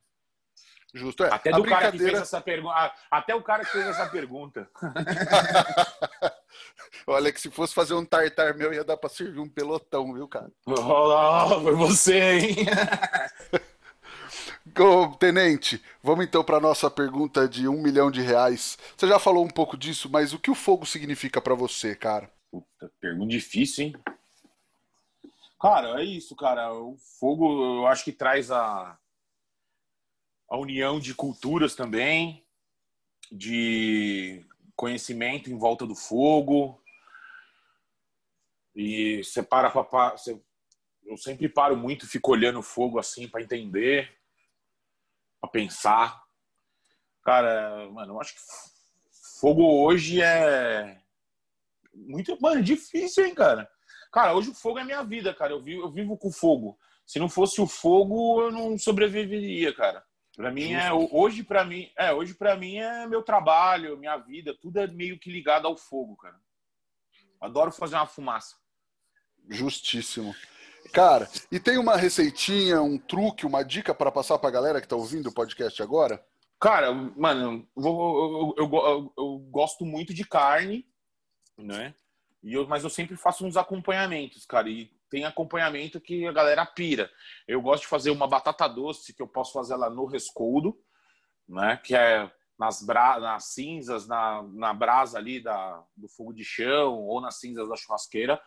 Justo, 0.93 1.23
é. 1.23 1.31
Até 1.31 1.51
do 1.51 1.61
brincadeira... 1.61 1.91
cara 1.91 1.91
que 1.91 1.97
fez 2.03 2.21
essa 2.21 2.41
pergunta. 2.41 2.93
Até 3.11 3.35
o 3.35 3.43
cara 3.43 3.63
que 3.63 3.71
fez 3.71 3.87
essa 3.87 4.07
pergunta. 4.07 4.69
Olha, 7.05 7.31
que 7.31 7.39
se 7.39 7.49
fosse 7.49 7.73
fazer 7.73 7.93
um 7.93 8.05
tartar 8.05 8.53
meu, 8.55 8.73
ia 8.73 8.83
dar 8.83 8.97
pra 8.97 9.09
servir 9.09 9.39
um 9.39 9.49
pelotão, 9.49 10.13
viu, 10.13 10.27
cara? 10.27 10.51
Oh, 10.65 11.61
foi 11.61 11.75
você, 11.75 12.39
hein? 12.39 12.55
Tenente, 15.19 15.83
vamos 16.01 16.25
então 16.25 16.43
para 16.43 16.59
nossa 16.59 16.89
pergunta 16.89 17.47
de 17.49 17.67
um 17.67 17.81
milhão 17.81 18.09
de 18.09 18.21
reais. 18.21 18.77
Você 18.95 19.07
já 19.07 19.19
falou 19.19 19.43
um 19.43 19.49
pouco 19.49 19.75
disso, 19.75 20.09
mas 20.09 20.31
o 20.31 20.39
que 20.39 20.49
o 20.49 20.55
fogo 20.55 20.85
significa 20.85 21.41
para 21.41 21.53
você, 21.53 21.95
cara? 21.95 22.31
Puta, 22.49 22.89
pergunta 23.01 23.27
difícil, 23.27 23.85
hein? 23.85 23.93
Cara, 25.59 25.99
é 26.01 26.05
isso, 26.05 26.35
cara. 26.35 26.73
O 26.73 26.95
fogo, 27.19 27.81
eu 27.81 27.87
acho 27.87 28.05
que 28.05 28.13
traz 28.13 28.49
a, 28.51 28.97
a 30.49 30.57
união 30.57 30.99
de 30.99 31.13
culturas 31.13 31.75
também, 31.75 32.45
de 33.31 34.45
conhecimento 34.75 35.51
em 35.51 35.57
volta 35.57 35.85
do 35.85 35.95
fogo. 35.95 36.81
E 38.75 39.23
você 39.23 39.43
para 39.43 39.71
eu 41.05 41.17
sempre 41.17 41.49
paro 41.49 41.75
muito, 41.75 42.07
fico 42.07 42.31
olhando 42.31 42.59
o 42.59 42.63
fogo 42.63 42.99
assim 42.99 43.27
para 43.27 43.41
entender 43.41 44.17
para 45.39 45.49
pensar. 45.49 46.23
Cara, 47.23 47.89
mano, 47.91 48.13
eu 48.13 48.21
acho 48.21 48.33
que 48.33 48.41
fogo 49.39 49.83
hoje 49.83 50.21
é 50.21 51.01
muito, 51.93 52.37
mano, 52.41 52.61
difícil, 52.61 53.25
hein, 53.25 53.35
cara. 53.35 53.69
Cara, 54.11 54.33
hoje 54.33 54.49
o 54.49 54.55
fogo 54.55 54.79
é 54.79 54.83
minha 54.83 55.03
vida, 55.03 55.33
cara. 55.33 55.53
Eu 55.53 55.61
vivo, 55.61 55.83
eu 55.83 55.91
vivo 55.91 56.17
com 56.17 56.31
fogo. 56.31 56.77
Se 57.05 57.19
não 57.19 57.29
fosse 57.29 57.61
o 57.61 57.67
fogo, 57.67 58.41
eu 58.41 58.51
não 58.51 58.77
sobreviveria, 58.77 59.73
cara. 59.73 60.03
Para 60.39 60.51
mim 60.51 60.71
é 60.71 60.89
hoje 60.93 61.43
para 61.43 61.65
mim, 61.65 61.91
é, 61.97 62.13
hoje 62.13 62.33
para 62.33 62.55
mim 62.55 62.77
é 62.77 63.05
meu 63.05 63.21
trabalho, 63.21 63.97
minha 63.97 64.15
vida, 64.15 64.55
tudo 64.57 64.79
é 64.79 64.87
meio 64.87 65.19
que 65.19 65.29
ligado 65.29 65.67
ao 65.67 65.75
fogo, 65.75 66.15
cara. 66.15 66.39
Adoro 67.41 67.73
fazer 67.73 67.95
uma 67.95 68.05
fumaça. 68.07 68.55
Justíssimo. 69.49 70.33
Cara, 70.93 71.29
e 71.51 71.59
tem 71.59 71.77
uma 71.77 71.97
receitinha, 71.97 72.81
um 72.81 72.97
truque, 72.97 73.45
uma 73.45 73.63
dica 73.63 73.93
para 73.93 74.13
passar 74.13 74.39
para 74.39 74.47
a 74.47 74.53
galera 74.53 74.79
que 74.79 74.85
está 74.85 74.95
ouvindo 74.95 75.27
o 75.27 75.33
podcast 75.33 75.83
agora? 75.83 76.25
Cara, 76.57 76.93
mano, 76.93 77.67
eu, 77.75 78.55
eu, 78.57 78.65
eu, 78.65 79.13
eu, 79.17 79.39
gosto 79.51 79.85
muito 79.85 80.13
de 80.13 80.23
carne, 80.23 80.87
né? 81.57 81.93
E 82.41 82.53
eu, 82.53 82.65
mas 82.65 82.85
eu 82.85 82.89
sempre 82.89 83.17
faço 83.17 83.45
uns 83.45 83.57
acompanhamentos, 83.57 84.45
cara. 84.45 84.69
E 84.69 84.89
tem 85.09 85.25
acompanhamento 85.25 85.99
que 85.99 86.25
a 86.27 86.31
galera 86.31 86.65
pira. 86.65 87.09
Eu 87.47 87.61
gosto 87.61 87.83
de 87.83 87.89
fazer 87.89 88.11
uma 88.11 88.27
batata 88.27 88.67
doce, 88.67 89.13
que 89.13 89.21
eu 89.21 89.27
posso 89.27 89.53
fazer 89.53 89.73
ela 89.73 89.89
no 89.89 90.05
rescoldo, 90.05 90.77
né? 91.47 91.77
Que 91.77 91.95
é 91.95 92.31
nas, 92.57 92.81
bra... 92.81 93.19
nas 93.19 93.53
cinzas, 93.53 94.07
na, 94.07 94.43
na 94.43 94.73
brasa 94.73 95.17
ali 95.17 95.41
da, 95.41 95.83
do 95.95 96.07
fogo 96.09 96.33
de 96.33 96.43
chão 96.43 96.99
ou 96.99 97.21
nas 97.21 97.39
cinzas 97.39 97.67
da 97.67 97.75
churrasqueira. 97.75 98.41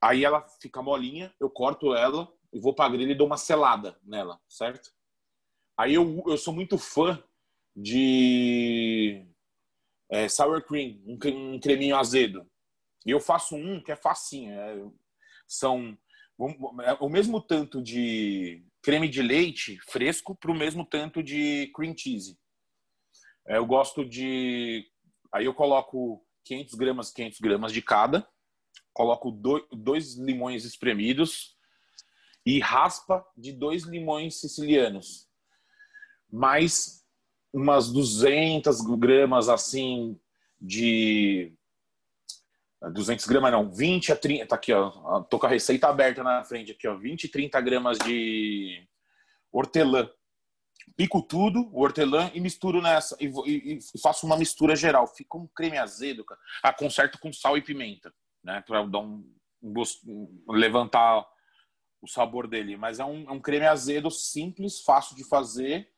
Aí 0.00 0.24
ela 0.24 0.46
fica 0.60 0.82
molinha, 0.82 1.34
eu 1.40 1.50
corto 1.50 1.94
ela 1.94 2.32
e 2.52 2.60
vou 2.60 2.74
pra 2.74 2.88
grelha 2.88 3.12
e 3.12 3.16
dou 3.16 3.26
uma 3.26 3.36
selada 3.36 3.98
nela, 4.04 4.40
certo? 4.48 4.90
Aí 5.76 5.94
eu, 5.94 6.22
eu 6.26 6.36
sou 6.36 6.54
muito 6.54 6.78
fã 6.78 7.22
de 7.74 9.24
é, 10.10 10.28
sour 10.28 10.62
cream, 10.62 11.00
um, 11.06 11.54
um, 11.54 11.60
creminho 11.60 11.96
azedo. 11.96 12.48
E 13.06 13.10
eu 13.10 13.20
faço 13.20 13.54
um 13.54 13.80
que 13.82 13.92
é 13.92 13.96
facinho. 13.96 14.52
É, 14.52 14.84
são 15.48 15.98
é, 16.84 16.92
o 17.00 17.08
mesmo 17.08 17.40
tanto 17.40 17.82
de 17.82 18.64
creme 18.80 19.08
de 19.08 19.22
leite 19.22 19.78
fresco 19.88 20.36
para 20.36 20.52
o 20.52 20.56
mesmo 20.56 20.84
tanto 20.84 21.22
de 21.22 21.72
cream 21.74 21.96
cheese. 21.96 22.38
É, 23.46 23.56
eu 23.56 23.66
gosto 23.66 24.04
de. 24.04 24.86
Aí 25.32 25.46
eu 25.46 25.54
coloco 25.54 26.24
500 26.44 26.74
gramas, 26.74 27.10
500 27.10 27.40
gramas 27.40 27.72
de 27.72 27.82
cada 27.82 28.28
coloco 28.98 29.30
dois 29.30 30.16
limões 30.16 30.64
espremidos 30.64 31.56
e 32.44 32.58
raspa 32.58 33.24
de 33.36 33.52
dois 33.52 33.84
limões 33.84 34.40
sicilianos. 34.40 35.28
Mais 36.28 37.04
umas 37.52 37.92
200 37.92 38.80
gramas 38.98 39.48
assim 39.48 40.18
de 40.60 41.54
200 42.80 43.26
gramas 43.26 43.52
não, 43.52 43.70
20 43.70 44.12
a 44.12 44.16
30, 44.16 44.46
tá 44.46 44.54
aqui 44.56 44.72
ó, 44.72 45.20
tô 45.22 45.38
com 45.38 45.46
a 45.46 45.50
receita 45.50 45.88
aberta 45.88 46.22
na 46.22 46.44
frente 46.44 46.72
aqui 46.72 46.86
ó, 46.86 46.96
20 46.96 47.28
30 47.28 47.60
gramas 47.60 47.98
de 47.98 48.86
hortelã. 49.52 50.08
Pico 50.96 51.22
tudo, 51.22 51.68
o 51.72 51.82
hortelã 51.82 52.30
e 52.32 52.40
misturo 52.40 52.80
nessa 52.80 53.16
e, 53.20 53.26
e, 53.46 53.78
e 53.78 54.00
faço 54.00 54.26
uma 54.26 54.38
mistura 54.38 54.74
geral. 54.74 55.06
Fica 55.06 55.36
um 55.36 55.46
creme 55.46 55.76
azedo, 55.76 56.24
cara. 56.24 56.40
Ah, 56.62 56.72
conserto 56.72 57.18
com 57.18 57.32
sal 57.32 57.58
e 57.58 57.62
pimenta 57.62 58.12
né? 58.42 58.62
Para 58.66 58.84
dar 58.86 59.00
um, 59.00 59.24
um, 59.62 60.52
levantar 60.52 61.26
o 62.00 62.08
sabor 62.08 62.46
dele. 62.46 62.76
Mas 62.76 62.98
é 62.98 63.04
um, 63.04 63.28
é 63.28 63.32
um 63.32 63.40
creme 63.40 63.66
azedo 63.66 64.10
simples, 64.10 64.80
fácil 64.80 65.16
de 65.16 65.24
fazer, 65.24 65.90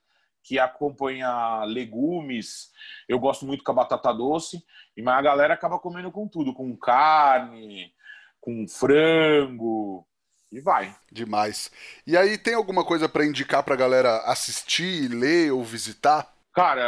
que 0.42 0.58
acompanha 0.58 1.64
legumes. 1.64 2.70
Eu 3.08 3.18
gosto 3.18 3.46
muito 3.46 3.62
com 3.62 3.72
a 3.72 3.74
batata 3.74 4.12
doce, 4.12 4.64
mas 4.96 5.18
a 5.18 5.22
galera 5.22 5.54
acaba 5.54 5.78
comendo 5.78 6.10
com 6.10 6.28
tudo, 6.28 6.54
com 6.54 6.76
carne, 6.76 7.92
com 8.40 8.66
frango 8.66 10.06
e 10.50 10.60
vai. 10.60 10.96
Demais. 11.10 11.70
E 12.06 12.16
aí 12.16 12.36
tem 12.36 12.54
alguma 12.54 12.84
coisa 12.84 13.08
para 13.08 13.24
indicar 13.24 13.62
para 13.62 13.74
a 13.74 13.78
galera 13.78 14.18
assistir, 14.24 15.08
ler 15.08 15.52
ou 15.52 15.62
visitar? 15.62 16.34
Cara, 16.52 16.82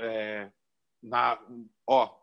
é, 0.00 0.50
na, 1.02 1.38
ó, 1.86 2.14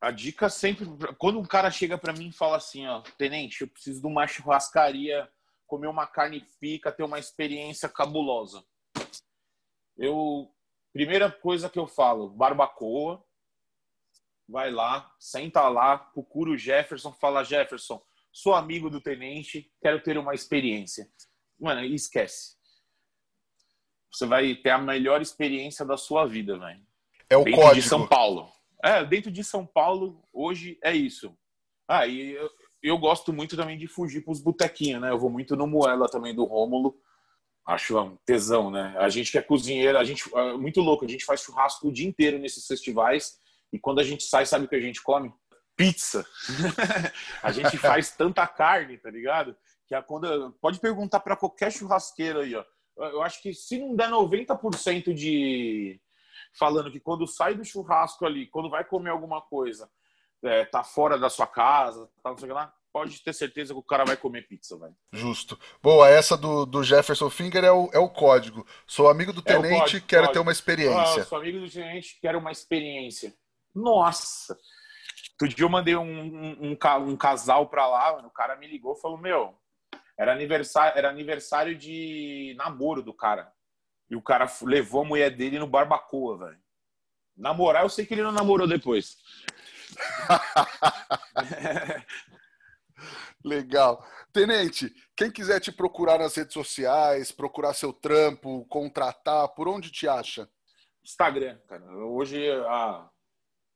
a 0.00 0.10
dica 0.10 0.48
sempre 0.48 0.86
quando 1.18 1.38
um 1.38 1.44
cara 1.44 1.70
chega 1.70 1.98
para 1.98 2.12
mim 2.12 2.28
e 2.28 2.36
fala 2.36 2.56
assim, 2.56 2.86
ó, 2.86 3.02
tenente, 3.18 3.62
eu 3.62 3.68
preciso 3.68 4.00
de 4.00 4.06
uma 4.06 4.26
churrascaria, 4.26 5.28
comer 5.66 5.88
uma 5.88 6.06
carne 6.06 6.46
pica, 6.60 6.92
ter 6.92 7.02
uma 7.02 7.18
experiência 7.18 7.88
cabulosa. 7.88 8.62
Eu 10.00 10.50
primeira 10.92 11.30
coisa 11.30 11.68
que 11.70 11.78
eu 11.78 11.86
falo, 11.86 12.30
barbacoa. 12.30 13.22
Vai 14.48 14.72
lá, 14.72 15.14
senta 15.20 15.68
lá, 15.68 15.96
procura 15.96 16.50
o 16.50 16.56
Jefferson, 16.56 17.12
fala 17.12 17.44
Jefferson, 17.44 18.02
sou 18.32 18.52
amigo 18.52 18.90
do 18.90 19.00
tenente, 19.00 19.72
quero 19.80 20.02
ter 20.02 20.18
uma 20.18 20.34
experiência. 20.34 21.08
Mano, 21.56 21.84
esquece. 21.84 22.56
Você 24.12 24.26
vai 24.26 24.56
ter 24.56 24.70
a 24.70 24.78
melhor 24.78 25.22
experiência 25.22 25.86
da 25.86 25.96
sua 25.96 26.26
vida, 26.26 26.58
velho. 26.58 26.84
É 27.28 27.36
o 27.36 27.44
dentro 27.44 27.60
código. 27.60 27.80
de 27.80 27.88
São 27.88 28.08
Paulo. 28.08 28.50
É, 28.82 29.04
dentro 29.04 29.30
de 29.30 29.44
São 29.44 29.64
Paulo, 29.64 30.26
hoje 30.32 30.76
é 30.82 30.96
isso. 30.96 31.36
Ah, 31.86 32.06
e 32.08 32.32
eu, 32.32 32.50
eu 32.82 32.98
gosto 32.98 33.32
muito 33.32 33.56
também 33.56 33.78
de 33.78 33.86
fugir 33.86 34.22
para 34.24 34.32
os 34.32 34.40
botequinhos, 34.40 35.00
né? 35.00 35.10
Eu 35.10 35.18
vou 35.18 35.30
muito 35.30 35.54
no 35.54 35.66
Moela 35.68 36.08
também 36.08 36.34
do 36.34 36.44
Rômulo. 36.44 37.00
Acho 37.66 38.00
um 38.00 38.16
tesão, 38.24 38.70
né? 38.70 38.94
A 38.98 39.08
gente 39.08 39.30
que 39.30 39.38
é 39.38 39.42
cozinheiro, 39.42 39.98
a 39.98 40.04
gente 40.04 40.24
é 40.34 40.52
muito 40.54 40.80
louco, 40.80 41.04
a 41.04 41.08
gente 41.08 41.24
faz 41.24 41.42
churrasco 41.42 41.88
o 41.88 41.92
dia 41.92 42.08
inteiro 42.08 42.38
nesses 42.38 42.66
festivais 42.66 43.38
e 43.72 43.78
quando 43.78 44.00
a 44.00 44.04
gente 44.04 44.24
sai, 44.24 44.44
sabe 44.46 44.64
o 44.64 44.68
que 44.68 44.76
a 44.76 44.80
gente 44.80 45.02
come? 45.02 45.32
Pizza. 45.76 46.26
a 47.42 47.52
gente 47.52 47.78
faz 47.78 48.10
tanta 48.10 48.46
carne, 48.46 48.98
tá 48.98 49.10
ligado? 49.10 49.56
Que 49.86 49.94
a 49.94 50.02
quando 50.02 50.52
pode 50.60 50.80
perguntar 50.80 51.20
para 51.20 51.36
qualquer 51.36 51.72
churrasqueiro 51.72 52.40
aí, 52.40 52.54
ó. 52.54 52.64
Eu 52.96 53.22
acho 53.22 53.40
que 53.40 53.54
se 53.54 53.78
não 53.78 53.96
der 53.96 54.10
90% 54.10 55.14
de 55.14 56.00
falando 56.58 56.90
que 56.90 57.00
quando 57.00 57.26
sai 57.26 57.54
do 57.54 57.64
churrasco 57.64 58.26
ali, 58.26 58.46
quando 58.46 58.68
vai 58.68 58.84
comer 58.84 59.10
alguma 59.10 59.40
coisa, 59.40 59.88
é, 60.42 60.64
tá 60.64 60.82
fora 60.82 61.18
da 61.18 61.30
sua 61.30 61.46
casa, 61.46 62.10
tá 62.22 62.30
não 62.30 62.38
sei 62.38 62.52
lá, 62.52 62.72
pode 62.92 63.22
ter 63.22 63.32
certeza 63.32 63.72
que 63.72 63.78
o 63.78 63.82
cara 63.82 64.04
vai 64.04 64.16
comer 64.16 64.46
pizza, 64.46 64.78
velho. 64.78 64.94
Justo. 65.12 65.58
Boa, 65.82 66.08
essa 66.08 66.36
do, 66.36 66.66
do 66.66 66.82
Jefferson 66.82 67.30
Finger 67.30 67.64
é 67.64 67.72
o, 67.72 67.90
é 67.92 67.98
o 67.98 68.08
código. 68.08 68.66
Sou 68.86 69.08
amigo 69.08 69.32
do 69.32 69.42
tenente, 69.42 69.74
é 69.74 69.78
código, 69.78 70.06
quero 70.06 70.22
código. 70.22 70.32
ter 70.34 70.38
uma 70.40 70.52
experiência. 70.52 71.22
Ah, 71.22 71.24
sou 71.24 71.38
amigo 71.38 71.60
do 71.60 71.70
tenente, 71.70 72.18
quero 72.20 72.38
uma 72.38 72.52
experiência. 72.52 73.34
Nossa! 73.74 74.58
Outro 75.40 75.56
dia 75.56 75.64
eu 75.64 75.70
mandei 75.70 75.96
um, 75.96 76.02
um, 76.02 76.72
um, 76.72 76.76
um 77.08 77.16
casal 77.16 77.68
pra 77.68 77.86
lá, 77.86 78.14
mano, 78.14 78.28
o 78.28 78.32
cara 78.32 78.56
me 78.56 78.66
ligou 78.66 78.94
e 78.94 79.00
falou, 79.00 79.16
meu, 79.16 79.54
era 80.18 80.32
aniversário, 80.32 80.98
era 80.98 81.08
aniversário 81.08 81.74
de 81.74 82.54
namoro 82.58 83.02
do 83.02 83.14
cara. 83.14 83.50
E 84.10 84.16
o 84.16 84.20
cara 84.20 84.50
levou 84.62 85.02
a 85.02 85.04
mulher 85.04 85.30
dele 85.30 85.58
no 85.58 85.66
barbacoa, 85.66 86.36
velho. 86.36 86.58
Namorar, 87.36 87.84
eu 87.84 87.88
sei 87.88 88.04
que 88.04 88.12
ele 88.12 88.22
não 88.22 88.32
namorou 88.32 88.68
depois. 88.68 89.16
Legal. 93.44 94.04
Tenente, 94.32 94.94
quem 95.16 95.30
quiser 95.30 95.60
te 95.60 95.72
procurar 95.72 96.18
nas 96.18 96.34
redes 96.34 96.52
sociais, 96.52 97.32
procurar 97.32 97.74
seu 97.74 97.92
trampo, 97.92 98.64
contratar, 98.66 99.48
por 99.48 99.68
onde 99.68 99.90
te 99.90 100.06
acha? 100.06 100.48
Instagram, 101.02 101.58
cara. 101.66 101.84
Hoje 102.06 102.50
a, 102.50 103.08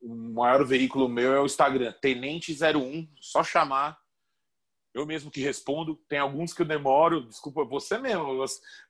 o 0.00 0.14
maior 0.14 0.64
veículo 0.64 1.08
meu 1.08 1.32
é 1.32 1.40
o 1.40 1.46
Instagram. 1.46 1.94
Tenente01, 2.02 3.08
só 3.20 3.42
chamar 3.42 3.98
eu 4.94 5.04
mesmo 5.04 5.30
que 5.30 5.40
respondo. 5.40 5.96
Tem 6.08 6.20
alguns 6.20 6.54
que 6.54 6.62
eu 6.62 6.66
demoro, 6.66 7.26
desculpa, 7.26 7.64
você 7.64 7.98
mesmo. 7.98 8.44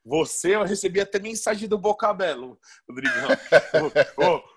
Você, 0.04 0.54
eu 0.54 0.62
recebi 0.62 1.00
até 1.00 1.18
mensagem 1.18 1.66
do 1.66 1.78
Boca 1.78 2.12
Belo, 2.12 2.58
Rodrigão. 2.86 3.28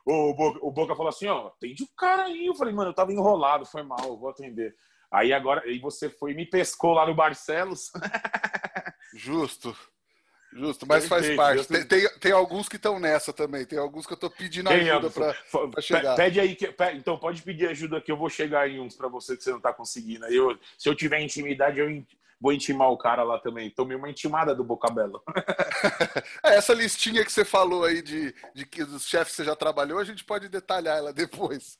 o, 0.05 0.11
o, 0.11 0.31
o, 0.31 0.67
o, 0.67 0.71
Boca 0.71 0.93
falou 0.93 1.09
assim: 1.09 1.27
ó, 1.27 1.47
atende 1.47 1.83
o 1.83 1.89
cara 1.95 2.25
aí. 2.25 2.45
Eu 2.45 2.55
falei, 2.55 2.73
mano, 2.73 2.89
eu 2.89 2.95
tava 2.95 3.13
enrolado, 3.13 3.65
foi 3.65 3.81
mal, 3.81 4.03
eu 4.03 4.17
vou 4.17 4.29
atender. 4.29 4.75
Aí 5.11 5.31
agora, 5.31 5.61
aí 5.61 5.79
você 5.79 6.09
foi 6.09 6.31
e 6.31 6.35
me 6.35 6.45
pescou 6.45 6.93
lá 6.93 7.05
no 7.05 7.15
Barcelos. 7.15 7.91
Justo. 9.13 9.75
Justo, 10.53 10.87
mas 10.87 11.07
faz 11.07 11.35
parte. 11.35 11.67
Tem, 11.67 11.85
tem, 11.85 12.09
tem, 12.19 12.31
alguns 12.31 12.69
que 12.69 12.77
estão 12.77 12.99
nessa 12.99 13.33
também. 13.33 13.65
Tem 13.65 13.77
alguns 13.77 14.05
que 14.05 14.13
eu 14.13 14.15
estou 14.15 14.29
pedindo 14.29 14.69
tem, 14.69 14.89
ajuda 14.89 15.09
para 15.09 15.81
chegar. 15.81 16.15
Pede 16.15 16.39
aí, 16.39 16.55
que, 16.55 16.67
pede, 16.67 16.97
então 16.97 17.17
pode 17.17 17.41
pedir 17.41 17.67
ajuda 17.67 18.01
que 18.01 18.11
eu 18.11 18.17
vou 18.17 18.29
chegar 18.29 18.67
em 18.69 18.79
uns 18.79 18.95
para 18.95 19.07
você 19.07 19.35
que 19.35 19.43
você 19.43 19.51
não 19.51 19.57
está 19.57 19.73
conseguindo. 19.73 20.25
Eu, 20.25 20.57
se 20.77 20.87
eu 20.87 20.95
tiver 20.95 21.21
intimidade, 21.21 21.79
eu 21.79 22.03
vou 22.39 22.53
intimar 22.53 22.89
o 22.89 22.97
cara 22.97 23.23
lá 23.23 23.39
também. 23.39 23.69
Tomei 23.69 23.97
uma 23.97 24.09
intimada 24.09 24.55
do 24.55 24.63
Bocabelo. 24.63 25.21
É, 26.43 26.55
essa 26.55 26.73
listinha 26.73 27.23
que 27.25 27.31
você 27.31 27.43
falou 27.43 27.83
aí 27.83 28.01
de, 28.01 28.33
de 28.53 28.65
que 28.65 28.83
dos 28.83 29.07
chefes 29.07 29.31
que 29.31 29.37
você 29.37 29.43
já 29.43 29.55
trabalhou, 29.55 29.99
a 29.99 30.03
gente 30.03 30.23
pode 30.23 30.47
detalhar 30.47 30.97
ela 30.97 31.13
depois. 31.13 31.77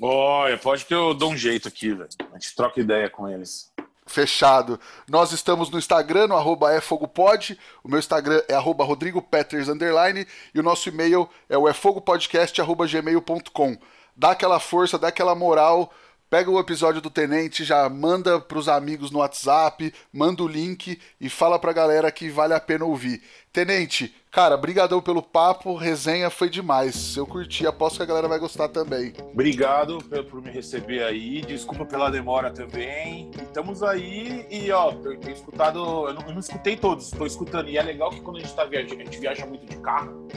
Olha, 0.00 0.56
pode 0.56 0.84
que 0.84 0.94
eu 0.94 1.12
dou 1.12 1.32
um 1.32 1.36
jeito 1.36 1.66
aqui, 1.66 1.92
velho. 1.92 2.08
A 2.32 2.38
gente 2.38 2.54
troca 2.54 2.80
ideia 2.80 3.10
com 3.10 3.28
eles. 3.28 3.72
Fechado. 4.06 4.80
Nós 5.08 5.32
estamos 5.32 5.70
no 5.70 5.78
Instagram, 5.78 6.28
no 6.28 6.36
arroba 6.36 6.74
efogopod. 6.74 7.58
O 7.82 7.88
meu 7.88 7.98
Instagram 7.98 8.42
é 8.48 8.54
arroba 8.54 8.84
rodrigopeters, 8.84 9.68
underline. 9.68 10.26
E 10.54 10.60
o 10.60 10.62
nosso 10.62 10.88
e-mail 10.88 11.28
é 11.48 11.58
o 11.58 11.68
efogopodcast, 11.68 12.60
arroba 12.60 12.86
gmail.com. 12.86 13.76
Dá 14.16 14.30
aquela 14.30 14.58
força, 14.58 14.98
dá 14.98 15.08
aquela 15.08 15.34
moral. 15.34 15.92
Pega 16.30 16.50
o 16.50 16.60
episódio 16.60 17.00
do 17.00 17.08
Tenente, 17.08 17.64
já 17.64 17.88
manda 17.88 18.38
pros 18.38 18.68
amigos 18.68 19.10
no 19.10 19.20
WhatsApp, 19.20 19.94
manda 20.12 20.42
o 20.42 20.46
link 20.46 21.00
e 21.18 21.30
fala 21.30 21.58
pra 21.58 21.72
galera 21.72 22.12
que 22.12 22.28
vale 22.28 22.52
a 22.52 22.60
pena 22.60 22.84
ouvir. 22.84 23.22
Tenente, 23.50 24.14
cara, 24.30 24.54
brigadão 24.54 25.00
pelo 25.00 25.22
papo, 25.22 25.74
resenha 25.74 26.28
foi 26.28 26.50
demais. 26.50 27.16
Eu 27.16 27.26
curti, 27.26 27.66
aposto 27.66 27.96
que 27.96 28.02
a 28.02 28.06
galera 28.06 28.28
vai 28.28 28.38
gostar 28.38 28.68
também. 28.68 29.14
Obrigado 29.32 30.04
por 30.30 30.42
me 30.42 30.50
receber 30.50 31.02
aí, 31.02 31.40
desculpa 31.40 31.86
pela 31.86 32.10
demora 32.10 32.50
também. 32.50 33.30
Estamos 33.42 33.82
aí 33.82 34.46
e, 34.50 34.70
ó, 34.70 34.92
eu 34.92 35.18
tenho 35.18 35.34
escutado, 35.34 35.78
eu 35.78 36.12
não, 36.12 36.22
eu 36.28 36.32
não 36.34 36.40
escutei 36.40 36.76
todos, 36.76 37.06
estou 37.10 37.26
escutando. 37.26 37.70
E 37.70 37.78
é 37.78 37.82
legal 37.82 38.10
que 38.10 38.20
quando 38.20 38.36
a 38.36 38.40
gente 38.40 38.54
tá 38.54 38.66
viajando, 38.66 39.00
a 39.00 39.04
gente 39.06 39.18
viaja 39.18 39.46
muito 39.46 39.64
de 39.64 39.78
carro. 39.78 40.28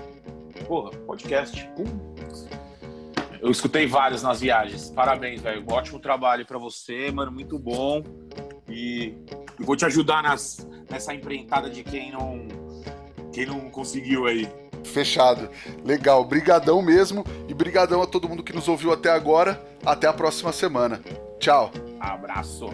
Porra, 0.66 0.92
podcast, 1.00 1.70
pum. 1.76 2.12
Eu 3.42 3.50
escutei 3.50 3.88
vários 3.88 4.22
nas 4.22 4.40
viagens. 4.40 4.92
Parabéns, 4.92 5.42
velho. 5.42 5.66
Ótimo 5.68 6.00
trabalho 6.00 6.46
para 6.46 6.60
você, 6.60 7.12
mano. 7.12 7.32
Muito 7.32 7.58
bom. 7.58 8.04
E 8.70 9.16
eu 9.60 9.66
vou 9.66 9.76
te 9.76 9.84
ajudar 9.84 10.22
nas, 10.22 10.68
nessa 10.90 11.14
empreitada 11.14 11.68
de 11.68 11.84
quem 11.84 12.12
não, 12.12 12.48
quem 13.34 13.48
não 13.48 13.72
conseguiu 13.72 14.28
aí. 14.28 14.48
Fechado. 14.84 15.50
Legal. 15.84 16.24
Brigadão 16.24 16.84
mesmo. 16.84 17.26
E 17.48 17.54
brigadão 17.54 18.04
a 18.04 18.08
todo 18.08 18.30
mundo 18.30 18.44
que 18.44 18.54
nos 18.54 18.68
ouviu 18.68 18.94
até 18.94 19.10
agora. 19.10 19.60
Até 19.84 20.08
a 20.08 20.14
próxima 20.14 20.52
semana. 20.52 21.02
Tchau. 21.40 21.72
Abraço. 22.00 22.68